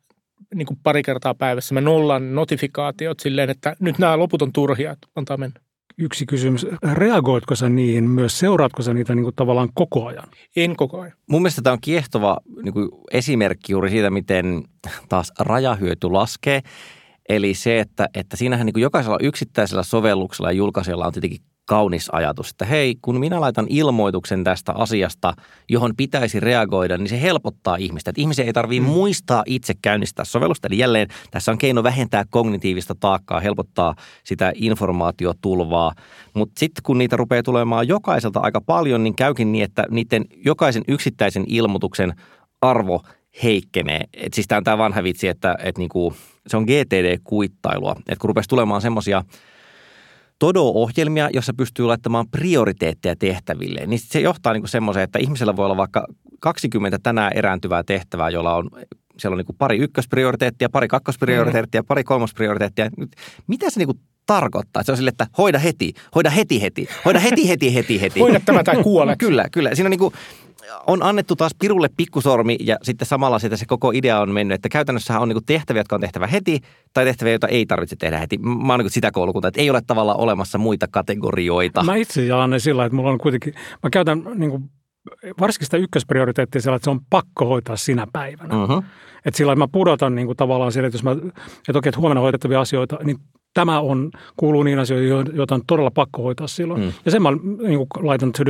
niin 0.55 0.65
kuin 0.65 0.79
pari 0.83 1.03
kertaa 1.03 1.33
päivässä 1.33 1.73
mä 1.73 1.81
nollaan 1.81 2.35
notifikaatiot 2.35 3.19
silleen, 3.19 3.49
että 3.49 3.75
nyt 3.79 3.99
nämä 3.99 4.19
loput 4.19 4.41
on 4.41 4.53
turhia, 4.53 4.91
että 4.91 5.07
antaa 5.15 5.37
mennä. 5.37 5.61
Yksi 5.97 6.25
kysymys. 6.25 6.65
Reagoitko 6.93 7.55
sä 7.55 7.69
niihin 7.69 8.09
myös? 8.09 8.39
Seuraatko 8.39 8.83
sä 8.83 8.93
niitä 8.93 9.15
niin 9.15 9.23
kuin 9.23 9.35
tavallaan 9.35 9.69
koko 9.73 10.05
ajan? 10.05 10.27
En 10.55 10.75
koko 10.75 11.01
ajan. 11.01 11.17
Mun 11.29 11.41
mielestä 11.41 11.61
tämä 11.61 11.73
on 11.73 11.81
kiehtova 11.81 12.37
niin 12.63 12.73
kuin 12.73 12.89
esimerkki 13.11 13.71
juuri 13.73 13.89
siitä, 13.89 14.09
miten 14.09 14.63
taas 15.09 15.31
rajahyöty 15.39 16.09
laskee. 16.09 16.61
Eli 17.29 17.53
se, 17.53 17.79
että, 17.79 18.09
että 18.13 18.37
siinähän 18.37 18.65
niin 18.65 18.73
kuin 18.73 18.81
jokaisella 18.81 19.17
yksittäisellä 19.21 19.83
sovelluksella 19.83 20.51
ja 20.51 20.57
julkaisijalla 20.57 21.05
on 21.05 21.13
tietenkin 21.13 21.41
kaunis 21.71 22.09
ajatus, 22.11 22.49
että 22.49 22.65
hei, 22.65 22.95
kun 23.01 23.19
minä 23.19 23.41
laitan 23.41 23.65
ilmoituksen 23.69 24.43
tästä 24.43 24.73
asiasta, 24.73 25.33
johon 25.69 25.95
pitäisi 25.97 26.39
reagoida, 26.39 26.97
niin 26.97 27.09
se 27.09 27.21
helpottaa 27.21 27.75
ihmistä. 27.75 28.09
Että 28.09 28.21
ihmisen 28.21 28.45
ei 28.45 28.53
tarvitse 28.53 28.87
mm. 28.87 28.93
muistaa 28.93 29.43
itse 29.45 29.73
käynnistää 29.81 30.25
sovellusta. 30.25 30.67
Eli 30.67 30.77
jälleen 30.77 31.07
tässä 31.31 31.51
on 31.51 31.57
keino 31.57 31.83
vähentää 31.83 32.25
kognitiivista 32.29 32.95
taakkaa, 32.99 33.39
helpottaa 33.39 33.95
sitä 34.23 34.51
informaatiotulvaa. 34.55 35.91
Mutta 36.33 36.59
sitten 36.59 36.83
kun 36.83 36.97
niitä 36.97 37.17
rupeaa 37.17 37.43
tulemaan 37.43 37.87
jokaiselta 37.87 38.39
aika 38.39 38.61
paljon, 38.61 39.03
niin 39.03 39.15
käykin 39.15 39.51
niin, 39.51 39.63
että 39.63 39.85
niiden 39.89 40.25
jokaisen 40.45 40.83
yksittäisen 40.87 41.43
ilmoituksen 41.47 42.13
arvo 42.61 43.01
heikkenee. 43.43 44.03
Et 44.13 44.33
siis 44.33 44.47
tämä 44.47 44.57
on 44.57 44.63
tämä 44.63 44.77
vanha 44.77 45.03
vitsi, 45.03 45.27
että 45.27 45.55
et 45.63 45.77
niinku, 45.77 46.13
se 46.47 46.57
on 46.57 46.63
GTD-kuittailua. 46.63 47.95
Että 47.99 48.21
kun 48.21 48.27
rupesi 48.27 48.49
tulemaan 48.49 48.81
semmoisia– 48.81 49.23
Todo-ohjelmia, 50.41 51.29
jossa 51.33 51.53
pystyy 51.53 51.85
laittamaan 51.85 52.27
prioriteetteja 52.31 53.15
tehtäville, 53.15 53.85
niin 53.85 53.99
se 53.99 54.19
johtaa 54.19 54.53
niin 54.53 54.67
semmoiseen, 54.67 55.03
että 55.03 55.19
ihmisellä 55.19 55.55
voi 55.55 55.65
olla 55.65 55.77
vaikka 55.77 56.07
20 56.39 56.99
tänään 57.03 57.31
erääntyvää 57.35 57.83
tehtävää, 57.83 58.29
jolla 58.29 58.55
on 58.55 58.69
siellä 59.17 59.35
on 59.35 59.37
niin 59.37 59.57
pari 59.57 59.77
ykkösprioriteettia, 59.77 60.69
pari 60.69 60.87
kakkosprioriteettia, 60.87 61.83
pari 61.83 62.03
kolmosprioriteettia. 62.03 62.89
Mitä 63.47 63.69
se 63.69 63.79
niin 63.79 63.99
tarkoittaa? 64.25 64.83
Se 64.83 64.91
on 64.91 64.97
sille, 64.97 65.09
että 65.09 65.27
hoida 65.37 65.59
heti, 65.59 65.93
hoida 66.15 66.29
heti 66.29 66.61
heti, 66.61 66.89
hoida 67.05 67.19
heti 67.19 67.49
heti 67.49 67.75
heti 67.75 68.01
heti. 68.01 68.19
Hoida 68.19 68.39
tämä 68.45 68.63
tai 68.63 68.83
kuolet. 68.83 69.19
kyllä, 69.25 69.45
kyllä. 69.51 69.75
Siinä 69.75 69.87
on 69.87 69.91
niin 69.91 69.99
kuin, 69.99 70.13
annettu 71.01 71.35
taas 71.35 71.51
pirulle 71.59 71.89
pikkusormi 71.97 72.57
ja 72.59 72.77
sitten 72.81 73.07
samalla 73.07 73.39
sitä 73.39 73.57
se 73.57 73.65
koko 73.65 73.91
idea 73.91 74.19
on 74.19 74.31
mennyt, 74.31 74.55
että 74.55 74.69
käytännössä 74.69 75.19
on 75.19 75.29
niin 75.29 75.45
tehtäviä, 75.45 75.79
jotka 75.79 75.95
on 75.95 76.01
tehtävä 76.01 76.27
heti 76.27 76.59
tai 76.93 77.05
tehtäviä, 77.05 77.33
joita 77.33 77.47
ei 77.47 77.65
tarvitse 77.65 77.95
tehdä 77.95 78.17
heti. 78.17 78.37
Mä 78.37 78.73
oon 78.73 78.79
niin 78.79 78.89
sitä 78.89 79.11
koulukunta, 79.11 79.47
että 79.47 79.61
ei 79.61 79.69
ole 79.69 79.81
tavallaan 79.87 80.19
olemassa 80.19 80.57
muita 80.57 80.87
kategorioita. 80.91 81.83
Mä 81.83 81.95
itse 81.95 82.25
jaan 82.25 82.49
ne 82.49 82.59
sillä, 82.59 82.85
että 82.85 82.95
mulla 82.95 83.09
on 83.09 83.17
kuitenkin, 83.17 83.53
mä 83.83 83.89
käytän 83.89 84.23
niin 84.35 84.51
kuin 84.51 84.63
varsinkin 85.39 85.65
sitä 85.65 85.77
ykkösprioriteettia 85.77 86.61
sillä, 86.61 86.75
että 86.75 86.83
se 86.83 86.89
on 86.89 87.01
pakko 87.09 87.45
hoitaa 87.45 87.75
sinä 87.75 88.07
päivänä. 88.13 88.63
Uh-huh. 88.63 88.83
Että 89.25 89.37
sillä 89.37 89.55
mä 89.55 89.67
pudotan 89.67 90.15
niin 90.15 90.25
kuin 90.25 90.37
tavallaan 90.37 90.71
sillä, 90.71 90.87
että 90.87 90.95
jos 90.95 91.03
mä, 91.03 91.11
että 91.11 91.79
okei, 91.79 91.89
että 91.89 91.99
huomenna 91.99 92.21
hoidettavia 92.21 92.61
asioita, 92.61 92.99
niin 93.03 93.17
tämä 93.53 93.79
on, 93.79 94.11
kuuluu 94.37 94.63
niin 94.63 94.79
asioihin, 94.79 95.09
joita 95.33 95.55
on 95.55 95.61
todella 95.67 95.91
pakko 95.91 96.23
hoitaa 96.23 96.47
silloin. 96.47 96.81
Mm. 96.81 96.91
Ja 97.05 97.11
sen 97.11 97.21
mä 97.21 97.29
niin 97.31 97.77
kuin 97.77 98.07
laitan 98.07 98.31
to 98.31 98.43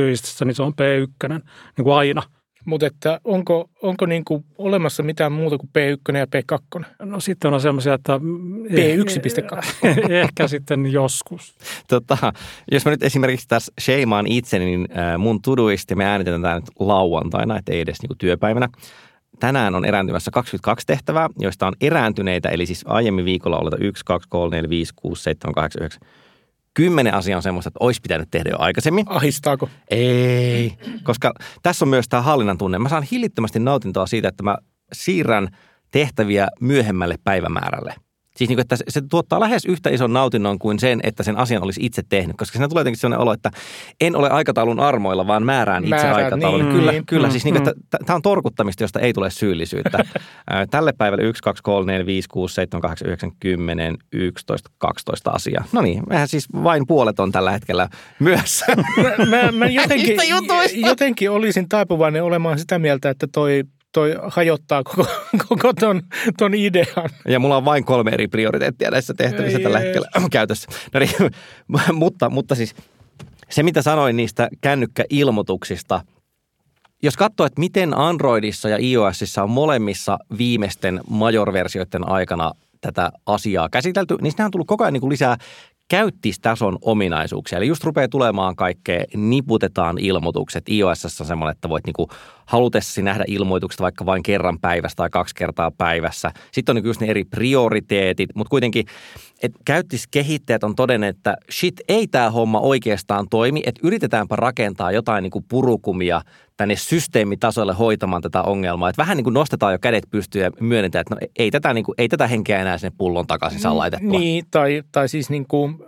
niin 0.44 0.54
se 0.54 0.62
on 0.62 0.72
P1, 0.72 1.28
niin 1.76 1.84
kuin 1.84 1.94
aina. 1.94 2.22
Mutta 2.64 2.86
että 2.86 3.20
onko, 3.24 3.70
onko 3.82 4.06
niin 4.06 4.24
kuin 4.24 4.44
olemassa 4.58 5.02
mitään 5.02 5.32
muuta 5.32 5.58
kuin 5.58 5.70
P1 5.78 6.16
ja 6.16 6.26
P2? 6.26 6.84
No 7.04 7.20
sitten 7.20 7.54
on 7.54 7.60
semmoisia, 7.60 7.94
että... 7.94 8.20
P1.2. 8.68 9.88
ehkä 10.22 10.48
sitten 10.48 10.92
joskus. 10.92 11.54
Tota, 11.88 12.32
jos 12.72 12.84
mä 12.84 12.90
nyt 12.90 13.02
esimerkiksi 13.02 13.48
tässä 13.48 13.72
sheimaan 13.80 14.26
itseni, 14.26 14.64
niin 14.64 14.88
mun 15.18 15.42
tuduisti 15.42 15.94
me 15.94 16.04
äänitetään 16.04 16.42
tämä 16.42 16.54
nyt 16.54 16.70
lauantaina, 16.78 17.58
että 17.58 17.72
ei 17.72 17.80
edes 17.80 18.02
niin 18.02 18.08
kuin 18.08 18.18
työpäivänä 18.18 18.68
tänään 19.40 19.74
on 19.74 19.84
erääntymässä 19.84 20.30
22 20.30 20.86
tehtävää, 20.86 21.28
joista 21.38 21.66
on 21.66 21.74
erääntyneitä, 21.80 22.48
eli 22.48 22.66
siis 22.66 22.84
aiemmin 22.88 23.24
viikolla 23.24 23.58
oleta 23.58 23.76
1, 23.76 24.04
2, 24.04 24.28
3, 24.28 24.56
4, 24.56 24.70
5, 24.70 24.92
6, 24.96 25.22
7, 25.22 25.54
8, 25.54 25.80
9, 25.82 26.00
Kymmenen 26.74 27.14
asiaa 27.14 27.36
on 27.36 27.42
semmoista, 27.42 27.68
että 27.68 27.84
olisi 27.84 28.00
pitänyt 28.00 28.28
tehdä 28.30 28.50
jo 28.50 28.56
aikaisemmin. 28.58 29.06
Ahistaako? 29.08 29.68
Ei, 29.90 30.72
koska 31.02 31.32
tässä 31.62 31.84
on 31.84 31.88
myös 31.88 32.08
tämä 32.08 32.22
hallinnan 32.22 32.58
tunne. 32.58 32.78
Mä 32.78 32.88
saan 32.88 33.06
hillittömästi 33.12 33.58
nautintoa 33.58 34.06
siitä, 34.06 34.28
että 34.28 34.42
mä 34.42 34.56
siirrän 34.92 35.48
tehtäviä 35.90 36.48
myöhemmälle 36.60 37.16
päivämäärälle. 37.24 37.94
Siis 38.36 38.48
niin 38.48 38.56
kuin, 38.56 38.60
että 38.60 38.76
se 38.88 39.00
tuottaa 39.10 39.40
lähes 39.40 39.64
yhtä 39.64 39.90
ison 39.90 40.12
nautinnon 40.12 40.58
kuin 40.58 40.78
sen, 40.78 41.00
että 41.02 41.22
sen 41.22 41.36
asian 41.36 41.62
olisi 41.62 41.80
itse 41.86 42.02
tehnyt. 42.08 42.36
Koska 42.36 42.52
siinä 42.52 42.68
tulee 42.68 42.80
jotenkin 42.80 43.00
sellainen 43.00 43.22
olo, 43.22 43.32
että 43.32 43.50
en 44.00 44.16
ole 44.16 44.30
aikataulun 44.30 44.80
armoilla, 44.80 45.26
vaan 45.26 45.42
määrään 45.42 45.84
itse 45.84 45.96
Määrään, 45.96 46.16
aikataulun. 46.24 46.60
niin, 46.60 46.72
kyllä, 46.72 46.92
niin. 46.92 47.06
kyllä. 47.06 47.26
Mm, 47.26 47.30
Siis 47.30 47.44
niin 47.44 47.54
kuin, 47.54 47.64
mm. 47.64 47.68
että 47.70 47.98
tämä 48.06 48.14
on 48.14 48.22
torkuttamista, 48.22 48.84
josta 48.84 49.00
ei 49.00 49.12
tule 49.12 49.30
syyllisyyttä. 49.30 50.04
Tälle 50.70 50.92
päivälle 50.92 51.24
1, 51.24 51.42
2, 51.42 51.62
3, 51.62 51.92
4, 51.92 52.06
5, 52.06 52.28
6, 52.28 52.54
7, 52.54 52.80
8, 52.82 53.08
9, 53.08 53.30
10, 53.40 53.96
11, 54.12 54.70
12 54.78 55.30
asiaa. 55.30 55.64
No 55.72 55.80
niin, 55.80 56.02
mehän 56.08 56.28
siis 56.28 56.46
vain 56.64 56.86
puolet 56.86 57.20
on 57.20 57.32
tällä 57.32 57.50
hetkellä 57.50 57.88
myös. 58.18 58.64
Mä, 59.02 59.26
mä, 59.26 59.52
mä 59.52 59.66
jotenkin, 59.66 60.16
jotenkin 60.74 61.30
olisin 61.30 61.68
taipuvainen 61.68 62.24
olemaan 62.24 62.58
sitä 62.58 62.78
mieltä, 62.78 63.10
että 63.10 63.26
toi, 63.32 63.64
toi 63.92 64.14
hajottaa 64.22 64.82
koko, 64.82 65.06
koko 65.48 65.72
ton, 65.72 66.02
ton 66.38 66.54
idean. 66.54 67.10
Ja 67.28 67.38
mulla 67.38 67.56
on 67.56 67.64
vain 67.64 67.84
kolme 67.84 68.10
eri 68.10 68.28
prioriteettia 68.28 68.90
näissä 68.90 69.14
tehtävissä 69.14 69.58
Ei 69.58 69.62
tällä 69.64 69.78
hetkellä 69.78 70.08
käytössä. 70.30 70.68
No 70.94 71.00
niin, 71.00 71.30
mutta, 71.92 72.30
mutta 72.30 72.54
siis 72.54 72.74
se, 73.50 73.62
mitä 73.62 73.82
sanoin 73.82 74.16
niistä 74.16 74.48
kännykkäilmoituksista, 74.60 76.00
jos 77.02 77.16
katsoo, 77.16 77.46
että 77.46 77.60
miten 77.60 77.98
Androidissa 77.98 78.68
ja 78.68 78.78
iOSissa 78.80 79.42
on 79.42 79.50
molemmissa 79.50 80.18
viimeisten 80.38 81.00
major-versioiden 81.10 82.08
aikana 82.08 82.52
tätä 82.80 83.10
asiaa 83.26 83.68
käsitelty, 83.68 84.16
niin 84.20 84.32
sinähän 84.32 84.46
on 84.46 84.50
tullut 84.50 84.66
koko 84.66 84.84
ajan 84.84 84.92
niin 84.92 85.00
kuin 85.00 85.10
lisää 85.10 85.36
käyttistason 85.88 86.78
ominaisuuksia. 86.80 87.58
Eli 87.58 87.66
just 87.66 87.84
rupeaa 87.84 88.08
tulemaan 88.08 88.56
kaikkea, 88.56 89.04
niputetaan 89.16 89.98
ilmoitukset. 89.98 90.68
iOS 90.68 91.20
on 91.20 91.26
semmoinen, 91.26 91.52
että 91.52 91.68
voit 91.68 91.86
niinku 91.86 92.08
halutessasi 92.46 93.02
nähdä 93.02 93.24
ilmoitukset 93.26 93.80
vaikka 93.80 94.06
vain 94.06 94.22
kerran 94.22 94.58
päivässä 94.60 94.96
tai 94.96 95.10
kaksi 95.10 95.34
kertaa 95.34 95.70
päivässä. 95.70 96.32
Sitten 96.52 96.72
on 96.72 96.76
niinku 96.76 96.88
just 96.88 97.00
ne 97.00 97.06
eri 97.06 97.24
prioriteetit, 97.24 98.30
mutta 98.34 98.50
kuitenkin, 98.50 98.86
että 99.42 99.58
käyttiskehittäjät 99.64 100.64
on 100.64 100.74
todenneet, 100.74 101.16
että 101.16 101.36
shit, 101.50 101.80
ei 101.88 102.06
tämä 102.06 102.30
homma 102.30 102.60
oikeastaan 102.60 103.26
toimi, 103.30 103.62
että 103.66 103.80
yritetäänpä 103.84 104.36
rakentaa 104.36 104.92
jotain 104.92 105.22
niinku 105.22 105.44
purukumia 105.48 106.22
tänne 106.56 106.76
systeemitasolle 106.76 107.72
hoitamaan 107.72 108.22
tätä 108.22 108.42
ongelmaa. 108.42 108.88
Että 108.88 109.02
vähän 109.02 109.16
niin 109.16 109.24
kuin 109.24 109.34
nostetaan 109.34 109.72
jo 109.72 109.78
kädet 109.78 110.04
pystyyn 110.10 110.44
ja 110.44 110.50
myönnetään, 110.60 111.00
että 111.00 111.14
no 111.14 111.20
ei 111.38 111.50
tätä, 111.50 111.74
niin 111.74 111.84
kuin, 111.84 111.94
ei 111.98 112.08
tätä 112.08 112.26
henkeä 112.26 112.60
enää 112.60 112.78
sinne 112.78 112.92
pullon 112.98 113.26
takaisin 113.26 113.60
saa 113.60 113.78
laitettua. 113.78 114.18
Niin, 114.18 114.44
tai, 114.50 114.82
tai 114.92 115.08
siis 115.08 115.30
niin 115.30 115.46
kuin, 115.46 115.84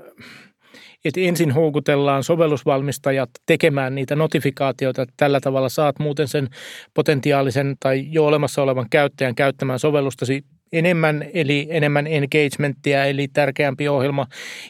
että 1.05 1.21
ensin 1.21 1.51
houkutellaan 1.51 2.25
sovellusvalmistajat 2.25 3.31
tekemään 3.47 3.95
niitä 3.95 4.17
notifikaatioita, 4.17 5.03
että 5.03 5.15
tällä 5.17 5.41
tavalla 5.41 5.69
saat 5.69 5.99
muuten 5.99 6.29
sen 6.29 6.49
potentiaalisen 6.95 7.77
tai 7.81 8.07
jo 8.11 8.27
olemassa 8.27 8.63
olevan 8.63 8.87
käyttäjän 8.91 9.35
käyttämään 9.35 9.79
sovellustasi 9.79 10.45
enemmän, 10.73 11.25
eli 11.35 11.67
enemmän 11.71 12.07
engagementtia, 12.07 13.05
eli 13.05 13.29
tärkeämpi 13.29 13.89
ohjelma. 13.89 14.27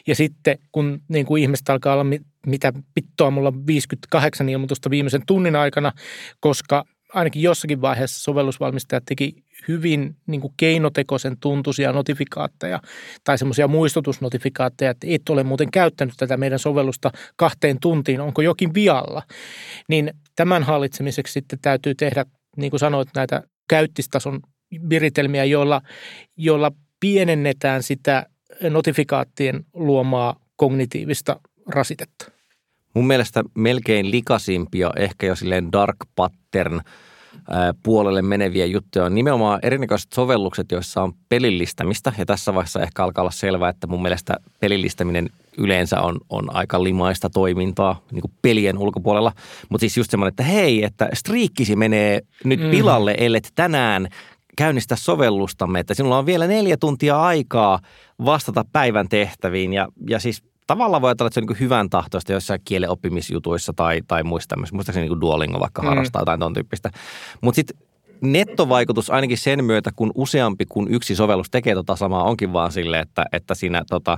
Ja 0.07 0.15
sitten 0.15 0.57
kun 0.71 1.01
niin 1.07 1.25
kuin 1.25 1.41
ihmiset 1.41 1.69
alkaa 1.69 1.93
olla, 1.93 2.03
mi- 2.03 2.21
mitä 2.45 2.73
pittoa 2.93 3.31
mulla 3.31 3.47
on 3.47 3.67
58 3.67 4.49
ilmoitusta 4.49 4.89
viimeisen 4.89 5.21
tunnin 5.27 5.55
aikana, 5.55 5.91
koska 6.39 6.85
ainakin 7.13 7.41
jossakin 7.41 7.81
vaiheessa 7.81 8.23
sovellusvalmistajat 8.23 9.03
teki 9.05 9.45
hyvin 9.67 10.15
niin 10.27 10.41
kuin 10.41 10.53
keinotekoisen 10.57 11.37
tuntuisia 11.39 11.91
notifikaatteja 11.91 12.79
tai 13.23 13.37
semmoisia 13.37 13.67
muistutusnotifikaatteja, 13.67 14.91
että 14.91 15.07
et 15.09 15.29
ole 15.29 15.43
muuten 15.43 15.71
käyttänyt 15.71 16.13
tätä 16.17 16.37
meidän 16.37 16.59
sovellusta 16.59 17.11
kahteen 17.35 17.79
tuntiin, 17.79 18.21
onko 18.21 18.41
jokin 18.41 18.73
vialla. 18.73 19.23
Niin 19.89 20.13
tämän 20.35 20.63
hallitsemiseksi 20.63 21.33
sitten 21.33 21.59
täytyy 21.61 21.95
tehdä, 21.95 22.25
niin 22.57 22.69
kuin 22.69 22.79
sanoit, 22.79 23.09
näitä 23.15 23.43
käyttistason 23.69 24.39
viritelmiä, 24.89 25.45
joilla, 25.45 25.81
joilla 26.37 26.71
pienennetään 26.99 27.83
sitä 27.83 28.25
notifikaattien 28.69 29.65
luomaa 29.73 30.39
kognitiivista 30.55 31.39
rasitetta. 31.67 32.34
Mun 32.95 33.07
mielestä 33.07 33.43
melkein 33.55 34.11
likasimpia, 34.11 34.91
ehkä 34.97 35.25
jo 35.25 35.35
silleen 35.35 35.71
dark 35.71 35.95
pattern 36.15 36.81
puolelle 37.83 38.21
meneviä 38.21 38.65
juttuja 38.65 39.05
on 39.05 39.15
nimenomaan 39.15 39.59
erinäköiset 39.63 40.13
sovellukset, 40.13 40.71
joissa 40.71 41.01
on 41.03 41.13
pelillistämistä. 41.29 42.13
Ja 42.17 42.25
tässä 42.25 42.53
vaiheessa 42.53 42.81
ehkä 42.81 43.03
alkaa 43.03 43.21
olla 43.21 43.31
selvää, 43.31 43.69
että 43.69 43.87
mun 43.87 44.01
mielestä 44.01 44.35
pelillistäminen 44.59 45.29
yleensä 45.57 46.01
on, 46.01 46.17
on 46.29 46.55
aika 46.55 46.83
limaista 46.83 47.29
toimintaa 47.29 48.01
niin 48.11 48.21
kuin 48.21 48.31
pelien 48.41 48.77
ulkopuolella. 48.77 49.31
Mutta 49.69 49.81
siis 49.83 49.97
just 49.97 50.11
semmoinen, 50.11 50.29
että 50.29 50.43
hei, 50.43 50.83
että 50.83 51.09
striikkisi 51.13 51.75
menee 51.75 52.21
nyt 52.43 52.59
Mm. 52.59 52.69
pilalle, 52.69 53.15
ellet 53.17 53.51
tänään 53.55 54.07
käynnistä 54.57 54.95
sovellustamme, 54.95 55.79
että 55.79 55.93
sinulla 55.93 56.17
on 56.17 56.25
vielä 56.25 56.47
neljä 56.47 56.77
tuntia 56.77 57.21
aikaa 57.21 57.79
vastata 58.25 58.65
päivän 58.73 59.09
tehtäviin 59.09 59.73
ja, 59.73 59.87
ja 60.09 60.19
siis 60.19 60.43
tavallaan 60.67 61.01
voi 61.01 61.09
ajatella, 61.09 61.27
että 61.27 61.33
se 61.33 61.39
on 61.39 61.45
niin 61.47 61.59
hyvän 61.59 61.89
tahtoista 61.89 62.33
jossain 62.33 62.61
kielen 62.65 62.89
oppimisjutuissa 62.89 63.73
tai, 63.75 64.01
tai 64.07 64.23
muissa 64.23 64.47
tämmöisissä. 64.47 64.75
Muistaakseni 64.75 65.09
niin 65.09 65.21
Duolingo 65.21 65.59
vaikka 65.59 65.81
Mm. 65.81 65.87
harrastaa 65.87 66.21
jotain 66.21 66.39
ton 66.39 66.53
tyyppistä. 66.53 66.89
Mutta 67.41 67.55
sitten 67.55 67.77
nettovaikutus 68.21 69.09
ainakin 69.09 69.37
sen 69.37 69.65
myötä, 69.65 69.91
kun 69.95 70.11
useampi 70.15 70.65
kuin 70.69 70.87
yksi 70.93 71.15
sovellus 71.15 71.49
tekee 71.51 71.75
tota 71.75 71.95
samaa, 71.95 72.23
onkin 72.23 72.53
vaan 72.53 72.71
sille, 72.71 72.99
että, 72.99 73.25
että 73.31 73.55
siinä 73.55 73.83
tota, 73.89 74.17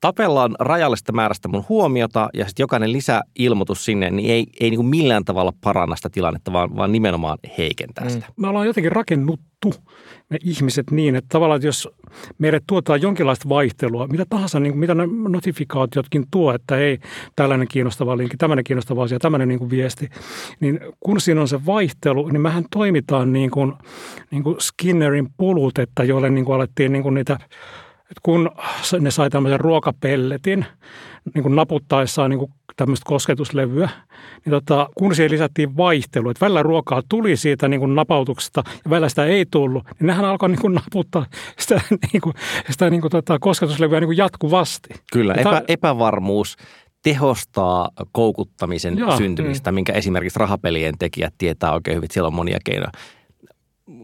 tapellaan 0.00 0.54
rajallista 0.60 1.12
määrästä 1.12 1.48
mun 1.48 1.64
huomiota 1.68 2.28
ja 2.34 2.46
sitten 2.46 2.62
jokainen 2.64 2.92
lisäilmoitus 2.92 3.84
sinne, 3.84 4.10
niin 4.10 4.30
ei, 4.30 4.46
ei 4.60 4.70
niin 4.70 4.78
kuin 4.78 4.86
millään 4.86 5.24
tavalla 5.24 5.52
paranna 5.60 5.96
sitä 5.96 6.10
tilannetta, 6.10 6.52
vaan, 6.52 6.76
vaan 6.76 6.92
nimenomaan 6.92 7.38
heikentää 7.58 8.04
Mm. 8.04 8.10
sitä. 8.10 8.26
me 8.36 8.48
ollaan 8.48 8.66
jotenkin 8.66 8.92
rakennuttu 9.64 9.92
me 10.30 10.38
ihmiset 10.44 10.90
niin, 10.90 11.16
että 11.16 11.28
tavallaan 11.28 11.56
että 11.56 11.66
jos 11.66 11.88
meille 12.38 12.60
tuotaan 12.66 13.02
jonkinlaista 13.02 13.48
vaihtelua, 13.48 14.06
mitä 14.06 14.24
tahansa, 14.28 14.60
niin 14.60 14.72
kuin 14.72 14.80
mitä 14.80 14.94
ne 14.94 15.08
notifikaatiotkin 15.28 16.24
tuo, 16.30 16.54
että 16.54 16.76
ei 16.76 16.98
tällainen 17.36 17.68
kiinnostava 17.68 18.16
linkki, 18.16 18.36
tämmöinen 18.36 18.64
kiinnostava 18.64 19.02
asia, 19.02 19.18
tämmöinen 19.18 19.48
niin 19.48 19.58
kuin 19.58 19.70
viesti, 19.70 20.08
niin 20.60 20.80
kun 21.00 21.20
siinä 21.20 21.40
on 21.40 21.48
se 21.48 21.66
vaihtelu, 21.66 22.28
niin 22.28 22.40
mehän 22.40 22.64
toimitaan 22.70 23.32
niin 23.32 23.50
kuin, 23.50 23.72
niin 24.30 24.42
kuin 24.42 24.56
Skinnerin 24.60 25.28
pulut, 25.36 25.78
että 25.78 26.04
joille 26.04 26.30
niin 26.30 26.44
kuin 26.44 26.56
alettiin 26.56 26.92
niin 26.92 27.02
kuin 27.02 27.14
niitä 27.14 27.38
että 28.10 28.20
kun 28.22 28.50
ne 29.00 29.10
sai 29.10 29.30
tämmöisen 29.30 29.60
ruokapelletin 29.60 30.64
niin 31.34 31.42
kuin 31.42 31.56
naputtaessaan 31.56 32.30
niin 32.30 32.38
kuin 32.38 32.52
tämmöistä 32.76 33.04
kosketuslevyä, 33.06 33.88
niin 34.44 34.50
tota, 34.50 34.88
kun 34.94 35.14
siihen 35.14 35.30
lisättiin 35.30 35.76
vaihtelu, 35.76 36.30
että 36.30 36.44
välillä 36.44 36.62
ruokaa 36.62 37.02
tuli 37.08 37.36
siitä 37.36 37.68
niin 37.68 37.80
kuin 37.80 37.94
napautuksesta 37.94 38.62
ja 38.84 38.90
välillä 38.90 39.08
sitä 39.08 39.24
ei 39.24 39.46
tullut, 39.50 39.84
niin 39.84 40.06
nehän 40.06 40.24
alkoi 40.24 40.48
niin 40.48 40.60
kuin 40.60 40.74
naputtaa 40.74 41.26
sitä, 41.58 41.80
niin 42.12 42.20
kuin, 42.20 42.34
sitä 42.70 42.90
niin 42.90 43.00
kuin 43.00 43.10
tota, 43.10 43.38
kosketuslevyä 43.38 44.00
niin 44.00 44.08
kuin 44.08 44.16
jatkuvasti. 44.16 44.94
Kyllä, 45.12 45.34
epä, 45.34 45.62
epävarmuus 45.68 46.56
tehostaa 47.02 47.88
koukuttamisen 48.12 48.98
Joo, 48.98 49.16
syntymistä, 49.16 49.72
minkä 49.72 49.92
esimerkiksi 49.92 50.38
rahapelien 50.38 50.98
tekijät 50.98 51.34
tietää 51.38 51.72
oikein 51.72 51.96
hyvin. 51.96 52.08
Siellä 52.12 52.26
on 52.26 52.34
monia 52.34 52.58
keinoja. 52.64 52.90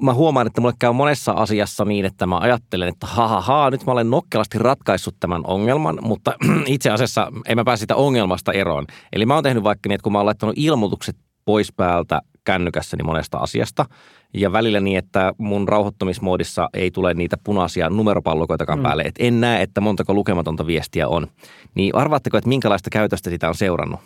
Mä 0.00 0.14
huomaan, 0.14 0.46
että 0.46 0.60
mulle 0.60 0.74
käy 0.78 0.92
monessa 0.92 1.32
asiassa 1.32 1.84
niin, 1.84 2.04
että 2.04 2.26
mä 2.26 2.38
ajattelen, 2.38 2.88
että 2.88 3.06
ha, 3.06 3.28
ha, 3.28 3.40
ha 3.40 3.70
nyt 3.70 3.86
mä 3.86 3.92
olen 3.92 4.10
nokkelasti 4.10 4.58
ratkaissut 4.58 5.16
tämän 5.20 5.42
ongelman, 5.46 5.98
mutta 6.02 6.34
itse 6.66 6.90
asiassa 6.90 7.32
en 7.46 7.58
mä 7.58 7.64
pääse 7.64 7.80
sitä 7.80 7.96
ongelmasta 7.96 8.52
eroon. 8.52 8.86
Eli 9.12 9.26
mä 9.26 9.34
oon 9.34 9.42
tehnyt 9.42 9.64
vaikka 9.64 9.88
niin, 9.88 9.94
että 9.94 10.02
kun 10.02 10.12
mä 10.12 10.18
oon 10.18 10.26
laittanut 10.26 10.54
ilmoitukset 10.58 11.16
pois 11.44 11.72
päältä 11.72 12.20
kännykässäni 12.44 13.02
monesta 13.02 13.38
asiasta, 13.38 13.84
ja 14.34 14.52
välillä 14.52 14.80
niin, 14.80 14.98
että 14.98 15.32
mun 15.38 15.68
rauhoittumismoodissa 15.68 16.68
ei 16.74 16.90
tule 16.90 17.14
niitä 17.14 17.36
punaisia 17.44 17.90
numeropallokoitakaan 17.90 18.78
mm. 18.78 18.82
päälle, 18.82 19.02
että 19.02 19.24
en 19.24 19.40
näe, 19.40 19.62
että 19.62 19.80
montako 19.80 20.14
lukematonta 20.14 20.66
viestiä 20.66 21.08
on. 21.08 21.26
Niin 21.74 21.94
arvaatteko, 21.94 22.38
että 22.38 22.48
minkälaista 22.48 22.90
käytöstä 22.90 23.30
sitä 23.30 23.48
on 23.48 23.54
seurannut? 23.54 24.00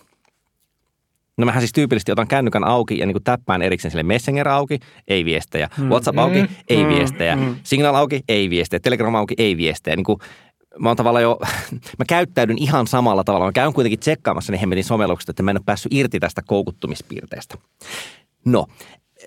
No 1.39 1.47
mähän 1.47 1.61
siis 1.61 1.73
tyypillisesti 1.73 2.13
otan 2.13 2.29
kännykän 2.29 2.65
auki 2.65 2.99
ja 2.99 3.07
niin 3.07 3.15
kuin 3.15 3.25
täppään 3.25 3.63
erikseen 3.63 3.91
sille 3.91 4.03
Messenger 4.03 4.49
auki, 4.49 4.79
ei 5.09 5.25
viestejä. 5.25 5.69
WhatsApp 5.89 6.19
auki, 6.19 6.43
Mm. 6.43 6.49
ei 6.69 6.83
Mm. 6.85 6.89
viestejä. 6.89 7.37
Mm. 7.37 7.57
Signal 7.63 7.95
auki, 7.95 8.21
ei 8.29 8.51
viestejä. 8.51 8.81
Telegram 8.81 9.15
auki, 9.15 9.35
ei 9.39 9.57
viestejä. 9.57 9.97
Niin 9.97 10.05
kuin, 10.05 10.19
mä 10.79 10.89
oon 10.89 10.97
tavallaan 10.97 11.23
jo, 11.23 11.39
mä 11.99 12.05
käyttäydyn 12.09 12.59
ihan 12.59 12.87
samalla 12.87 13.25
tavalla. 13.25 13.47
Mä 13.47 13.53
käyn 13.53 13.73
kuitenkin 13.73 13.99
tsekkaamassa 14.01 14.53
ne 14.53 14.61
hemmetin 14.61 14.85
sovellukset, 14.85 15.29
että 15.29 15.43
mä 15.43 15.51
en 15.51 15.57
ole 15.57 15.63
päässyt 15.67 15.93
irti 15.95 16.21
tästä 16.21 16.43
koukuttumispiirteestä. 16.47 17.55
No, 18.45 18.67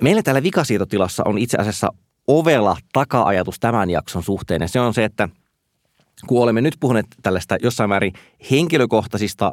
meillä 0.02 0.24
täällä 0.24 0.44
vikasietotilassa 0.44 1.24
on 1.26 1.38
itse 1.38 1.58
asiassa 1.58 1.90
ovela 2.28 2.78
taka-ajatus 2.94 3.60
tämän 3.60 3.90
jakson 3.90 4.24
suhteen. 4.24 4.62
Ja 4.62 4.68
se 4.68 4.80
on 4.80 4.94
se, 4.94 5.04
että 5.04 5.30
kun 6.28 6.44
olemme 6.44 6.62
nyt 6.62 6.76
puhuneet 6.80 7.06
tällaista 7.22 7.56
jossain 7.64 7.90
määrin 7.90 8.14
henkilökohtaisista 8.52 9.52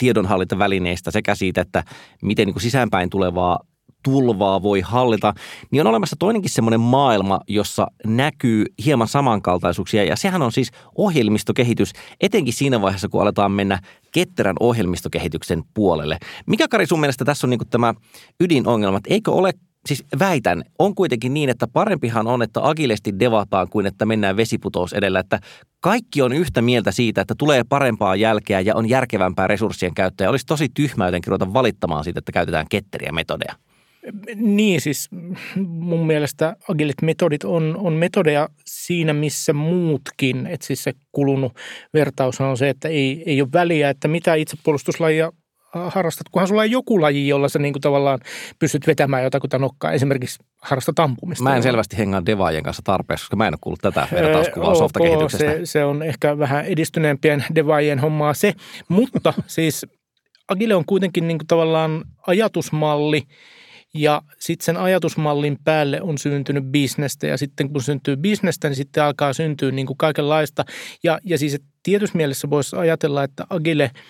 tiedonhallintavälineistä 0.00 1.10
sekä 1.10 1.34
siitä, 1.34 1.60
että 1.60 1.84
miten 2.22 2.46
niin 2.46 2.54
kuin 2.54 2.62
sisäänpäin 2.62 3.10
tulevaa 3.10 3.58
tulvaa 4.04 4.62
voi 4.62 4.80
hallita, 4.80 5.34
niin 5.70 5.80
on 5.80 5.86
olemassa 5.86 6.16
toinenkin 6.18 6.50
semmoinen 6.50 6.80
maailma, 6.80 7.40
jossa 7.48 7.86
näkyy 8.06 8.64
hieman 8.84 9.08
samankaltaisuuksia 9.08 10.04
ja 10.04 10.16
sehän 10.16 10.42
on 10.42 10.52
siis 10.52 10.70
ohjelmistokehitys, 10.94 11.92
etenkin 12.20 12.54
siinä 12.54 12.80
vaiheessa, 12.80 13.08
kun 13.08 13.22
aletaan 13.22 13.52
mennä 13.52 13.78
ketterän 14.12 14.56
ohjelmistokehityksen 14.60 15.62
puolelle. 15.74 16.18
Mikä 16.46 16.68
Kari 16.68 16.86
sun 16.86 17.00
mielestä 17.00 17.24
tässä 17.24 17.46
on 17.46 17.50
niin 17.50 17.60
tämä 17.70 17.94
ydinongelma, 18.40 18.98
että 18.98 19.14
eikö 19.14 19.30
ole 19.30 19.52
siis 19.86 20.04
väitän, 20.18 20.64
on 20.78 20.94
kuitenkin 20.94 21.34
niin, 21.34 21.50
että 21.50 21.66
parempihan 21.66 22.26
on, 22.26 22.42
että 22.42 22.60
agilesti 22.68 23.18
devataan 23.18 23.68
kuin 23.68 23.86
että 23.86 24.06
mennään 24.06 24.36
vesiputous 24.36 24.92
edellä, 24.92 25.20
että 25.20 25.40
kaikki 25.80 26.22
on 26.22 26.32
yhtä 26.32 26.62
mieltä 26.62 26.92
siitä, 26.92 27.20
että 27.20 27.34
tulee 27.38 27.64
parempaa 27.68 28.16
jälkeä 28.16 28.60
ja 28.60 28.74
on 28.76 28.88
järkevämpää 28.88 29.46
resurssien 29.46 29.94
käyttöä. 29.94 30.30
Olisi 30.30 30.46
tosi 30.46 30.68
tyhmää 30.74 31.08
jotenkin 31.08 31.30
ruveta 31.30 31.52
valittamaan 31.52 32.04
siitä, 32.04 32.18
että 32.18 32.32
käytetään 32.32 32.66
ketteriä 32.70 33.12
metodeja. 33.12 33.54
Niin, 34.34 34.80
siis 34.80 35.08
mun 35.56 36.06
mielestä 36.06 36.56
agilit 36.68 37.02
metodit 37.02 37.44
on, 37.44 37.76
on 37.78 37.92
metodeja 37.92 38.48
siinä, 38.64 39.12
missä 39.12 39.52
muutkin. 39.52 40.46
Että 40.46 40.66
siis 40.66 40.82
se 40.84 40.92
kulunut 41.12 41.52
vertaus 41.94 42.40
on 42.40 42.56
se, 42.56 42.68
että 42.68 42.88
ei, 42.88 43.22
ei 43.26 43.42
ole 43.42 43.48
väliä, 43.52 43.90
että 43.90 44.08
mitä 44.08 44.34
itsepuolustuslajia 44.34 45.32
harrastat, 45.72 46.28
kunhan 46.28 46.48
sulla 46.48 46.60
on 46.60 46.70
joku 46.70 47.00
laji, 47.00 47.28
jolla 47.28 47.48
sä 47.48 47.58
niin 47.58 47.72
kuin 47.72 47.80
tavallaan 47.80 48.18
pystyt 48.58 48.86
vetämään 48.86 49.24
jotakuta 49.24 49.58
nokkaa. 49.58 49.92
Esimerkiksi 49.92 50.38
harrastat 50.62 50.98
ampumista. 50.98 51.44
Mä 51.44 51.56
en 51.56 51.62
selvästi 51.62 51.98
hengaa 51.98 52.26
devaajien 52.26 52.62
kanssa 52.62 52.82
tarpeeksi, 52.84 53.24
koska 53.24 53.36
mä 53.36 53.46
en 53.46 53.54
ole 53.54 53.58
kuullut 53.60 53.80
tätä 53.80 54.08
vertauskuvaa 54.12 54.74
softakehityksestä. 54.74 55.44
Se, 55.44 55.60
se 55.64 55.84
on 55.84 56.02
ehkä 56.02 56.38
vähän 56.38 56.64
edistyneempien 56.64 57.44
devaajien 57.54 57.98
hommaa 57.98 58.34
se, 58.34 58.54
mutta 58.88 59.34
siis 59.46 59.86
Agile 60.48 60.74
on 60.74 60.84
kuitenkin 60.84 61.28
niin 61.28 61.38
kuin 61.38 61.46
tavallaan 61.46 62.04
ajatusmalli, 62.26 63.22
ja 63.94 64.22
sitten 64.38 64.64
sen 64.64 64.76
ajatusmallin 64.76 65.58
päälle 65.64 66.02
on 66.02 66.18
syntynyt 66.18 66.64
bisnestä 66.64 67.26
ja 67.26 67.38
sitten 67.38 67.72
kun 67.72 67.82
syntyy 67.82 68.16
bisnestä, 68.16 68.68
niin 68.68 68.76
sitten 68.76 69.04
alkaa 69.04 69.32
syntyä 69.32 69.70
niin 69.70 69.86
kuin 69.86 69.96
kaikenlaista. 69.96 70.64
Ja, 71.04 71.18
ja 71.24 71.38
siis 71.38 71.60
tietyssä 71.82 72.16
mielessä 72.16 72.50
voisi 72.50 72.76
ajatella, 72.76 73.24
että 73.24 73.46
Agile– 73.50 73.90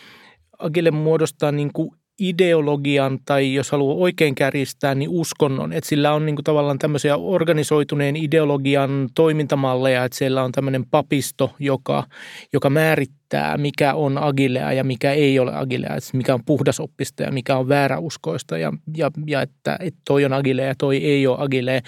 Agile 0.61 0.91
muodostaa 0.91 1.53
niin 1.53 1.71
kuin 1.73 1.91
ideologian 2.21 3.19
tai 3.25 3.55
jos 3.55 3.71
haluaa 3.71 3.97
oikein 3.97 4.35
kärjistää, 4.35 4.95
niin 4.95 5.11
uskonnon. 5.11 5.73
Että 5.73 5.89
sillä 5.89 6.13
on 6.13 6.27
niin 6.27 6.37
kuin 6.37 6.45
tavallaan 6.45 6.79
tämmöisiä 6.79 7.17
organisoituneen 7.17 8.17
ideologian 8.17 9.09
toimintamalleja, 9.15 10.05
että 10.05 10.19
siellä 10.19 10.43
on 10.43 10.53
tämmöinen 10.53 10.85
papisto, 10.91 11.55
joka, 11.59 12.05
joka 12.53 12.71
määrittää, 12.71 13.59
mikä 13.59 13.95
on 13.95 14.19
agilea 14.19 14.73
ja 14.73 14.85
mikä 14.85 15.13
ei 15.13 15.39
ole 15.39 15.57
agilea, 15.57 15.95
että 15.97 16.17
mikä 16.17 16.35
on 16.35 16.45
puhdasoppista 16.45 17.23
ja 17.23 17.33
mikä 17.33 17.57
on 17.57 17.69
vääräuskoista 17.69 18.59
ja, 18.59 18.73
ja, 18.97 19.11
ja 19.27 19.43
että, 19.43 19.77
että 19.81 20.01
toi 20.07 20.25
on 20.25 20.33
agilea 20.33 20.67
ja 20.67 20.75
toi 20.79 20.97
ei 20.97 21.27
ole 21.27 21.37
agilea. 21.41 21.81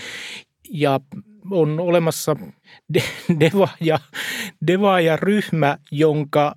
Ja 0.71 1.01
on 1.51 1.81
olemassa 1.81 2.37
deva 3.41 3.69
ja, 3.81 3.99
deva 4.67 5.01
ja 5.01 5.17
ryhmä, 5.17 5.79
jonka 5.91 6.55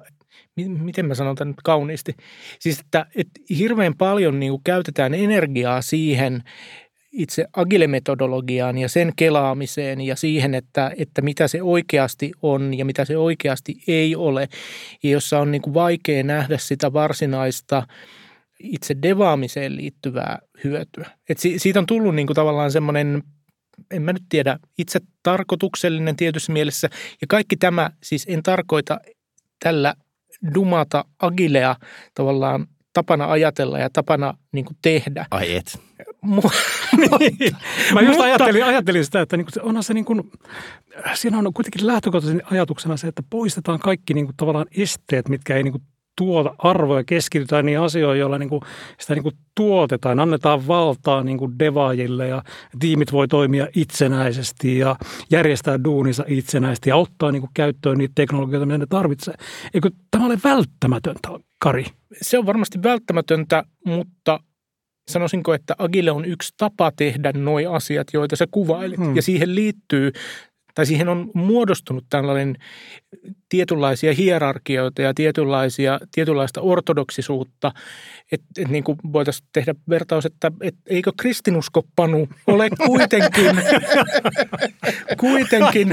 miten 0.56 1.06
mä 1.06 1.16
sanon 1.16 1.36
tämän 1.36 1.50
nyt 1.50 1.62
kauniisti, 1.64 2.16
siis 2.60 2.80
että, 2.80 3.06
että 3.16 3.40
hirveän 3.58 3.96
paljon 3.98 4.40
niin 4.40 4.52
kuin 4.52 4.64
käytetään 4.64 5.14
energiaa 5.14 5.82
siihen 5.82 6.44
itse 7.12 7.46
agile-metodologiaan 7.54 8.78
ja 8.78 8.90
sen 8.90 9.14
kelaamiseen 9.16 10.02
ja 10.02 10.16
siihen, 10.16 10.56
että, 10.56 10.92
että 10.98 11.22
mitä 11.22 11.48
se 11.48 11.62
oikeasti 11.62 12.32
on 12.42 12.74
ja 12.74 12.86
mitä 12.86 13.06
se 13.06 13.18
oikeasti 13.18 13.76
ei 13.88 14.16
ole, 14.16 14.50
ja 15.04 15.10
jossa 15.10 15.40
on 15.40 15.52
niin 15.52 15.62
kuin 15.62 15.74
vaikea 15.74 16.24
nähdä 16.24 16.58
sitä 16.58 16.94
varsinaista 16.94 17.88
itse 18.60 18.96
devaamiseen 19.02 19.76
liittyvää 19.76 20.40
hyötyä. 20.64 21.10
Et 21.30 21.38
siitä 21.58 21.80
on 21.80 21.86
tullut 21.86 22.16
niin 22.16 22.28
kuin 22.28 22.36
tavallaan 22.36 22.72
semmoinen 22.72 23.24
en 23.92 24.02
mä 24.02 24.14
nyt 24.14 24.24
tiedä, 24.30 24.60
itse 24.78 25.00
tarkoituksellinen 25.24 26.16
tietyssä 26.16 26.52
mielessä. 26.52 26.90
Ja 27.22 27.28
kaikki 27.28 27.56
tämä, 27.56 27.90
siis 28.04 28.26
en 28.30 28.44
tarkoita 28.44 29.00
tällä 29.64 29.96
dumata 30.56 31.06
agilea 31.20 31.76
tavallaan 32.14 32.68
tapana 32.94 33.32
ajatella 33.32 33.80
ja 33.80 33.90
tapana 33.90 34.34
niin 34.52 34.66
kuin 34.66 34.78
tehdä. 34.82 35.26
Ai 35.32 35.56
et. 35.56 35.80
niin. 37.20 37.56
Mä 37.94 38.02
just 38.02 38.08
mutta, 38.08 38.24
ajattelin, 38.24 38.64
ajattelin 38.64 39.06
sitä, 39.06 39.22
että 39.22 39.38
niin 39.38 39.48
kuin, 39.54 39.66
onhan 39.66 39.84
se 39.84 39.94
niin 39.94 40.06
kuin, 40.06 40.32
siinä 41.14 41.38
on 41.38 41.54
kuitenkin 41.54 41.88
lähtökohtaisen 41.88 42.42
ajatuksena 42.52 42.98
se, 42.98 43.08
että 43.08 43.24
poistetaan 43.30 43.80
kaikki 43.80 44.14
niin 44.14 44.26
kuin, 44.26 44.36
tavallaan 44.38 44.68
esteet, 44.78 45.30
mitkä 45.30 45.56
ei 45.56 45.64
niin 45.64 45.72
kuin, 45.72 45.84
tuota 46.18 46.56
arvoja, 46.58 47.04
keskitytään 47.04 47.66
niihin 47.66 47.82
asioihin, 47.82 48.20
joilla 48.20 48.38
niin 48.38 48.50
kuin 48.50 48.62
sitä 49.00 49.14
niin 49.14 49.24
kuin 49.24 49.36
tuotetaan, 49.56 50.20
annetaan 50.20 50.68
valtaa 50.68 51.24
niin 51.24 51.38
kuin 51.38 51.60
devaajille 51.60 52.28
ja 52.28 52.44
tiimit 52.80 53.12
voi 53.12 53.28
toimia 53.28 53.68
itsenäisesti 53.76 54.78
ja 54.78 54.96
järjestää 55.32 55.84
duunissa 55.84 56.24
itsenäisesti 56.28 56.90
ja 56.90 56.96
ottaa 56.96 57.32
niin 57.32 57.42
kuin 57.42 57.52
käyttöön 57.54 57.98
niitä 57.98 58.12
teknologioita, 58.16 58.66
mitä 58.66 58.78
ne 58.78 58.86
tarvitsee. 58.86 59.34
Eikö 59.74 59.90
tämä 60.12 60.26
ole 60.26 60.38
välttämätöntä, 60.44 61.30
Kari? 61.60 61.86
Se 62.22 62.38
on 62.38 62.46
varmasti 62.46 62.84
välttämätöntä, 62.84 63.64
mutta 63.86 64.40
sanoisinko, 65.08 65.54
että 65.54 65.76
Agile 65.78 66.12
on 66.12 66.26
yksi 66.26 66.54
tapa 66.58 66.92
tehdä 66.96 67.32
nuo 67.32 67.60
asiat, 67.72 68.08
joita 68.14 68.36
sä 68.36 68.48
kuvailit. 68.52 68.98
Hmm. 68.98 69.16
Ja 69.16 69.22
siihen 69.22 69.56
liittyy 69.56 70.12
tai 70.76 70.86
siihen 70.86 71.10
on 71.10 71.32
muodostunut 71.34 72.06
tällainen 72.10 72.58
tietynlaisia 73.50 74.14
hierarkioita 74.14 75.02
ja 75.02 75.14
tietynlaisia, 75.14 76.00
tietynlaista 76.12 76.62
ortodoksisuutta, 76.62 77.72
että 78.32 78.46
et 78.58 78.68
niin 78.68 78.84
kuin 78.84 78.98
voitaisiin 79.14 79.48
tehdä 79.54 79.76
vertaus, 79.90 80.26
että 80.26 80.52
et 80.62 80.76
eikö 80.86 81.12
kristinuskoppanu 81.18 82.30
ole 82.48 82.70
kuitenkin, 82.70 83.56
kuitenkin 85.20 85.90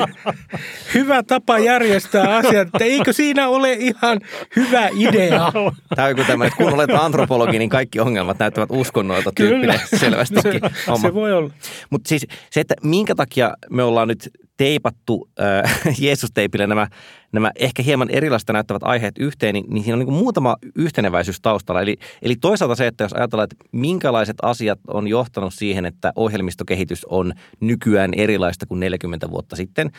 hyvä 0.95 1.23
tapa 1.23 1.59
järjestää 1.59 2.37
asiat, 2.37 2.68
että 2.68 2.85
eikö 2.85 3.12
siinä 3.12 3.49
ole 3.49 3.73
ihan 3.73 4.21
hyvä 4.57 4.88
idea? 4.99 5.53
Tämä 5.97 6.09
on 6.09 6.27
tämä, 6.27 6.45
että 6.45 6.57
kun 6.57 6.75
olet 6.75 6.90
antropologi, 6.90 7.59
niin 7.59 7.71
kaikki 7.71 8.01
ongelmat 8.01 8.38
näyttävät 8.38 8.71
uskonnoilta 8.73 9.33
tyyppinen 9.35 9.81
selvästikin. 9.85 10.61
Se, 10.62 11.01
se 11.03 11.14
voi 11.14 11.33
olla. 11.33 11.51
Mutta 11.90 12.09
siis 12.09 12.27
se, 12.51 12.61
että 12.61 12.75
minkä 12.83 13.14
takia 13.14 13.57
me 13.71 13.83
ollaan 13.83 14.09
nyt 14.09 14.31
teipattu 14.62 15.29
äh, 15.40 15.81
Jeesus-teipille 16.05 16.66
nämä, 16.66 16.88
nämä 17.33 17.51
ehkä 17.55 17.83
hieman 17.83 18.11
erilaista 18.11 18.53
näyttävät 18.53 18.83
aiheet 18.83 19.18
yhteen, 19.18 19.55
niin, 19.55 19.64
niin 19.68 19.85
siinä 19.85 19.94
on 19.94 19.98
niin 19.98 20.12
muutama 20.12 20.57
yhteneväisyys 20.77 21.40
taustalla. 21.40 21.81
Eli, 21.83 21.96
eli 22.22 22.37
toisaalta 22.37 22.75
se, 22.75 22.87
että 22.87 23.05
jos 23.05 23.12
ajatellaan, 23.12 23.48
että 23.53 23.64
minkälaiset 23.72 24.37
asiat 24.42 24.79
on 24.88 25.09
johtanut 25.09 25.55
siihen, 25.55 25.87
että 25.87 26.12
ohjelmistokehitys 26.16 27.05
on 27.05 27.33
nykyään 27.61 28.14
erilaista 28.16 28.66
kuin 28.66 28.81
40 28.81 29.31
vuotta 29.31 29.57
sitten– 29.57 29.90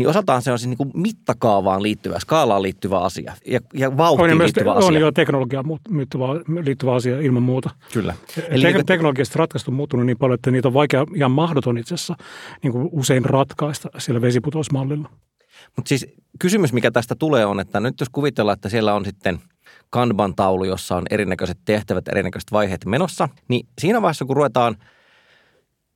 niin 0.00 0.08
osaltaan 0.08 0.42
se 0.42 0.52
on 0.52 0.58
siis 0.58 0.68
niin 0.68 0.76
kuin 0.76 0.90
mittakaavaan 0.94 1.82
liittyvä, 1.82 2.18
skaalaan 2.18 2.62
liittyvä 2.62 2.98
asia 2.98 3.34
ja, 3.46 3.60
ja 3.74 3.96
vauhtiin 3.96 4.32
on 4.32 4.38
liittyvä 4.38 4.72
asia. 4.72 4.88
On 4.88 4.94
jo 4.94 5.12
teknologiaan 5.12 5.64
liittyvä, 5.90 6.24
liittyvä 6.64 6.94
asia 6.94 7.20
ilman 7.20 7.42
muuta. 7.42 7.70
Kyllä. 7.92 8.14
Eli 8.48 8.72
Te- 8.72 8.82
teknologiasta 8.86 9.38
ratkaisut 9.38 9.68
on 9.68 9.74
muuttunut 9.74 10.06
niin 10.06 10.18
paljon, 10.18 10.34
että 10.34 10.50
niitä 10.50 10.68
on 10.68 10.74
vaikea 10.74 11.06
ja 11.16 11.28
mahdoton 11.28 11.78
itse 11.78 11.94
asiassa 11.94 12.16
niin 12.62 12.72
kuin 12.72 12.88
usein 12.92 13.24
ratkaista 13.24 13.88
siellä 13.98 14.20
vesiputousmallilla. 14.20 15.08
Mutta 15.76 15.88
siis 15.88 16.06
kysymys, 16.38 16.72
mikä 16.72 16.90
tästä 16.90 17.14
tulee 17.14 17.46
on, 17.46 17.60
että 17.60 17.80
nyt 17.80 18.00
jos 18.00 18.08
kuvitellaan, 18.08 18.54
että 18.54 18.68
siellä 18.68 18.94
on 18.94 19.04
sitten 19.04 19.38
Kanban-taulu, 19.90 20.64
jossa 20.64 20.96
on 20.96 21.02
erinäköiset 21.10 21.58
tehtävät, 21.64 22.08
erinäköiset 22.08 22.52
vaiheet 22.52 22.84
menossa, 22.84 23.28
niin 23.48 23.66
siinä 23.80 24.02
vaiheessa, 24.02 24.24
kun 24.24 24.36
ruvetaan– 24.36 24.76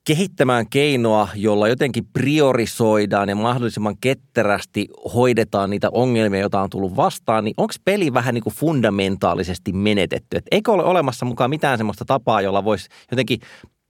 kehittämään 0.05 0.69
keinoa, 0.69 1.27
jolla 1.35 1.67
jotenkin 1.67 2.05
priorisoidaan 2.13 3.29
ja 3.29 3.35
mahdollisimman 3.35 3.97
ketterästi 4.01 4.87
hoidetaan 5.13 5.69
niitä 5.69 5.89
ongelmia, 5.91 6.39
joita 6.39 6.61
on 6.61 6.69
tullut 6.69 6.95
vastaan, 6.95 7.43
niin 7.43 7.53
onko 7.57 7.73
peli 7.85 8.13
vähän 8.13 8.33
niin 8.33 8.43
kuin 8.43 8.55
fundamentaalisesti 8.55 9.73
menetetty? 9.73 10.37
Et 10.37 10.45
eikö 10.51 10.71
ole 10.71 10.83
olemassa 10.83 11.25
mukaan 11.25 11.49
mitään 11.49 11.77
sellaista 11.77 12.05
tapaa, 12.05 12.41
jolla 12.41 12.63
voisi 12.63 12.89
jotenkin 13.11 13.39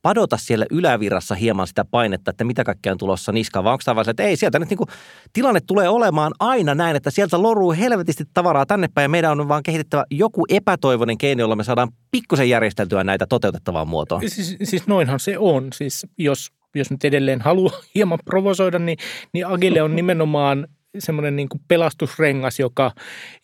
padota 0.05 0.37
siellä 0.37 0.65
ylävirrassa 0.71 1.35
hieman 1.35 1.67
sitä 1.67 1.85
painetta, 1.85 2.31
että 2.31 2.43
mitä 2.43 2.63
kaikkea 2.63 2.91
on 2.91 2.97
tulossa 2.97 3.31
niskaan, 3.31 3.63
vai 3.63 3.73
onko 3.73 3.81
tämä 3.85 4.03
että 4.07 4.23
ei, 4.23 4.35
sieltä 4.35 4.59
nyt 4.59 4.69
niin 4.69 4.77
kuin, 4.77 4.87
tilanne 5.33 5.59
tulee 5.67 5.89
olemaan 5.89 6.31
aina 6.39 6.75
näin, 6.75 6.95
että 6.95 7.11
sieltä 7.11 7.41
loruu 7.41 7.71
helvetisti 7.71 8.23
tavaraa 8.33 8.65
tänne 8.65 8.87
päin 8.93 9.05
ja 9.05 9.09
meidän 9.09 9.39
on 9.39 9.47
vaan 9.47 9.63
kehitettävä 9.63 10.05
joku 10.11 10.45
epätoivoinen 10.49 11.17
keino, 11.17 11.41
jolla 11.41 11.55
me 11.55 11.63
saadaan 11.63 11.91
pikkusen 12.11 12.49
järjesteltyä 12.49 13.03
näitä 13.03 13.25
toteutettavaan 13.27 13.87
muotoon. 13.87 14.29
Siis, 14.29 14.57
siis 14.63 14.87
noinhan 14.87 15.19
se 15.19 15.37
on. 15.37 15.67
Siis 15.73 16.07
jos, 16.17 16.51
jos 16.75 16.91
nyt 16.91 17.05
edelleen 17.05 17.41
haluaa 17.41 17.79
hieman 17.95 18.19
provosoida, 18.25 18.79
niin, 18.79 18.97
niin 19.33 19.47
Agile 19.47 19.81
on 19.81 19.95
nimenomaan 19.95 20.67
semmoinen 20.99 21.35
niin 21.35 21.49
pelastusrengas, 21.67 22.59
joka, 22.59 22.91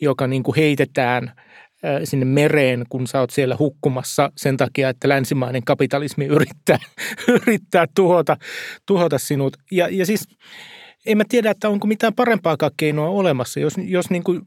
joka 0.01 0.27
niin 0.27 0.43
kuin 0.43 0.55
heitetään– 0.55 1.31
sinne 2.03 2.25
mereen, 2.25 2.85
kun 2.89 3.07
sä 3.07 3.19
oot 3.19 3.29
siellä 3.29 3.55
hukkumassa 3.59 4.31
sen 4.37 4.57
takia, 4.57 4.89
että 4.89 5.09
länsimainen 5.09 5.63
kapitalismi 5.63 6.25
yrittää, 6.25 6.77
yrittää 7.41 7.85
tuhota, 7.95 8.37
tuhota 8.85 9.19
sinut. 9.19 9.57
Ja, 9.71 9.87
ja 9.91 10.05
siis 10.05 10.27
en 11.05 11.17
mä 11.17 11.23
tiedä, 11.29 11.51
että 11.51 11.69
onko 11.69 11.87
mitään 11.87 12.13
parempaa 12.13 12.57
keinoa 12.77 13.09
olemassa, 13.09 13.59
jos, 13.59 13.73
jos 13.77 14.09
niin 14.09 14.23
kuin 14.23 14.41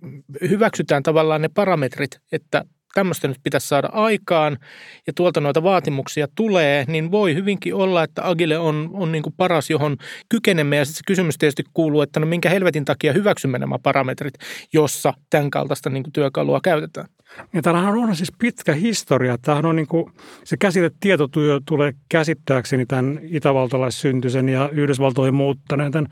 hyväksytään 0.50 1.02
tavallaan 1.02 1.42
ne 1.42 1.48
parametrit, 1.54 2.18
että 2.32 2.64
tämmöistä 2.94 3.28
nyt 3.28 3.38
pitäisi 3.42 3.68
saada 3.68 3.88
aikaan 3.92 4.58
ja 5.06 5.12
tuolta 5.16 5.40
noita 5.40 5.62
vaatimuksia 5.62 6.28
tulee, 6.34 6.84
niin 6.88 7.10
voi 7.10 7.34
hyvinkin 7.34 7.74
olla, 7.74 8.02
että 8.02 8.28
Agile 8.28 8.58
on, 8.58 8.90
on 8.92 9.12
niin 9.12 9.22
kuin 9.22 9.34
paras, 9.36 9.70
johon 9.70 9.96
kykenemme. 10.28 10.76
Ja 10.76 10.84
sitten 10.84 10.98
se 10.98 11.02
kysymys 11.06 11.38
tietysti 11.38 11.64
kuuluu, 11.74 12.02
että 12.02 12.20
no 12.20 12.26
minkä 12.26 12.48
helvetin 12.50 12.84
takia 12.84 13.12
hyväksymme 13.12 13.58
nämä 13.58 13.78
parametrit, 13.82 14.34
jossa 14.72 15.14
tämän 15.30 15.50
kaltaista 15.50 15.90
niin 15.90 16.02
kuin 16.02 16.12
työkalua 16.12 16.60
käytetään. 16.60 17.08
Ja 17.52 17.62
tämähän 17.62 17.94
on 17.94 18.16
siis 18.16 18.32
pitkä 18.38 18.74
historia. 18.74 19.38
Tämähän 19.38 19.66
on 19.66 19.76
niin 19.76 19.86
kuin, 19.86 20.12
se 20.44 20.56
käsite 20.56 20.90
tietotyö 21.00 21.60
tulee 21.66 21.94
käsittääkseni 22.08 22.86
tämän 22.86 23.20
itävaltalaissyntyisen 23.22 24.48
ja 24.48 24.68
Yhdysvaltoihin 24.72 25.34
muuttaneen 25.34 25.92
tämän 25.92 26.08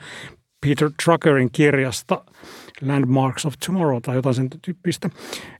Peter 0.66 0.90
Truckerin 1.04 1.50
kirjasta 1.52 2.24
Landmarks 2.82 3.46
of 3.46 3.54
Tomorrow 3.66 3.98
tai 4.02 4.16
jotain 4.16 4.34
sen 4.34 4.48
tyyppistä. 4.62 5.10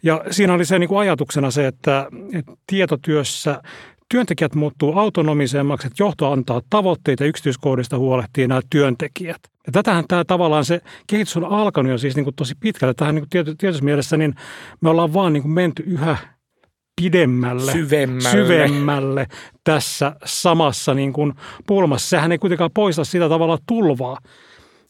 Ja 0.03 0.25
siinä 0.31 0.55
oli 0.55 0.64
se 0.64 0.79
niin 0.79 0.88
kuin 0.88 0.98
ajatuksena 0.98 1.51
se, 1.51 1.66
että, 1.66 2.09
että 2.33 2.53
tietotyössä 2.66 3.62
työntekijät 4.12 4.55
muuttuu 4.55 4.98
autonomisemmaksi, 4.98 5.87
että 5.87 6.03
johto 6.03 6.33
antaa 6.33 6.61
tavoitteita 6.70 7.25
yksityiskohdista 7.25 7.98
huolehtii 7.98 8.48
nämä 8.48 8.61
työntekijät. 8.70 9.40
Ja 9.66 9.72
tätähän 9.72 10.05
tämä 10.09 10.25
tavallaan 10.25 10.64
se 10.64 10.81
kehitys 11.07 11.37
on 11.37 11.44
alkanut 11.44 11.92
jo 11.92 11.98
siis 11.98 12.16
niin 12.16 12.25
kuin 12.25 12.37
tosi 12.37 12.55
pitkälle. 12.61 12.94
Tähän 12.94 13.14
niin 13.14 13.27
kuin 13.31 13.57
tietyssä 13.59 13.85
mielessä 13.85 14.16
niin 14.16 14.35
me 14.81 14.90
ollaan 14.90 15.14
vaan 15.14 15.33
niin 15.33 15.42
kuin 15.42 15.53
menty 15.53 15.83
yhä 15.87 16.16
pidemmälle, 17.01 17.72
syvemmälle. 17.72 18.31
syvemmälle 18.31 19.27
tässä 19.64 20.16
samassa 20.25 20.94
niin 20.94 21.12
kuin 21.12 21.33
pulmassa. 21.66 22.09
Sehän 22.09 22.33
ei 22.33 22.38
kuitenkaan 22.38 22.70
poista 22.75 23.05
sitä 23.05 23.29
tavalla 23.29 23.59
tulvaa, 23.68 24.18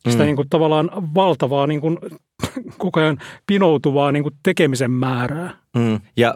sitä 0.09 0.23
mm. 0.23 0.27
niin 0.27 0.37
kuin 0.37 0.49
tavallaan 0.49 0.91
valtavaa 1.15 1.67
niin 1.67 1.81
kuin, 1.81 1.99
koko 2.79 3.01
ajan 3.01 3.19
pinoutuvaa 3.47 4.13
niin 4.13 4.23
kuin 4.23 4.35
tekemisen 4.43 4.91
määrää. 4.91 5.51
Mm. 5.77 6.01
Ja 6.17 6.35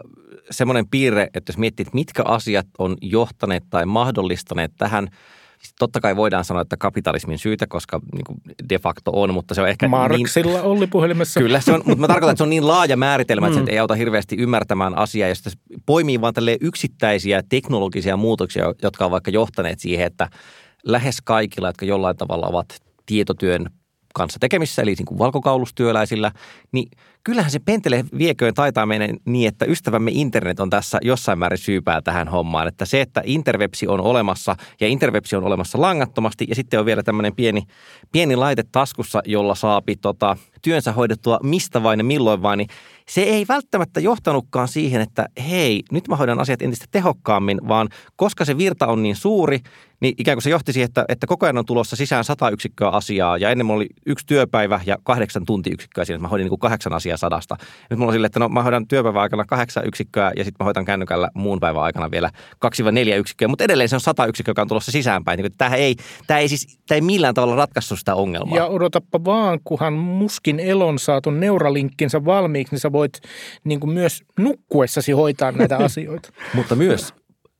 semmoinen 0.51 0.87
piirre, 0.87 1.27
että 1.33 1.51
jos 1.51 1.57
miettii, 1.57 1.83
että 1.83 1.95
mitkä 1.95 2.23
asiat 2.23 2.67
on 2.77 2.97
johtaneet 3.01 3.63
tai 3.69 3.85
mahdollistaneet 3.85 4.71
tähän, 4.77 5.07
siis 5.59 5.73
totta 5.79 6.01
kai 6.01 6.15
voidaan 6.15 6.45
sanoa, 6.45 6.61
että 6.61 6.77
kapitalismin 6.77 7.37
syytä, 7.37 7.67
koska 7.67 8.01
niin 8.13 8.23
kuin 8.25 8.37
de 8.69 8.79
facto 8.79 9.11
on, 9.13 9.33
mutta 9.33 9.53
se 9.53 9.61
on 9.61 9.69
ehkä 9.69 9.87
Marksilla 9.87 10.51
niin, 10.57 10.63
oli 10.63 10.87
puhelimessa. 10.87 11.39
Kyllä, 11.39 11.59
se 11.59 11.73
on, 11.73 11.81
mutta 11.85 12.01
mä 12.01 12.07
tarkoitan, 12.07 12.31
että 12.31 12.37
se 12.37 12.43
on 12.43 12.49
niin 12.49 12.67
laaja 12.67 12.97
määritelmä, 12.97 13.47
että 13.47 13.59
mm. 13.59 13.65
se 13.65 13.71
ei 13.71 13.79
auta 13.79 13.95
hirveästi 13.95 14.35
ymmärtämään 14.35 14.97
asiaa, 14.97 15.29
josta 15.29 15.49
poimii 15.85 16.21
vaan 16.21 16.33
yksittäisiä 16.61 17.43
teknologisia 17.49 18.17
muutoksia, 18.17 18.73
jotka 18.83 19.05
on 19.05 19.11
vaikka 19.11 19.31
johtaneet 19.31 19.79
siihen, 19.79 20.07
että 20.07 20.29
lähes 20.83 21.21
kaikilla, 21.21 21.69
jotka 21.69 21.85
jollain 21.85 22.17
tavalla 22.17 22.47
ovat 22.47 22.65
tietotyön 23.05 23.65
kanssa 24.13 24.39
tekemissä, 24.39 24.81
eli 24.81 24.93
niin 24.97 25.05
kuin 25.05 25.19
valkokaulustyöläisillä, 25.19 26.31
niin 26.71 26.89
kyllähän 27.27 27.51
se 27.51 27.59
pentele 27.59 28.05
vieköön 28.17 28.53
taitaa 28.53 28.85
mennä 28.85 29.07
niin, 29.25 29.47
että 29.47 29.65
ystävämme 29.65 30.11
internet 30.13 30.59
on 30.59 30.69
tässä 30.69 30.97
jossain 31.01 31.39
määrin 31.39 31.57
syypää 31.57 32.01
tähän 32.01 32.27
hommaan. 32.27 32.67
Että 32.67 32.85
se, 32.85 33.01
että 33.01 33.21
interwebsi 33.25 33.87
on 33.87 34.01
olemassa 34.01 34.55
ja 34.79 34.87
interwebsi 34.87 35.35
on 35.35 35.43
olemassa 35.43 35.81
langattomasti 35.81 36.45
ja 36.49 36.55
sitten 36.55 36.79
on 36.79 36.85
vielä 36.85 37.03
tämmöinen 37.03 37.35
pieni, 37.35 37.63
pieni 38.11 38.35
laite 38.35 38.63
taskussa, 38.71 39.21
jolla 39.25 39.55
saapi 39.55 39.95
tota, 39.95 40.37
työnsä 40.61 40.91
hoidettua 40.91 41.39
mistä 41.43 41.83
vain 41.83 41.99
ja 41.99 42.03
milloin 42.03 42.41
vain, 42.41 42.57
niin 42.57 42.69
se 43.09 43.21
ei 43.21 43.45
välttämättä 43.49 43.99
johtanutkaan 43.99 44.67
siihen, 44.67 45.01
että 45.01 45.25
hei, 45.49 45.83
nyt 45.91 46.07
mä 46.07 46.15
hoidan 46.15 46.39
asiat 46.39 46.61
entistä 46.61 46.85
tehokkaammin, 46.91 47.59
vaan 47.67 47.89
koska 48.15 48.45
se 48.45 48.57
virta 48.57 48.87
on 48.87 49.03
niin 49.03 49.15
suuri, 49.15 49.59
niin 49.99 50.13
ikään 50.17 50.35
kuin 50.35 50.43
se 50.43 50.49
johti 50.49 50.73
siihen, 50.73 50.85
että, 50.85 51.05
että 51.09 51.27
koko 51.27 51.45
ajan 51.45 51.57
on 51.57 51.65
tulossa 51.65 51.95
sisään 51.95 52.23
sata 52.23 52.49
yksikköä 52.49 52.89
asiaa 52.89 53.37
ja 53.37 53.49
ennen 53.49 53.71
oli 53.71 53.87
yksi 54.05 54.25
työpäivä 54.25 54.79
ja 54.85 54.97
kahdeksan 55.03 55.45
tuntiyksikköä 55.45 56.05
siinä, 56.05 56.15
että 56.15 56.21
mä 56.21 56.27
hoidin 56.27 56.45
niin 56.45 56.49
kuin 56.49 56.59
kahdeksan 56.59 56.93
asiaa 56.93 57.16
sadasta. 57.17 57.55
Nyt 57.89 57.99
mulla 57.99 58.09
on 58.09 58.13
silleen, 58.13 58.25
että 58.27 58.39
no 58.39 58.49
mä 58.49 58.63
hoidan 58.63 58.87
työpäivän 58.87 59.21
aikana 59.21 59.45
kahdeksan 59.45 59.87
yksikköä 59.87 60.31
ja 60.35 60.43
sitten 60.43 60.55
mä 60.59 60.65
hoidan 60.65 60.85
kännykällä 60.85 61.29
muun 61.33 61.59
päivän 61.59 61.83
aikana 61.83 62.11
vielä 62.11 62.29
kaksi 62.59 62.83
vai 62.83 62.91
neljä 62.91 63.15
yksikköä, 63.15 63.47
mutta 63.47 63.63
edelleen 63.63 63.89
se 63.89 63.95
on 63.95 64.01
sata 64.01 64.25
yksikköä, 64.25 64.51
joka 64.51 64.61
on 64.61 64.67
tulossa 64.67 64.91
sisäänpäin. 64.91 65.39
Niin 65.39 65.51
tämä 65.57 65.75
ei, 65.75 65.95
tämä 66.27 66.39
ei 66.39 66.47
siis, 66.47 66.79
tämä 66.87 66.95
ei 66.95 67.01
millään 67.01 67.33
tavalla 67.33 67.55
ratkaissut 67.55 67.99
sitä 67.99 68.15
ongelmaa. 68.15 68.57
Ja 68.57 68.65
odotappa 68.65 69.25
vaan, 69.25 69.59
kunhan 69.63 69.93
muskin 69.93 70.59
elon 70.59 70.99
saatu 70.99 71.31
neuralinkkinsä 71.31 72.25
valmiiksi, 72.25 72.73
niin 72.73 72.79
sä 72.79 72.91
voit 72.91 73.19
niin 73.63 73.79
kuin 73.79 73.89
myös 73.89 74.23
nukkuessasi 74.39 75.11
hoitaa 75.11 75.51
näitä 75.51 75.77
asioita. 75.85 76.29
mutta 76.53 76.75
myös 76.75 77.13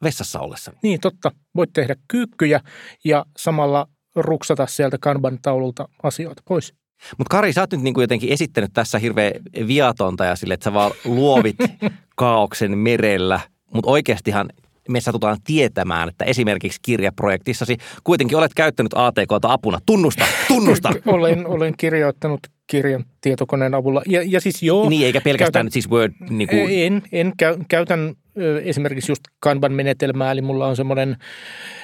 vessassa 0.04 0.40
ollessa. 0.40 0.72
Niin, 0.84 1.00
totta. 1.00 1.32
Voit 1.56 1.70
tehdä 1.74 1.96
kyykkyjä 2.08 2.60
ja 3.06 3.26
samalla 3.38 3.88
ruksata 4.16 4.68
sieltä 4.68 4.98
kanban-taululta 4.98 5.90
asioita 6.04 6.42
pois. 6.48 6.74
Mutta 7.18 7.32
Kari, 7.32 7.54
sä 7.54 7.62
oot 7.62 7.72
nyt 7.72 7.82
niinku 7.82 8.02
jotenkin 8.02 8.34
esittänyt 8.34 8.74
tässä 8.74 9.00
hirveän 9.00 9.32
viatonta 9.68 10.26
ja 10.26 10.36
sille, 10.36 10.54
että 10.54 10.64
sä 10.64 10.74
vaan 10.74 10.92
luovit 11.06 11.58
kaauksen 12.16 12.78
merellä, 12.78 13.40
mutta 13.74 13.92
oikeastihan 13.92 14.50
me 14.90 15.02
satutaan 15.02 15.38
tietämään, 15.44 16.10
että 16.10 16.26
esimerkiksi 16.26 16.80
kirjaprojektissasi 16.82 17.78
kuitenkin 18.04 18.38
olet 18.38 18.54
käyttänyt 18.54 18.92
ATKta 18.96 19.54
apuna. 19.54 19.80
Tunnusta, 19.86 20.26
tunnusta! 20.48 20.90
olen, 21.06 21.48
olen 21.48 21.74
kirjoittanut 21.78 22.40
kirjan 22.68 23.06
tietokoneen 23.22 23.74
avulla. 23.74 24.02
Ja, 24.08 24.24
ja 24.26 24.42
siis 24.42 24.64
joo. 24.64 24.90
Niin, 24.90 25.06
eikä 25.06 25.22
pelkästään 25.22 25.66
käytän, 25.66 25.72
siis 25.72 25.90
Word. 25.90 26.14
Niin 26.30 26.48
kuin... 26.48 26.86
En, 26.86 27.02
en 27.12 27.34
käy, 27.38 27.58
käytän 27.70 28.16
esimerkiksi 28.64 29.12
just 29.12 29.24
Kanban-menetelmää, 29.40 30.32
eli 30.32 30.42
mulla 30.42 30.68
on 30.68 30.76
semmoinen, 30.76 31.18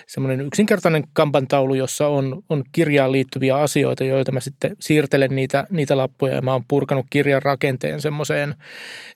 semmoinen 0.07 0.41
yksinkertainen 0.41 1.03
Kanban-taulu, 1.13 1.73
jossa 1.73 2.07
on, 2.07 2.43
on 2.49 2.63
kirjaan 2.71 3.11
liittyviä 3.11 3.55
asioita, 3.55 4.03
joita 4.03 4.31
mä 4.31 4.39
sitten 4.39 4.75
siirtelen 4.79 5.35
niitä, 5.35 5.67
niitä 5.69 5.97
lappuja 5.97 6.33
ja 6.33 6.41
mä 6.41 6.53
oon 6.53 6.63
purkanut 6.67 7.05
kirjan 7.09 7.41
rakenteen 7.41 8.01
semmoiseen 8.01 8.55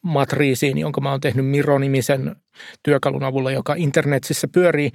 matriisiin, 0.02 0.78
jonka 0.78 1.02
mä 1.02 1.12
oon 1.12 1.21
tehnyt 1.21 1.45
Miro-nimisen 1.45 2.36
työkalun 2.84 3.23
avulla, 3.23 3.52
joka 3.52 3.76
internetissä 3.78 4.47
pyörii. 4.47 4.91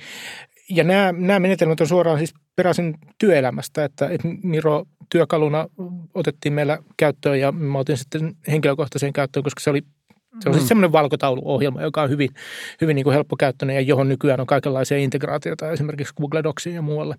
Ja 0.70 0.84
nämä, 0.84 1.12
nämä 1.12 1.40
menetelmät 1.40 1.80
on 1.80 1.86
suoraan 1.86 2.18
siis 2.18 2.34
peräisin 2.56 2.94
työelämästä, 3.18 3.84
että, 3.84 4.08
että 4.08 4.28
Miro 4.42 4.84
työkaluna 5.10 5.68
otettiin 6.14 6.52
meillä 6.52 6.78
käyttöön 6.96 7.40
ja 7.40 7.52
mä 7.52 7.78
otin 7.78 7.96
sitten 7.96 8.34
henkilökohtaiseen 8.48 9.12
käyttöön, 9.12 9.44
koska 9.44 9.60
se 9.60 9.70
oli 9.70 9.82
se 10.40 10.48
on 10.48 10.54
siis 10.54 10.64
mm. 10.64 10.68
semmoinen 10.68 10.92
valkotauluohjelma, 10.92 11.82
joka 11.82 12.02
on 12.02 12.10
hyvin, 12.10 12.28
hyvin 12.80 12.94
niin 12.94 13.04
kuin 13.04 13.14
helppokäyttöinen 13.14 13.76
ja 13.76 13.80
johon 13.80 14.08
nykyään 14.08 14.40
on 14.40 14.46
kaikenlaisia 14.46 14.98
integraatioita 14.98 15.70
esimerkiksi 15.70 16.14
Google 16.14 16.42
Docsiin 16.42 16.74
ja 16.74 16.82
muualle. 16.82 17.16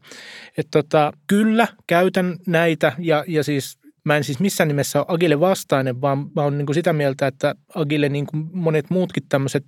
Et 0.57 0.67
tota, 0.71 1.11
kyllä 1.27 1.67
käytän 1.87 2.35
näitä 2.47 2.91
ja, 2.97 3.23
ja 3.27 3.43
siis 3.43 3.79
mä 4.05 4.17
en 4.17 4.23
siis 4.23 4.39
missään 4.39 4.67
nimessä 4.67 4.99
ole 4.99 5.05
Agile 5.09 5.39
vastainen, 5.39 6.01
vaan 6.01 6.31
mä 6.35 6.41
olen 6.41 6.57
niin 6.57 6.65
kuin 6.65 6.75
sitä 6.75 6.93
mieltä, 6.93 7.27
että 7.27 7.55
Agile 7.75 8.09
niin 8.09 8.25
kuin 8.25 8.49
monet 8.53 8.89
muutkin 8.89 9.23
tämmöiset 9.29 9.63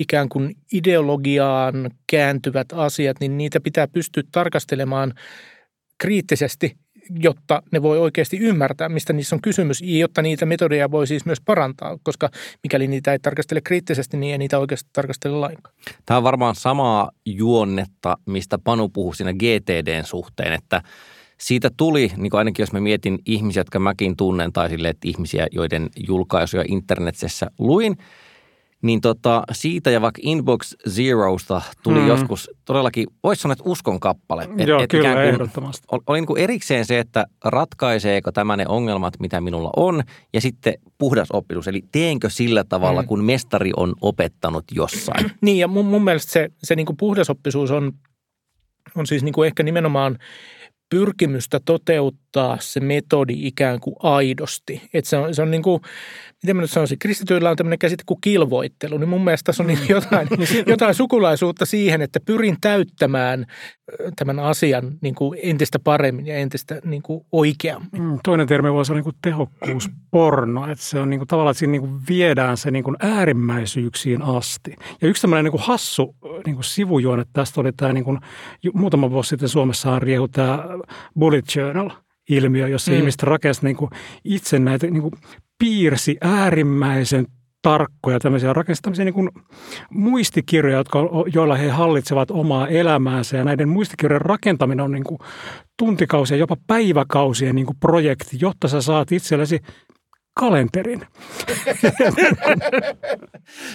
ikään 0.00 0.28
kuin 0.28 0.54
ideologiaan 0.72 1.90
kääntyvät 2.10 2.72
asiat, 2.72 3.20
niin 3.20 3.38
niitä 3.38 3.60
pitää 3.60 3.88
pystyä 3.88 4.22
tarkastelemaan 4.32 5.14
kriittisesti 5.98 6.76
jotta 7.20 7.62
ne 7.72 7.82
voi 7.82 7.98
oikeasti 7.98 8.38
ymmärtää, 8.38 8.88
mistä 8.88 9.12
niissä 9.12 9.36
on 9.36 9.42
kysymys, 9.42 9.82
jotta 9.82 10.22
niitä 10.22 10.46
metodeja 10.46 10.90
voi 10.90 11.06
siis 11.06 11.26
myös 11.26 11.40
parantaa, 11.40 11.98
koska 12.02 12.30
mikäli 12.62 12.86
niitä 12.86 13.12
ei 13.12 13.18
tarkastele 13.18 13.60
kriittisesti, 13.60 14.16
niin 14.16 14.32
ei 14.32 14.38
niitä 14.38 14.58
oikeasti 14.58 14.90
tarkastele 14.92 15.36
lainkaan. 15.36 15.74
Tämä 16.06 16.18
on 16.18 16.24
varmaan 16.24 16.54
samaa 16.54 17.10
juonnetta, 17.26 18.16
mistä 18.26 18.58
Panu 18.58 18.88
puhui 18.88 19.16
siinä 19.16 19.32
GTDn 19.32 20.04
suhteen, 20.04 20.52
että 20.52 20.82
siitä 21.38 21.70
tuli, 21.76 22.12
niin 22.16 22.30
kuin 22.30 22.38
ainakin 22.38 22.62
jos 22.62 22.72
mä 22.72 22.80
mietin 22.80 23.18
ihmisiä, 23.26 23.60
jotka 23.60 23.78
mäkin 23.78 24.16
tunnen, 24.16 24.52
tai 24.52 24.68
sille, 24.68 24.88
että 24.88 25.08
ihmisiä, 25.08 25.46
joiden 25.52 25.88
julkaisuja 26.08 26.64
internetissä 26.68 27.50
luin– 27.58 27.96
niin 28.82 29.00
tota, 29.00 29.42
siitä 29.52 29.90
ja 29.90 30.00
vaikka 30.00 30.20
Inbox 30.24 30.74
Zerosta 30.88 31.62
tuli 31.82 32.00
mm. 32.00 32.06
joskus 32.06 32.50
todellakin, 32.64 33.06
voisi 33.22 33.42
sanoa, 33.42 33.52
että 33.52 33.64
uskon 33.66 34.00
kappale. 34.00 34.48
Et, 34.58 34.68
Joo, 34.68 34.82
et 34.82 34.90
kyllä, 34.90 35.12
kuin, 35.12 35.24
ehdottomasti. 35.24 35.86
Oli 36.06 36.18
niin 36.18 36.26
kuin 36.26 36.42
erikseen 36.42 36.84
se, 36.84 36.98
että 36.98 37.26
ratkaiseeko 37.44 38.32
tämä 38.32 38.56
ne 38.56 38.64
ongelmat, 38.68 39.20
mitä 39.20 39.40
minulla 39.40 39.70
on, 39.76 40.02
ja 40.32 40.40
sitten 40.40 40.74
puhdas 40.98 41.28
oppisuus. 41.32 41.68
Eli 41.68 41.82
teenkö 41.92 42.30
sillä 42.30 42.64
tavalla, 42.64 43.02
mm. 43.02 43.08
kun 43.08 43.24
mestari 43.24 43.70
on 43.76 43.94
opettanut 44.00 44.64
jossain. 44.72 45.30
niin, 45.40 45.58
ja 45.58 45.68
mun, 45.68 45.86
mun 45.86 46.04
mielestä 46.04 46.32
se, 46.32 46.48
se 46.62 46.76
niin 46.76 46.86
kuin 46.86 46.96
puhdasoppisuus 46.96 47.70
on, 47.70 47.92
on 48.96 49.06
siis 49.06 49.22
niin 49.22 49.34
kuin 49.34 49.46
ehkä 49.46 49.62
nimenomaan 49.62 50.18
pyrkimystä 50.90 51.60
toteuttaa 51.64 52.29
se 52.60 52.80
metodi 52.80 53.46
ikään 53.46 53.80
kuin 53.80 53.96
aidosti. 54.02 54.82
Että 54.94 55.10
se 55.10 55.16
on, 55.16 55.34
se 55.34 55.42
on 55.42 55.50
niin 55.50 55.62
kuin, 55.62 55.82
miten 56.42 56.56
mä 56.56 56.62
nyt 56.62 56.70
sanoisin, 56.70 56.98
kristityillä 56.98 57.50
on 57.50 57.56
tämmöinen 57.56 57.78
käsite 57.78 58.02
kuin 58.06 58.20
kilvoittelu, 58.20 58.98
niin 58.98 59.08
mun 59.08 59.24
mielestä 59.24 59.46
tässä 59.46 59.62
on 59.62 59.66
niin 59.66 59.78
jotain, 59.88 60.28
jotain 60.66 60.94
sukulaisuutta 60.94 61.66
siihen, 61.66 62.02
että 62.02 62.20
pyrin 62.20 62.56
täyttämään 62.60 63.46
tämän 64.16 64.38
asian 64.38 64.92
niin 65.00 65.14
kuin 65.14 65.38
entistä 65.42 65.78
paremmin 65.78 66.26
ja 66.26 66.36
entistä 66.36 66.80
niin 66.84 67.02
kuin 67.02 67.26
oikeammin. 67.32 68.02
Mm, 68.02 68.18
toinen 68.24 68.46
termi 68.46 68.72
voisi 68.72 68.92
olla 68.92 68.98
niin 68.98 69.04
kuin 69.04 69.16
tehokkuusporno, 69.22 70.70
että 70.70 70.84
se 70.84 71.00
on 71.00 71.10
niin 71.10 71.20
kuin, 71.20 71.28
tavallaan, 71.28 71.50
että 71.50 71.58
siinä 71.58 71.70
niin 71.70 71.82
kuin 71.82 72.00
viedään 72.08 72.56
se 72.56 72.70
niin 72.70 72.84
kuin 72.84 72.96
äärimmäisyyksiin 73.00 74.22
asti. 74.22 74.76
Ja 75.02 75.08
yksi 75.08 75.22
tämmöinen 75.22 75.44
niin 75.44 75.52
kuin 75.52 75.62
hassu 75.62 76.16
niin 76.46 76.54
kuin 76.54 76.64
sivujuone 76.64 77.24
tästä 77.32 77.60
oli 77.60 77.72
tämä 77.72 77.92
niin 77.92 78.04
kuin, 78.04 78.18
muutama 78.74 79.10
vuosi 79.10 79.28
sitten 79.28 79.48
Suomessa 79.48 79.92
on 79.92 80.02
riehu 80.02 80.28
tämä 80.28 80.64
bullet 81.18 81.56
journal– 81.56 81.90
ilmiö, 82.30 82.68
jossa 82.68 82.90
mm. 82.90 82.96
ihmiset 82.96 83.22
rakensivat 83.22 83.64
niin 83.64 83.90
itse 84.24 84.58
näitä 84.58 84.86
niin 84.86 85.02
kuin 85.02 85.14
piirsi 85.58 86.16
äärimmäisen 86.20 87.26
tarkkoja 87.62 88.18
tämmöisiä 88.18 88.52
rakentamisia 88.52 89.04
niin 89.04 89.14
kuin 89.14 89.30
muistikirjoja, 89.90 90.76
jotka, 90.76 90.98
joilla 91.34 91.56
he 91.56 91.68
hallitsevat 91.68 92.30
omaa 92.30 92.68
elämäänsä. 92.68 93.36
Ja 93.36 93.44
näiden 93.44 93.68
muistikirjojen 93.68 94.20
rakentaminen 94.20 94.84
on 94.84 94.92
niin 94.92 95.04
kuin 95.04 95.18
tuntikausia, 95.78 96.36
jopa 96.36 96.56
päiväkausien 96.66 97.54
niin 97.54 97.66
kuin 97.66 97.76
projekti, 97.80 98.36
jotta 98.40 98.68
sä 98.68 98.82
saat 98.82 99.12
itsellesi 99.12 99.60
kalenterin. 100.34 101.06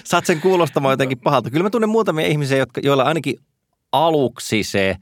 Saat 0.04 0.26
sen 0.26 0.42
kuulostamaan 0.42 0.94
jotenkin 0.94 1.20
pahalta. 1.20 1.50
Kyllä 1.50 1.64
mä 1.64 1.70
tunnen 1.70 1.90
muutamia 1.90 2.28
ihmisiä, 2.28 2.58
jotka, 2.58 2.82
joilla 2.84 3.04
ainakin 3.04 3.36
aluksi 3.92 4.64
se, 4.64 4.96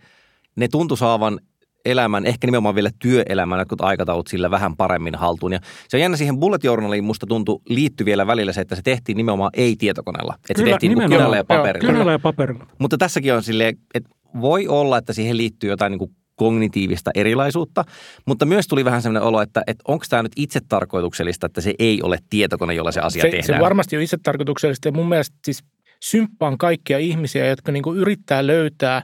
ne 0.56 0.68
tuntuu 0.68 0.98
saavan 0.98 1.40
elämän, 1.86 2.26
ehkä 2.26 2.48
nimenomaan 2.48 2.76
vielä 2.76 2.90
työelämän 3.00 3.60
jotkut 3.60 3.82
aikataulut 3.82 4.28
sillä 4.28 4.52
vähän 4.52 4.78
paremmin 4.78 5.16
haltuun. 5.16 5.54
Ja 5.54 5.60
se 5.88 5.98
on 5.98 6.02
jännä 6.02 6.18
siihen 6.18 6.40
bullet 6.40 6.64
journaliin, 6.64 7.04
musta 7.04 7.26
tuntuu 7.28 7.62
liittyy 7.70 8.06
vielä 8.06 8.28
välillä 8.28 8.54
se, 8.54 8.62
että 8.62 8.76
se 8.76 8.82
tehtiin 8.82 9.18
nimenomaan 9.18 9.52
ei-tietokoneella. 9.54 10.34
Että 10.36 10.54
Kyllä, 10.54 10.68
se 10.68 10.72
tehtiin 10.72 10.98
niin 10.98 11.10
kynällä 11.10 11.38
ja 11.38 11.44
paperilla. 11.44 11.92
Kynällä 11.92 12.12
ja 12.12 12.20
paperilla. 12.20 12.68
Mutta 12.80 12.98
tässäkin 12.98 13.34
on 13.34 13.44
silleen, 13.44 13.78
että 13.94 14.10
voi 14.42 14.68
olla, 14.68 14.98
että 14.98 15.14
siihen 15.14 15.38
liittyy 15.38 15.70
jotain 15.70 15.92
niin 15.92 16.00
kuin 16.00 16.12
kognitiivista 16.36 17.12
erilaisuutta, 17.16 17.86
mutta 18.26 18.46
myös 18.46 18.68
tuli 18.68 18.86
vähän 18.86 19.02
sellainen 19.02 19.28
olo, 19.28 19.42
että, 19.42 19.64
että 19.68 19.84
onko 19.88 20.06
tämä 20.10 20.24
nyt 20.24 20.32
itse 20.36 20.60
tarkoituksellista, 20.70 21.46
että 21.46 21.62
se 21.62 21.74
ei 21.80 22.02
ole 22.02 22.20
tietokone, 22.30 22.74
jolla 22.74 22.92
se 22.92 23.00
asia 23.00 23.22
se, 23.22 23.30
tehdään. 23.30 23.60
Se 23.60 23.64
varmasti 23.64 23.98
on 23.98 24.04
itse 24.04 24.18
tarkoituksellista 24.24 24.88
ja 24.88 24.92
mun 24.92 25.10
mielestä 25.10 25.36
siis 25.46 25.64
symppaan 26.04 26.58
kaikkia 26.58 26.98
ihmisiä, 26.98 27.48
jotka 27.48 27.72
niin 27.72 27.84
kuin 27.84 28.00
yrittää 28.00 28.48
löytää 28.48 29.02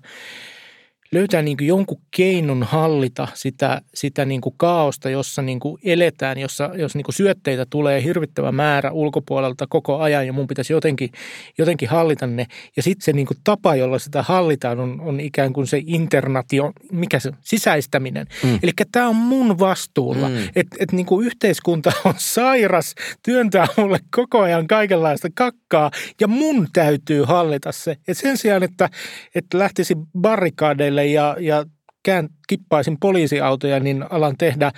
löytää 1.11 1.41
niin 1.41 1.57
kuin 1.57 1.67
jonkun 1.67 2.01
keinon 2.15 2.63
hallita 2.63 3.27
sitä, 3.33 3.81
sitä 3.93 4.25
niin 4.25 4.41
kuin 4.41 4.55
kaaosta, 4.57 5.09
jossa 5.09 5.41
niin 5.41 5.59
kuin 5.59 5.77
eletään, 5.83 6.37
jossa, 6.37 6.69
jos 6.75 6.95
niin 6.95 7.03
kuin 7.03 7.15
syötteitä 7.15 7.65
tulee 7.69 8.03
hirvittävä 8.03 8.51
määrä 8.51 8.91
ulkopuolelta 8.91 9.67
koko 9.67 9.99
ajan 9.99 10.27
ja 10.27 10.33
mun 10.33 10.47
pitäisi 10.47 10.73
jotenkin, 10.73 11.09
jotenkin 11.57 11.89
hallita 11.89 12.27
ne. 12.27 12.45
Ja 12.75 12.83
sitten 12.83 13.05
se 13.05 13.13
niin 13.13 13.27
kuin 13.27 13.37
tapa, 13.43 13.75
jolla 13.75 13.99
sitä 13.99 14.23
hallitaan 14.23 14.79
on, 14.79 15.01
on 15.01 15.19
ikään 15.19 15.53
kuin 15.53 15.67
se 15.67 15.81
internatio, 15.85 16.71
mikä 16.91 17.19
se 17.19 17.31
sisäistäminen. 17.41 18.27
Mm. 18.43 18.59
Eli 18.63 18.71
tämä 18.91 19.07
on 19.07 19.15
mun 19.15 19.59
vastuulla, 19.59 20.29
mm. 20.29 20.37
että 20.55 20.77
et 20.79 20.91
niin 20.91 21.05
kuin 21.05 21.25
yhteiskunta 21.25 21.91
on 22.05 22.13
sairas, 22.35 22.95
työntää 23.23 23.67
mulle 23.77 23.99
koko 24.15 24.41
ajan 24.41 24.67
kaikenlaista 24.67 25.27
kakkaa 25.35 25.91
ja 26.21 26.27
mun 26.27 26.67
täytyy 26.73 27.23
hallita 27.23 27.71
se. 27.71 27.97
Et 28.07 28.17
sen 28.17 28.37
sijaan, 28.37 28.63
että, 28.63 28.89
että 29.35 29.59
lähtisi 29.59 29.95
barrikaadeille 30.19 30.98
liikkeelle 30.99 31.05
ja, 31.05 31.35
ja 31.39 31.65
kään, 32.03 32.29
kippaisin 32.47 32.97
poliisiautoja, 32.99 33.79
niin 33.79 34.05
alan 34.09 34.35
tehdä 34.37 34.71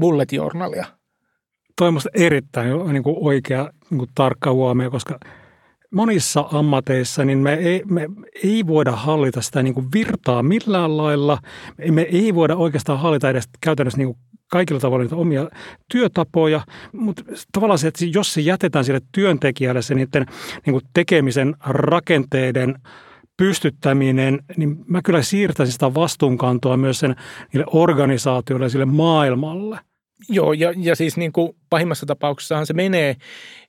bullet 0.00 0.32
journalia. 0.32 0.86
Toi 1.78 1.88
on 1.88 2.00
erittäin 2.14 2.92
niin 2.92 3.02
kuin 3.02 3.16
oikea 3.20 3.70
niin 3.90 3.98
kuin 3.98 4.10
tarkka 4.14 4.52
huomio, 4.52 4.90
koska 4.90 5.18
monissa 5.94 6.44
ammateissa 6.52 7.24
niin 7.24 7.38
me 7.38 7.54
ei, 7.54 7.82
me 7.84 8.08
ei 8.44 8.66
voida 8.66 8.92
hallita 8.92 9.42
sitä 9.42 9.62
niin 9.62 9.74
kuin 9.74 9.86
virtaa 9.94 10.42
millään 10.42 10.96
lailla. 10.96 11.38
Me 11.90 12.02
ei 12.02 12.34
voida 12.34 12.56
oikeastaan 12.56 12.98
hallita 12.98 13.30
edes 13.30 13.48
käytännössä 13.60 13.98
niin 13.98 14.06
kuin 14.06 14.18
kaikilla 14.50 14.80
tavoilla 14.80 15.04
niitä 15.04 15.16
omia 15.16 15.48
työtapoja, 15.92 16.60
mutta 16.92 17.22
tavallaan 17.52 17.78
se, 17.78 17.88
että 17.88 18.04
jos 18.14 18.34
se 18.34 18.40
jätetään 18.40 18.84
sille 18.84 19.00
työntekijälle 19.12 19.82
se 19.82 19.94
niiden 19.94 20.26
niin 20.66 20.72
kuin 20.72 20.84
tekemisen 20.94 21.54
rakenteiden– 21.64 22.74
pystyttäminen, 23.36 24.40
niin 24.56 24.76
mä 24.86 25.00
kyllä 25.04 25.22
siirtäisin 25.22 25.72
sitä 25.72 25.94
vastuunkantoa 25.94 26.76
myös 26.76 26.98
sen 26.98 27.16
niille 27.52 27.66
organisaatioille 27.72 28.68
sille 28.68 28.84
maailmalle. 28.84 29.78
Joo, 30.28 30.52
ja, 30.52 30.72
ja 30.76 30.96
siis 30.96 31.16
niin 31.16 31.32
kuin 31.32 31.56
pahimmassa 31.70 32.06
tapauksessahan 32.06 32.66
se 32.66 32.72
menee 32.72 33.16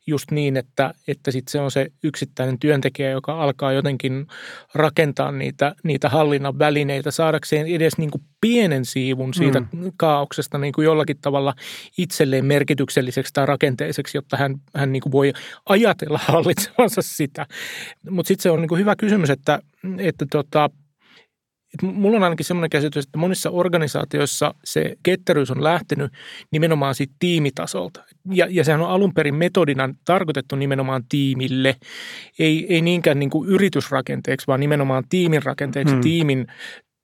just 0.07 0.31
niin, 0.31 0.57
että, 0.57 0.93
että 1.07 1.31
sit 1.31 1.47
se 1.47 1.59
on 1.59 1.71
se 1.71 1.91
yksittäinen 2.03 2.59
työntekijä, 2.59 3.09
joka 3.09 3.43
alkaa 3.43 3.71
jotenkin 3.71 4.27
rakentaa 4.73 5.31
niitä, 5.31 5.75
niitä 5.83 6.09
hallinnan 6.09 6.59
välineitä 6.59 7.11
saadakseen 7.11 7.67
edes 7.67 7.97
niin 7.97 8.11
kuin 8.11 8.21
pienen 8.41 8.85
siivun 8.85 9.33
siitä 9.33 9.59
mm. 9.59 9.91
kaauksesta 9.97 10.57
niin 10.57 10.73
kuin 10.73 10.85
jollakin 10.85 11.17
tavalla 11.21 11.55
itselleen 11.97 12.45
merkitykselliseksi 12.45 13.33
tai 13.33 13.45
rakenteiseksi, 13.45 14.17
jotta 14.17 14.37
hän, 14.37 14.55
hän 14.75 14.91
niin 14.91 15.01
kuin 15.01 15.11
voi 15.11 15.33
ajatella 15.69 16.19
hallitsevansa 16.23 17.01
sitä. 17.01 17.45
Mutta 18.09 18.27
sitten 18.27 18.43
se 18.43 18.51
on 18.51 18.61
niin 18.61 18.69
kuin 18.69 18.79
hyvä 18.79 18.95
kysymys, 18.95 19.29
että, 19.29 19.59
että 19.97 20.25
tota, 20.31 20.69
mulla 21.81 22.17
on 22.17 22.23
ainakin 22.23 22.45
semmoinen 22.45 22.69
käsitys, 22.69 23.05
että 23.05 23.17
monissa 23.17 23.49
organisaatioissa 23.49 24.55
se 24.63 24.95
ketteryys 25.03 25.51
on 25.51 25.63
lähtenyt 25.63 26.11
nimenomaan 26.51 26.95
siitä 26.95 27.13
tiimitasolta. 27.19 28.03
Ja, 28.31 28.47
ja 28.49 28.63
sehän 28.63 28.81
on 28.81 28.89
alun 28.89 29.13
perin 29.13 29.35
metodina 29.35 29.89
tarkoitettu 30.05 30.55
nimenomaan 30.55 31.03
tiimille, 31.09 31.75
ei, 32.39 32.65
ei 32.69 32.81
niinkään 32.81 33.19
niin 33.19 33.29
kuin 33.29 33.49
yritysrakenteeksi, 33.49 34.47
vaan 34.47 34.59
nimenomaan 34.59 35.03
tiimin 35.09 35.43
rakenteeksi, 35.43 35.93
hmm. 35.93 36.01
tiimin 36.01 36.47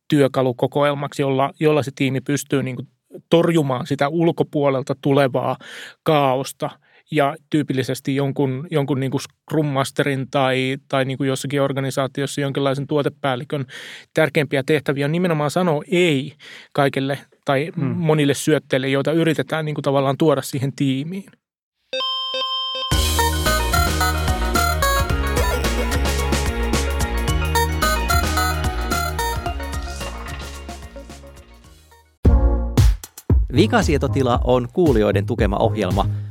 työkalukokoelmaksi, 0.08 1.22
jolla, 1.22 1.54
jolla 1.60 1.84
se 1.84 1.92
tiimi 1.96 2.22
pystyy 2.22 2.64
niin 2.64 2.76
kuin 2.76 2.88
torjumaan 3.30 3.88
sitä 3.88 4.10
ulkopuolelta 4.10 4.96
tulevaa 5.02 5.58
kaaosta– 6.04 6.70
ja 7.12 7.36
tyypillisesti 7.50 8.16
jonkun, 8.16 8.68
jonkun 8.72 9.00
niin 9.00 9.12
kuin 9.12 9.22
Scrum 9.22 9.66
Masterin 9.66 10.28
tai, 10.32 10.78
tai 10.88 11.06
niin 11.06 11.18
kuin 11.18 11.28
jossakin 11.28 11.62
organisaatiossa 11.62 12.42
jonkinlaisen 12.42 12.88
tuotepäällikön 12.88 13.66
tärkeimpiä 14.14 14.64
tehtäviä 14.66 15.06
on 15.06 15.12
nimenomaan 15.12 15.52
sanoa 15.52 15.84
ei 15.92 16.34
kaikille 16.74 17.20
tai 17.46 17.72
hmm. 17.76 17.86
monille 17.86 18.34
syötteille, 18.34 18.88
joita 18.88 19.12
yritetään 19.12 19.66
niin 19.66 19.76
kuin 19.76 19.84
tavallaan 19.84 20.18
tuoda 20.18 20.42
siihen 20.42 20.74
tiimiin. 20.76 21.26
Vikasietotila 33.56 34.40
on 34.44 34.68
kuulijoiden 34.74 35.26
tukema 35.26 35.58
ohjelma– 35.58 36.06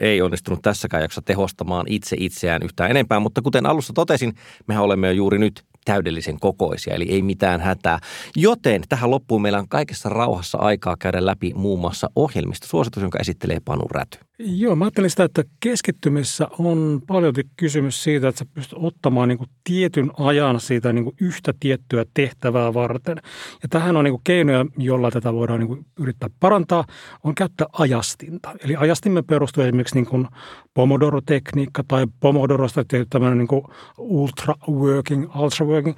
ei 0.00 0.22
onnistunut 0.22 0.62
tässäkään 0.62 1.02
jaksossa 1.02 1.22
tehostamaan 1.22 1.86
itse 1.88 2.16
itseään 2.18 2.62
yhtään 2.62 2.90
enempää, 2.90 3.20
mutta 3.20 3.42
kuten 3.42 3.66
alussa 3.66 3.92
totesin, 3.92 4.32
mehän 4.66 4.84
olemme 4.84 5.06
jo 5.06 5.12
juuri 5.12 5.38
nyt 5.38 5.64
täydellisen 5.84 6.40
kokoisia, 6.40 6.94
eli 6.94 7.06
ei 7.08 7.22
mitään 7.22 7.60
hätää. 7.60 7.98
Joten 8.36 8.82
tähän 8.88 9.10
loppuun 9.10 9.42
meillä 9.42 9.58
on 9.58 9.68
kaikessa 9.68 10.08
rauhassa 10.08 10.58
aikaa 10.58 10.96
käydä 10.96 11.26
läpi 11.26 11.52
muun 11.54 11.80
muassa 11.80 12.10
ohjelmistosuositus, 12.16 13.02
jonka 13.02 13.18
esittelee 13.18 13.60
Panu 13.64 13.84
Räty. 13.90 14.27
Joo, 14.40 14.76
mä 14.76 14.84
ajattelin 14.84 15.10
sitä, 15.10 15.24
että 15.24 15.44
keskittymissä 15.60 16.48
on 16.58 17.02
paljon 17.06 17.34
kysymys 17.56 18.02
siitä, 18.02 18.28
että 18.28 18.38
sä 18.38 18.44
pystyt 18.54 18.78
ottamaan 18.82 19.28
niin 19.28 19.38
kuin 19.38 19.50
tietyn 19.64 20.10
ajan 20.18 20.60
siitä 20.60 20.92
niin 20.92 21.04
kuin 21.04 21.16
yhtä 21.20 21.54
tiettyä 21.60 22.04
tehtävää 22.14 22.74
varten. 22.74 23.16
Ja 23.62 23.68
tähän 23.68 23.96
on 23.96 24.04
niin 24.04 24.12
kuin 24.12 24.20
keinoja, 24.24 24.66
jolla 24.78 25.10
tätä 25.10 25.32
voidaan 25.32 25.60
niin 25.60 25.68
kuin 25.68 25.86
yrittää 25.98 26.28
parantaa, 26.40 26.84
on 27.24 27.34
käyttää 27.34 27.66
ajastinta. 27.72 28.54
Eli 28.64 28.76
ajastimme 28.76 29.22
perustuu 29.22 29.64
esimerkiksi 29.64 29.94
niin 29.94 30.06
kuin 30.06 30.26
Pomodoro-tekniikka 30.74 31.82
tai 31.88 32.06
Pomodorosta 32.20 32.84
tämmöinen 33.10 33.38
niin 33.38 33.48
kuin 33.48 33.62
ultra 33.98 34.54
working, 34.68 35.36
ultra 35.36 35.66
working 35.66 35.96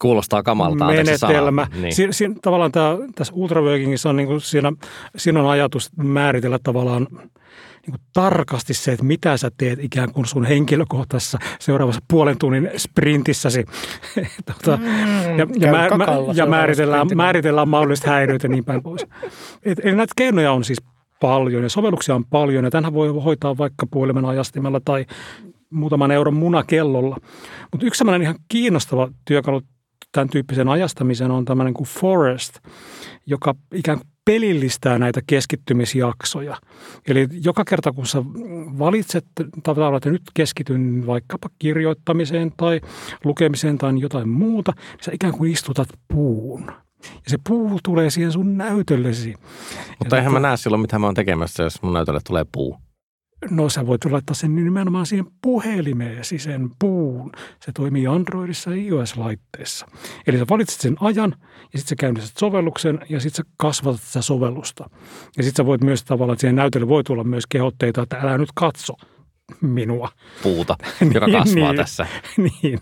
Kuulostaa 0.00 0.42
kamalta. 0.42 0.86
Menetelmä. 0.86 1.66
Niin. 1.80 1.94
Si, 1.94 2.08
si, 2.10 2.30
tavallaan 2.42 2.72
tämä, 2.72 2.98
tässä 3.14 3.34
ultraworkingissa 3.36 4.10
on, 4.10 4.16
niin 4.16 4.26
kuin 4.26 4.40
siinä, 4.40 4.72
siinä 5.16 5.40
on 5.40 5.50
ajatus 5.50 5.90
määritellä 5.96 6.58
tavallaan 6.62 7.06
niin 7.86 7.92
kuin 7.92 8.00
tarkasti 8.12 8.74
se, 8.74 8.92
että 8.92 9.04
mitä 9.04 9.36
sä 9.36 9.50
teet 9.58 9.84
ikään 9.84 10.12
kuin 10.12 10.26
sun 10.26 10.44
henkilökohtaisessa 10.44 11.38
seuraavassa 11.60 12.02
puolen 12.08 12.38
tunnin 12.38 12.70
sprintissäsi. 12.76 13.64
tuota, 14.46 14.76
mm, 14.76 15.38
ja, 15.38 15.46
ja, 15.58 15.72
mä, 15.72 15.88
mä, 15.96 16.06
ja 16.34 16.46
määritellään, 16.46 17.06
määritellään 17.14 17.68
mahdolliset 17.68 18.06
häiriöt 18.06 18.42
ja 18.42 18.48
niin 18.48 18.64
päin 18.64 18.82
pois. 18.82 19.06
Et, 19.62 19.78
eli 19.84 19.96
näitä 19.96 20.12
keinoja 20.16 20.52
on 20.52 20.64
siis 20.64 20.78
paljon 21.20 21.62
ja 21.62 21.68
sovelluksia 21.68 22.14
on 22.14 22.24
paljon 22.24 22.64
ja 22.64 22.70
tänhän 22.70 22.94
voi 22.94 23.08
hoitaa 23.08 23.58
vaikka 23.58 23.86
puhelimen 23.86 24.24
ajastimella 24.24 24.80
tai 24.84 25.06
muutaman 25.70 26.10
euron 26.10 26.34
munakellolla. 26.34 27.16
Mutta 27.72 27.86
yksi 27.86 27.98
sellainen 27.98 28.22
ihan 28.22 28.36
kiinnostava 28.48 29.08
työkalu 29.24 29.60
tämän 30.12 30.28
tyyppisen 30.28 30.68
ajastamisen 30.68 31.30
on 31.30 31.44
tämmöinen 31.44 31.74
kuin 31.74 31.86
Forest, 31.86 32.58
joka 33.26 33.54
ikään 33.74 33.98
kuin 33.98 34.11
pelillistää 34.24 34.98
näitä 34.98 35.20
keskittymisjaksoja. 35.26 36.56
Eli 37.08 37.28
joka 37.44 37.64
kerta 37.64 37.92
kun 37.92 38.06
sä 38.06 38.18
valitset 38.78 39.26
tavallaan, 39.62 39.96
että 39.96 40.10
nyt 40.10 40.22
keskityn 40.34 41.06
vaikkapa 41.06 41.48
kirjoittamiseen 41.58 42.52
tai 42.56 42.80
lukemiseen 43.24 43.78
tai 43.78 43.92
jotain 43.98 44.28
muuta, 44.28 44.72
niin 44.76 45.04
sä 45.04 45.10
ikään 45.14 45.32
kuin 45.32 45.52
istutat 45.52 45.88
puun. 46.08 46.64
Ja 47.04 47.30
se 47.30 47.36
puu 47.48 47.80
tulee 47.84 48.10
siihen 48.10 48.32
sun 48.32 48.58
näytöllesi. 48.58 49.34
Mutta 49.98 50.16
eihän 50.16 50.32
mä 50.32 50.40
näe 50.40 50.56
silloin, 50.56 50.80
mitä 50.80 50.98
mä 50.98 51.06
oon 51.06 51.14
tekemässä, 51.14 51.62
jos 51.62 51.82
mun 51.82 51.92
näytölle 51.92 52.20
tulee 52.26 52.44
puu. 52.52 52.78
No 53.50 53.68
sä 53.68 53.86
voit 53.86 54.04
laittaa 54.04 54.34
sen 54.34 54.54
nimenomaan 54.54 55.06
siihen 55.06 55.26
puhelimeesi, 55.42 56.38
sen 56.38 56.70
puun. 56.78 57.32
Se 57.60 57.72
toimii 57.72 58.06
Androidissa 58.06 58.70
ja 58.70 58.76
iOS-laitteessa. 58.76 59.86
Eli 60.26 60.38
sä 60.38 60.46
valitset 60.50 60.80
sen 60.80 60.96
ajan 61.00 61.34
ja 61.72 61.78
sitten 61.78 61.88
sä 61.88 61.96
käynnistät 61.98 62.36
sovelluksen 62.38 62.98
ja 63.08 63.20
sitten 63.20 63.44
sä 63.44 63.52
kasvatat 63.56 64.00
sitä 64.00 64.22
sovellusta. 64.22 64.90
Ja 65.36 65.42
sitten 65.42 65.64
sä 65.64 65.66
voit 65.66 65.84
myös 65.84 66.04
tavallaan, 66.04 66.34
että 66.34 66.40
siihen 66.40 66.56
näytölle 66.56 66.88
voi 66.88 67.04
tulla 67.04 67.24
myös 67.24 67.46
kehotteita, 67.46 68.02
että 68.02 68.16
älä 68.16 68.38
nyt 68.38 68.48
katso 68.54 68.92
minua. 69.60 70.08
Puuta, 70.42 70.76
joka 71.14 71.26
kasvaa 71.30 71.72
niin, 71.72 71.76
tässä. 71.76 72.06
Niin. 72.62 72.78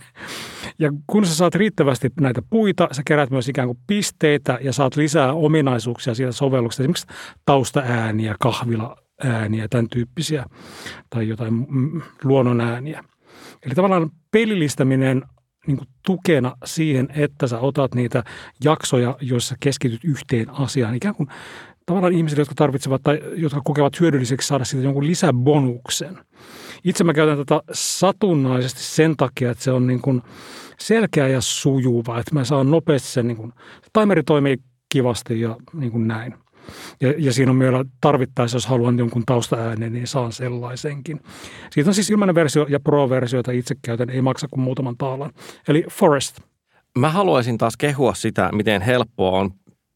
Ja 0.79 0.93
kun 1.07 1.27
sä 1.27 1.35
saat 1.35 1.55
riittävästi 1.55 2.09
näitä 2.21 2.43
puita, 2.51 2.89
sä 2.93 3.03
kerät 3.07 3.31
myös 3.31 3.49
ikään 3.49 3.69
kuin 3.69 3.79
pisteitä 3.87 4.59
ja 4.63 4.73
saat 4.73 4.97
lisää 4.97 5.33
ominaisuuksia 5.33 6.15
siitä 6.15 6.33
sovelluksesta. 6.33 6.83
Esimerkiksi 6.83 7.07
taustaääniä, 7.47 8.35
kahvila 8.41 8.97
ääniä, 9.25 9.69
tämän 9.69 9.89
tyyppisiä, 9.89 10.45
tai 11.11 11.29
jotain 11.29 11.67
luonnon 12.25 12.61
ääniä. 12.61 13.05
Eli 13.67 13.75
tavallaan 13.75 14.11
pelillistäminen 14.31 15.23
niin 15.67 15.77
kuin 15.77 15.89
tukena 16.07 16.57
siihen, 16.65 17.09
että 17.15 17.47
sä 17.47 17.59
otat 17.59 17.95
niitä 17.95 18.25
jaksoja, 18.65 19.17
joissa 19.21 19.55
keskityt 19.61 20.05
yhteen 20.05 20.51
asiaan. 20.51 20.95
Ikään 20.95 21.15
kuin 21.15 21.29
tavallaan 21.87 22.13
ihmisille, 22.13 22.41
jotka 22.41 22.55
tarvitsevat 22.55 23.03
tai 23.03 23.21
jotka 23.35 23.61
kokevat 23.65 24.01
hyödylliseksi 24.01 24.49
saada 24.49 24.65
siitä 24.65 24.85
jonkun 24.85 25.07
lisäbonuksen. 25.07 26.19
Itse 26.85 27.05
mä 27.05 27.15
käytän 27.15 27.39
tätä 27.39 27.61
satunnaisesti 27.73 28.83
sen 28.83 29.17
takia, 29.17 29.51
että 29.51 29.65
se 29.65 29.71
on 29.71 29.87
niin 29.87 30.01
kuin 30.01 30.23
selkeä 30.79 31.29
ja 31.29 31.41
sujuva, 31.41 32.19
että 32.21 32.35
mä 32.35 32.45
saan 32.45 32.71
nopeasti 32.71 33.09
sen, 33.09 33.27
niin 33.27 33.37
kuin, 33.37 33.53
timeri 33.93 34.23
toimii 34.23 34.57
kivasti 34.89 35.41
ja 35.41 35.57
niin 35.73 35.93
kuin 35.93 36.09
näin. 36.09 36.35
Ja, 37.01 37.15
ja 37.19 37.33
siinä 37.33 37.51
on 37.51 37.57
myös 37.57 37.87
tarvittaessa, 38.01 38.57
jos 38.57 38.67
haluan 38.67 38.99
jonkun 38.99 39.23
taustaäänen, 39.27 39.93
niin 39.93 40.07
saan 40.07 40.33
sellaisenkin. 40.33 41.21
Siitä 41.71 41.91
on 41.91 41.95
siis 41.95 42.11
ilmainen 42.11 42.35
versio 42.35 42.67
ja 42.69 42.81
pro-versio, 42.81 43.39
jota 43.39 43.53
itse 43.53 43.75
käytän, 43.83 44.11
ei 44.11 44.23
maksa 44.23 44.49
kuin 44.51 44.61
muutaman 44.61 44.97
taalan. 44.97 45.31
Eli 45.69 45.85
Forest. 45.91 46.41
Mä 46.99 47.11
haluaisin 47.11 47.59
taas 47.59 47.77
kehua 47.77 48.15
sitä, 48.15 48.51
miten 48.53 48.83
helppoa 48.83 49.39
on 49.39 49.51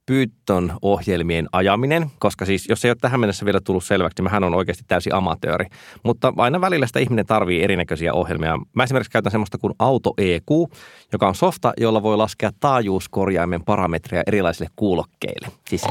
Python 0.07 0.73
ohjelmien 0.83 1.49
ajaminen, 1.53 2.11
koska 2.19 2.45
siis 2.45 2.69
jos 2.69 2.85
ei 2.85 2.91
ole 2.91 2.97
tähän 3.01 3.21
mennessä 3.21 3.45
vielä 3.45 3.61
tullut 3.61 3.85
selväksi, 3.85 4.15
niin 4.19 4.25
mähän 4.25 4.45
on 4.45 4.55
oikeasti 4.55 4.85
täysi 4.89 5.11
amatööri. 5.13 5.67
Mutta 6.03 6.33
aina 6.37 6.61
välillä 6.61 6.87
sitä 6.87 6.99
ihminen 6.99 7.27
tarvii 7.27 7.63
erinäköisiä 7.63 8.15
ohjelmia. 8.15 8.59
Mä 8.75 8.83
esimerkiksi 8.83 9.11
käytän 9.11 9.31
semmoista 9.31 9.59
kuin 9.59 9.75
Auto 9.79 10.15
EQ, 10.19 10.49
joka 11.13 11.29
on 11.29 11.35
softa, 11.35 11.73
jolla 11.77 12.03
voi 12.03 12.17
laskea 12.17 12.51
taajuuskorjaimen 12.61 13.65
parametreja 13.65 14.23
erilaisille 14.27 14.71
kuulokkeille. 14.77 15.49
Siis 15.69 15.83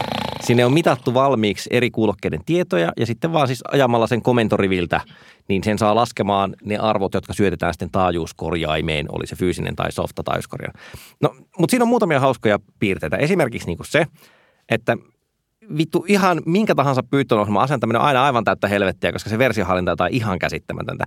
sinne 0.42 0.66
on 0.66 0.74
mitattu 0.74 1.14
valmiiksi 1.14 1.70
eri 1.74 1.92
kuulokkeiden 1.92 2.42
tietoja 2.46 2.92
ja 2.98 3.06
sitten 3.06 3.34
vaan 3.34 3.48
siis 3.48 3.62
ajamalla 3.72 4.08
sen 4.08 4.22
komentoriviltä 4.22 5.02
niin 5.48 5.64
sen 5.64 5.78
saa 5.78 5.96
laskemaan 5.96 6.56
ne 6.64 6.78
arvot, 6.78 7.14
jotka 7.14 7.34
syötetään 7.34 7.74
sitten 7.74 7.92
taajuuskorjaimeen, 7.92 9.06
oli 9.12 9.28
se 9.28 9.36
fyysinen 9.36 9.76
tai 9.76 9.92
softa 9.92 10.24
taajuuskorjain. 10.24 10.74
No, 11.22 11.36
mutta 11.60 11.72
siinä 11.72 11.84
on 11.84 11.90
muutamia 11.90 12.20
hauskoja 12.20 12.60
piirteitä. 12.80 13.18
Esimerkiksi 13.18 13.68
niin 13.68 13.78
kuin 13.78 13.88
se, 13.88 14.06
että 14.70 14.98
vittu 15.78 16.06
ihan 16.08 16.42
minkä 16.46 16.76
tahansa 16.76 17.04
pyyttönohjelman 17.04 17.64
asentaminen 17.64 18.02
on 18.02 18.08
aina 18.08 18.26
aivan 18.26 18.44
täyttä 18.44 18.68
helvettiä, 18.68 19.12
koska 19.12 19.30
se 19.30 19.38
versiohallinta 19.38 19.92
on 19.92 20.10
ihan 20.12 20.40
käsittämätöntä. 20.40 21.06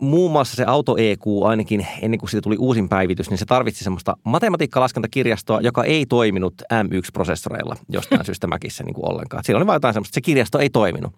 Muun 0.00 0.32
muassa 0.32 0.56
se 0.56 0.64
Auto 0.64 0.96
EQ, 0.96 1.22
ainakin 1.44 1.86
ennen 2.02 2.20
kuin 2.20 2.30
siitä 2.30 2.42
tuli 2.42 2.56
uusin 2.58 2.88
päivitys, 2.88 3.30
niin 3.30 3.38
se 3.38 3.44
tarvitsi 3.44 3.84
semmoista 3.84 4.16
matematiikkalaskentakirjastoa, 4.24 5.60
joka 5.60 5.84
ei 5.84 6.06
toiminut 6.06 6.54
M1-prosessoreilla 6.62 7.76
jostain 7.88 8.24
syystä 8.26 8.46
Mäkissä 8.46 8.84
niin 8.84 8.94
kuin 8.94 9.12
ollenkaan. 9.12 9.44
Siinä 9.44 9.56
oli 9.56 9.66
vain 9.66 9.76
jotain 9.76 9.94
semmoista, 9.94 10.14
se 10.14 10.20
kirjasto 10.20 10.58
ei 10.58 10.70
toiminut. 10.70 11.12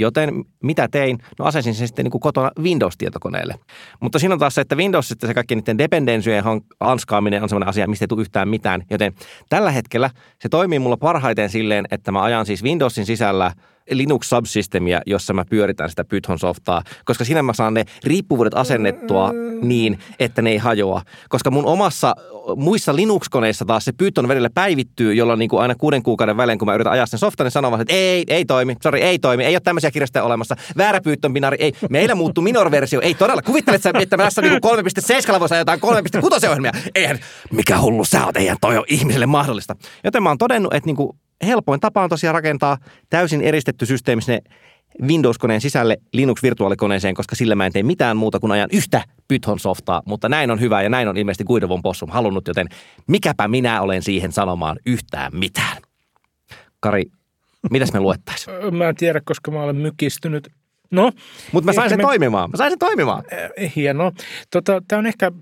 Joten 0.00 0.44
mitä 0.62 0.88
tein? 0.88 1.18
No 1.38 1.44
asensin 1.44 1.74
sen 1.74 1.88
sitten 1.88 2.04
niin 2.04 2.10
kuin 2.10 2.20
kotona 2.20 2.50
Windows-tietokoneelle. 2.60 3.54
Mutta 4.00 4.18
siinä 4.18 4.32
on 4.32 4.38
taas 4.38 4.54
se, 4.54 4.60
että 4.60 4.76
Windowsissa 4.76 5.26
se 5.26 5.34
kaikki 5.34 5.54
niiden 5.54 5.78
dependensyjen 5.78 6.44
anskaaminen 6.80 7.42
on 7.42 7.48
sellainen 7.48 7.68
asia, 7.68 7.86
mistä 7.86 8.02
ei 8.02 8.08
tule 8.08 8.20
yhtään 8.20 8.48
mitään. 8.48 8.82
Joten 8.90 9.14
tällä 9.48 9.70
hetkellä 9.70 10.10
se 10.38 10.48
toimii 10.48 10.78
mulla 10.78 10.96
parhaiten 10.96 11.50
silleen, 11.50 11.86
että 11.90 12.12
mä 12.12 12.22
ajan 12.22 12.46
siis 12.46 12.62
Windowsin 12.62 13.06
sisällä– 13.06 13.52
Linux-subsystemia, 13.90 15.00
jossa 15.06 15.32
mä 15.32 15.44
pyöritän 15.50 15.90
sitä 15.90 16.04
Python-softaa, 16.04 16.82
koska 17.04 17.24
siinä 17.24 17.42
mä 17.42 17.52
saan 17.52 17.74
ne 17.74 17.84
riippuvuudet 18.04 18.54
asennettua 18.54 19.32
niin, 19.62 19.98
että 20.18 20.42
ne 20.42 20.50
ei 20.50 20.56
hajoa. 20.58 21.02
Koska 21.28 21.50
mun 21.50 21.66
omassa, 21.66 22.14
muissa 22.56 22.96
Linux-koneissa 22.96 23.64
taas 23.64 23.84
se 23.84 23.92
Python 23.92 24.28
välillä 24.28 24.50
päivittyy, 24.54 25.14
jolloin 25.14 25.38
niin 25.38 25.48
kuin 25.48 25.62
aina 25.62 25.74
kuuden 25.74 26.02
kuukauden 26.02 26.36
välein, 26.36 26.58
kun 26.58 26.66
mä 26.66 26.74
yritän 26.74 26.92
ajaa 26.92 27.06
sen 27.06 27.18
softan, 27.18 27.44
niin 27.44 27.50
sanoo 27.50 27.80
että 27.80 27.94
ei, 27.94 28.24
ei 28.28 28.44
toimi, 28.44 28.76
sorry, 28.82 28.98
ei 28.98 29.18
toimi, 29.18 29.44
ei 29.44 29.54
ole 29.54 29.60
tämmöisiä 29.60 29.90
kirjastoja 29.90 30.24
olemassa. 30.24 30.56
Väärä 30.76 31.00
Python 31.00 31.32
binari, 31.32 31.56
ei, 31.60 31.72
meillä 31.90 32.14
muuttuu 32.14 32.44
minor-versio, 32.44 33.00
ei 33.00 33.14
todella. 33.14 33.42
Kuvittelet 33.42 33.82
sä, 33.82 33.90
että 34.00 34.16
mä 34.16 34.22
tässä 34.22 34.42
niin 34.42 34.52
3.7 35.32 35.40
voisi 35.40 35.54
jotain 35.54 35.80
3.6 35.80 36.48
ohjelmia. 36.48 36.72
Eihän, 36.94 37.18
mikä 37.52 37.80
hullu 37.80 38.04
sä 38.04 38.26
oot, 38.26 38.36
eihän 38.36 38.56
toi 38.60 38.76
ole 38.76 38.86
ihmiselle 38.88 39.26
mahdollista. 39.26 39.76
Joten 40.04 40.22
mä 40.22 40.30
oon 40.30 40.38
todennut, 40.38 40.74
että 40.74 40.86
niin 40.86 40.96
kuin 40.96 41.16
helpoin 41.46 41.80
tapa 41.80 42.02
on 42.02 42.10
tosiaan 42.10 42.34
rakentaa 42.34 42.78
täysin 43.10 43.40
eristetty 43.42 43.86
systeemi 43.86 44.22
sinne 44.22 44.40
Windows-koneen 45.02 45.60
sisälle 45.60 45.96
Linux-virtuaalikoneeseen, 46.12 47.14
koska 47.14 47.36
sillä 47.36 47.54
mä 47.54 47.66
en 47.66 47.72
tee 47.72 47.82
mitään 47.82 48.16
muuta 48.16 48.40
kuin 48.40 48.52
ajan 48.52 48.68
yhtä 48.72 49.04
Python-softaa, 49.28 50.02
mutta 50.04 50.28
näin 50.28 50.50
on 50.50 50.60
hyvä 50.60 50.82
ja 50.82 50.88
näin 50.88 51.08
on 51.08 51.16
ilmeisesti 51.16 51.44
Guidovon 51.44 51.82
Possum 51.82 52.10
halunnut, 52.10 52.48
joten 52.48 52.68
mikäpä 53.06 53.48
minä 53.48 53.80
olen 53.80 54.02
siihen 54.02 54.32
sanomaan 54.32 54.76
yhtään 54.86 55.36
mitään. 55.36 55.76
Kari, 56.80 57.04
mitäs 57.70 57.92
me 57.92 58.00
luettaisiin? 58.00 58.74
Mä 58.74 58.88
en 58.88 58.96
tiedä, 58.96 59.20
koska 59.24 59.50
mä 59.50 59.62
olen 59.62 59.76
mykistynyt. 59.76 60.48
No, 60.90 61.12
Mutta 61.52 61.64
mä 61.66 61.72
sain 61.72 61.88
sen 61.88 61.98
me... 61.98 62.02
toimimaan. 62.02 62.50
Mä 62.50 62.56
sain 62.56 62.70
sen 62.70 62.78
toimimaan. 62.78 63.24
Hienoa. 63.76 64.12
Tota, 64.50 64.82
Tämä 64.88 64.98
on 64.98 65.06
ehkä 65.06 65.32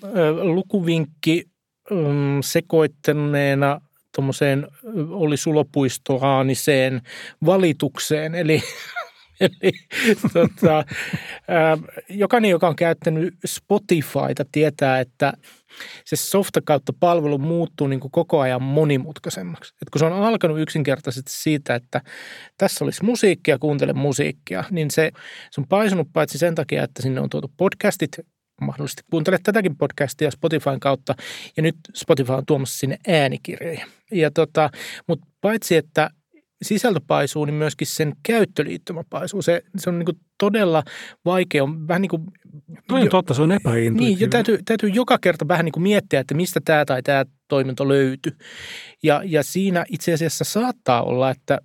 lukuvinkki 0.42 1.44
ähm, 1.92 2.38
sekoittaneena 2.40 3.80
tuommoiseen 4.19 4.66
oli 5.11 5.37
sulopuistolaaniseen 5.37 7.03
valitukseen. 7.47 8.35
Eli 8.35 8.62
Eli 9.41 9.73
tota, 10.33 10.85
jokainen, 12.09 12.51
joka 12.51 12.69
on 12.69 12.77
käyttänyt 12.77 13.35
Spotifyta, 13.47 14.45
tietää, 14.53 15.01
että 15.01 15.33
se 16.05 16.16
softa 16.16 16.61
kautta 16.64 16.93
palvelu 17.01 17.39
muuttuu 17.39 17.87
niin 17.87 18.01
kuin 18.01 18.11
koko 18.11 18.41
ajan 18.41 18.62
monimutkaisemmaksi. 18.62 19.75
Et 19.83 19.91
kun 19.91 19.99
se 19.99 20.05
on 20.05 20.12
alkanut 20.12 20.61
yksinkertaisesti 20.61 21.33
siitä, 21.33 21.75
että 21.75 22.01
tässä 22.59 22.85
olisi 22.85 23.05
musiikkia, 23.05 23.59
kuuntele 23.59 23.93
musiikkia, 23.93 24.64
niin 24.71 24.91
se, 24.91 25.11
se 25.51 25.61
on 25.61 25.66
paisunut 25.69 26.09
paitsi 26.12 26.39
sen 26.39 26.55
takia, 26.55 26.85
että 26.85 27.03
sinne 27.03 27.21
on 27.21 27.31
tuotu 27.31 27.53
podcastit 27.57 28.19
mahdollisesti 28.61 29.02
kuuntelet 29.11 29.42
tätäkin 29.42 29.76
podcastia 29.76 30.30
Spotifyn 30.30 30.80
kautta. 30.80 31.14
Ja 31.56 31.62
nyt 31.62 31.76
Spotify 31.94 32.32
on 32.32 32.46
tuomassa 32.46 32.78
sinne 32.78 32.98
äänikirjoja. 33.09 33.86
Ja 34.12 34.30
tota, 34.30 34.70
mutta 35.06 35.26
paitsi, 35.40 35.76
että 35.76 36.11
sisältö 36.62 37.00
paisuu, 37.06 37.44
niin 37.44 37.54
myöskin 37.54 37.86
sen 37.86 38.12
käyttöliittymä 38.22 39.02
paisuu. 39.11 39.42
Se, 39.42 39.62
se 39.76 39.90
on 39.90 39.98
niin 39.98 40.06
kuin 40.06 40.18
todella 40.38 40.82
vaikea. 41.24 41.64
On 41.64 41.88
vähän 41.88 42.02
niin 42.02 42.11
kuin... 42.11 42.22
Toi 42.88 43.02
on 43.02 43.09
totta, 43.09 43.34
se 43.34 43.42
on 43.42 43.52
epäintuitiivinen. 43.52 44.04
Niin, 44.04 44.20
ja 44.20 44.28
täytyy, 44.28 44.59
täytyy 44.64 44.88
joka 44.88 45.18
kerta 45.18 45.48
vähän 45.48 45.64
niin 45.64 45.72
kuin 45.72 45.82
miettiä, 45.82 46.20
että 46.20 46.34
mistä 46.34 46.61
tämä 46.64 46.84
tai 46.84 47.02
tämä 47.02 47.24
toiminto 47.49 47.88
löytyy. 47.88 48.32
Ja, 49.03 49.22
ja 49.24 49.42
siinä 49.42 49.84
itse 49.88 50.12
asiassa 50.12 50.44
saattaa 50.44 51.03
olla, 51.03 51.30
että 51.30 51.59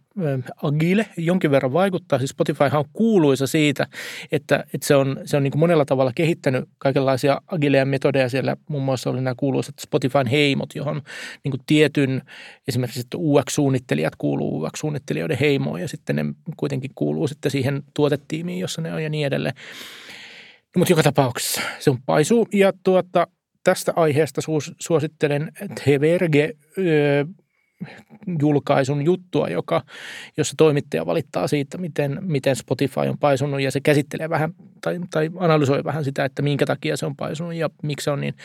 Agile 0.63 1.05
jonkin 1.17 1.51
verran 1.51 1.73
vaikuttaa. 1.73 2.19
Siis 2.19 2.29
Spotify 2.29 2.63
on 2.73 2.85
kuuluisa 2.93 3.47
siitä, 3.47 3.87
että, 4.31 4.63
että 4.73 4.87
se 4.87 4.95
on, 4.95 5.21
se 5.25 5.37
on 5.37 5.43
niin 5.43 5.51
kuin 5.51 5.59
monella 5.59 5.85
tavalla 5.85 6.11
kehittänyt 6.15 6.69
kaikenlaisia 6.77 7.41
Agileja 7.47 7.85
metodeja. 7.85 8.29
Siellä 8.29 8.57
muun 8.69 8.83
muassa 8.83 9.09
oli 9.09 9.21
nämä 9.21 9.35
kuuluisat 9.37 9.79
Spotifyn 9.79 10.27
heimot, 10.27 10.75
johon 10.75 11.01
niin 11.43 11.51
kuin 11.51 11.61
tietyn, 11.65 12.21
esimerkiksi 12.67 12.99
että 12.99 13.17
UX-suunnittelijat 13.17 14.15
kuuluu 14.17 14.63
UX-suunnittelijoiden 14.63 15.37
heimoon 15.39 15.81
ja 15.81 15.87
sitten 15.87 16.15
ne 16.15 16.25
kuitenkin 16.57 16.91
kuuluu 16.95 17.27
sitten 17.27 17.51
siihen 17.51 17.83
tuotetiimiin, 17.93 18.59
jossa 18.59 18.81
ne 18.81 18.93
on 18.93 19.03
ja 19.03 19.09
niin 19.09 19.27
edelleen. 19.27 19.55
Mutta 20.77 20.91
joka 20.91 21.03
tapauksessa 21.03 21.61
se 21.79 21.89
on 21.89 21.97
paisu 22.05 22.47
ja 22.53 22.73
tuota, 22.83 23.27
tästä 23.63 23.93
aiheesta 23.95 24.41
suosittelen 24.79 25.51
TVRG 25.83 26.35
julkaisun 28.39 29.05
juttua, 29.05 29.49
joka, 29.49 29.81
jossa 30.37 30.53
toimittaja 30.57 31.05
valittaa 31.05 31.47
siitä, 31.47 31.77
miten, 31.77 32.17
miten 32.21 32.55
Spotify 32.55 32.99
on 32.99 33.17
paisunut 33.17 33.61
ja 33.61 33.71
se 33.71 33.79
käsittelee 33.81 34.29
vähän 34.29 34.53
tai, 34.81 34.99
tai 35.11 35.29
analysoi 35.37 35.83
vähän 35.83 36.03
sitä, 36.03 36.25
että 36.25 36.41
minkä 36.41 36.65
takia 36.65 36.97
se 36.97 37.05
on 37.05 37.15
paisunut 37.15 37.53
ja 37.53 37.69
miksi 37.83 38.03
se 38.03 38.11
on 38.11 38.21
niin 38.21 38.35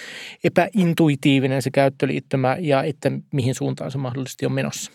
epäintuitiivinen 0.45 1.63
se 1.63 1.71
käyttöliittymä 1.71 2.57
ja 2.61 2.83
että 2.83 3.13
mihin 3.33 3.55
suuntaan 3.55 3.91
se 3.91 3.99
mahdollisesti 3.99 4.47
on 4.47 4.53
menossa. 4.53 4.93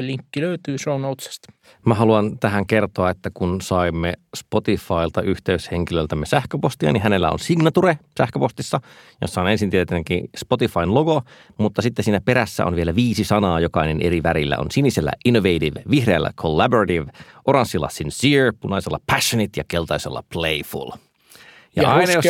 Linkki 0.00 0.40
löytyy 0.40 0.78
show 0.78 1.00
notesista. 1.00 1.52
Mä 1.86 1.94
haluan 1.94 2.38
tähän 2.38 2.66
kertoa, 2.66 3.10
että 3.10 3.30
kun 3.34 3.60
saimme 3.60 4.14
Spotifylta 4.36 5.22
yhteyshenkilöltämme 5.22 6.26
sähköpostia, 6.26 6.92
niin 6.92 7.02
hänellä 7.02 7.30
on 7.30 7.38
signature 7.38 7.98
sähköpostissa, 8.18 8.80
jossa 9.20 9.40
on 9.40 9.50
ensin 9.50 9.70
tietenkin 9.70 10.28
Spotifyn 10.36 10.94
logo, 10.94 11.22
mutta 11.58 11.82
sitten 11.82 12.04
siinä 12.04 12.20
perässä 12.20 12.66
on 12.66 12.76
vielä 12.76 12.94
viisi 12.94 13.24
sanaa, 13.24 13.60
jokainen 13.60 14.02
eri 14.02 14.22
värillä. 14.22 14.58
On 14.58 14.70
sinisellä 14.70 15.12
innovative, 15.24 15.82
vihreällä 15.90 16.30
collaborative, 16.36 17.12
oranssilla 17.44 17.88
sincere, 17.88 18.52
punaisella 18.60 18.98
passionate 19.06 19.52
ja 19.56 19.64
keltaisella 19.68 20.24
playful. 20.32 20.90
Ja, 21.76 21.82
ja 21.82 21.92
aina 21.92 22.12
jos, 22.12 22.24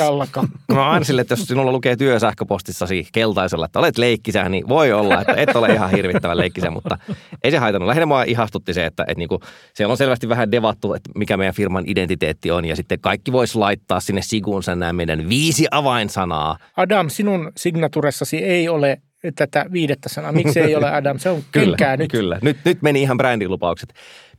no 0.68 0.82
aina 0.90 1.04
sille, 1.04 1.20
että 1.20 1.32
jos 1.32 1.44
sinulla 1.44 1.72
lukee 1.72 1.96
työsähköpostissasi 1.96 3.08
keltaisella, 3.12 3.64
että 3.64 3.78
olet 3.78 3.98
leikkisä, 3.98 4.48
niin 4.48 4.68
voi 4.68 4.92
olla, 4.92 5.20
että 5.20 5.34
et 5.36 5.56
ole 5.56 5.68
ihan 5.68 5.90
hirvittävän 5.90 6.38
leikkisä, 6.38 6.70
mutta 6.70 6.98
ei 7.44 7.50
se 7.50 7.58
haitannut. 7.58 7.86
Lähinnä 7.86 8.06
mua 8.06 8.22
ihastutti 8.22 8.74
se, 8.74 8.86
että, 8.86 9.02
että 9.02 9.18
niinku, 9.18 9.40
siellä 9.74 9.92
on 9.92 9.96
selvästi 9.96 10.28
vähän 10.28 10.52
devattu, 10.52 10.94
että 10.94 11.10
mikä 11.16 11.36
meidän 11.36 11.54
firman 11.54 11.84
identiteetti 11.86 12.50
on, 12.50 12.64
ja 12.64 12.76
sitten 12.76 13.00
kaikki 13.00 13.32
voisi 13.32 13.58
laittaa 13.58 14.00
sinne 14.00 14.22
siguunsa 14.22 14.76
nämä 14.76 14.92
meidän 14.92 15.28
viisi 15.28 15.66
avainsanaa. 15.70 16.58
Adam, 16.76 17.10
sinun 17.10 17.52
signaturessasi 17.56 18.36
ei 18.36 18.68
ole 18.68 19.02
tätä 19.34 19.66
viidettä 19.72 20.08
sanaa. 20.08 20.32
Miksi 20.32 20.60
ei 20.60 20.76
ole 20.76 20.90
Adam? 20.90 21.18
Se 21.18 21.28
on 21.28 21.42
kyllä, 21.52 21.96
nyt. 21.96 22.10
Kyllä, 22.10 22.38
nyt, 22.42 22.56
nyt 22.64 22.82
meni 22.82 23.02
ihan 23.02 23.16
brändilupaukset 23.16 23.94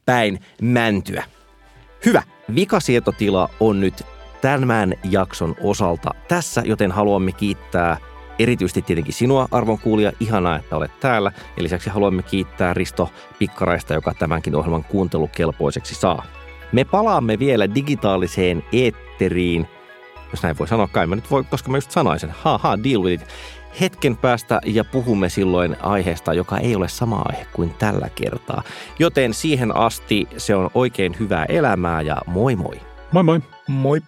päin 0.05 0.39
mäntyä. 0.61 1.23
Hyvä. 2.05 2.23
Vikasietotila 2.55 3.49
on 3.59 3.79
nyt 3.79 4.03
tämän 4.43 4.93
jakson 5.03 5.55
osalta 5.61 6.09
tässä, 6.27 6.61
joten 6.65 6.91
haluamme 6.91 7.31
kiittää 7.31 7.97
erityisesti 8.39 8.81
tietenkin 8.81 9.13
sinua, 9.13 9.47
arvon 9.51 9.79
kuulija. 9.79 10.11
Ihanaa, 10.19 10.55
että 10.55 10.77
olet 10.77 10.99
täällä. 10.99 11.31
Ja 11.57 11.63
lisäksi 11.63 11.89
haluamme 11.89 12.23
kiittää 12.23 12.73
Risto 12.73 13.09
Pikkaraista, 13.39 13.93
joka 13.93 14.13
tämänkin 14.13 14.55
ohjelman 14.55 14.83
kuuntelukelpoiseksi 14.83 15.95
saa. 15.95 16.23
Me 16.71 16.83
palaamme 16.83 17.39
vielä 17.39 17.75
digitaaliseen 17.75 18.63
eetteriin, 18.71 19.67
jos 20.31 20.43
näin 20.43 20.57
voi 20.57 20.67
sanoa, 20.67 20.87
kai 20.87 21.07
mä 21.07 21.15
nyt 21.15 21.31
voi, 21.31 21.43
koska 21.43 21.71
mä 21.71 21.77
just 21.77 21.91
sanoin 21.91 22.19
sen, 22.19 22.33
ha 22.43 22.57
ha, 22.57 22.83
deal 22.83 23.03
with 23.03 23.23
it, 23.23 23.29
hetken 23.81 24.17
päästä 24.17 24.59
ja 24.65 24.83
puhumme 24.83 25.29
silloin 25.29 25.77
aiheesta, 25.81 26.33
joka 26.33 26.57
ei 26.57 26.75
ole 26.75 26.87
sama 26.87 27.21
aihe 27.25 27.47
kuin 27.53 27.73
tällä 27.73 28.09
kertaa. 28.15 28.63
Joten 28.99 29.33
siihen 29.33 29.75
asti 29.75 30.27
se 30.37 30.55
on 30.55 30.69
oikein 30.73 31.15
hyvää 31.19 31.45
elämää 31.45 32.01
ja 32.01 32.17
moi 32.25 32.55
moi. 32.55 32.81
Moi 33.11 33.23
moi. 33.23 33.39
Moi. 33.67 34.01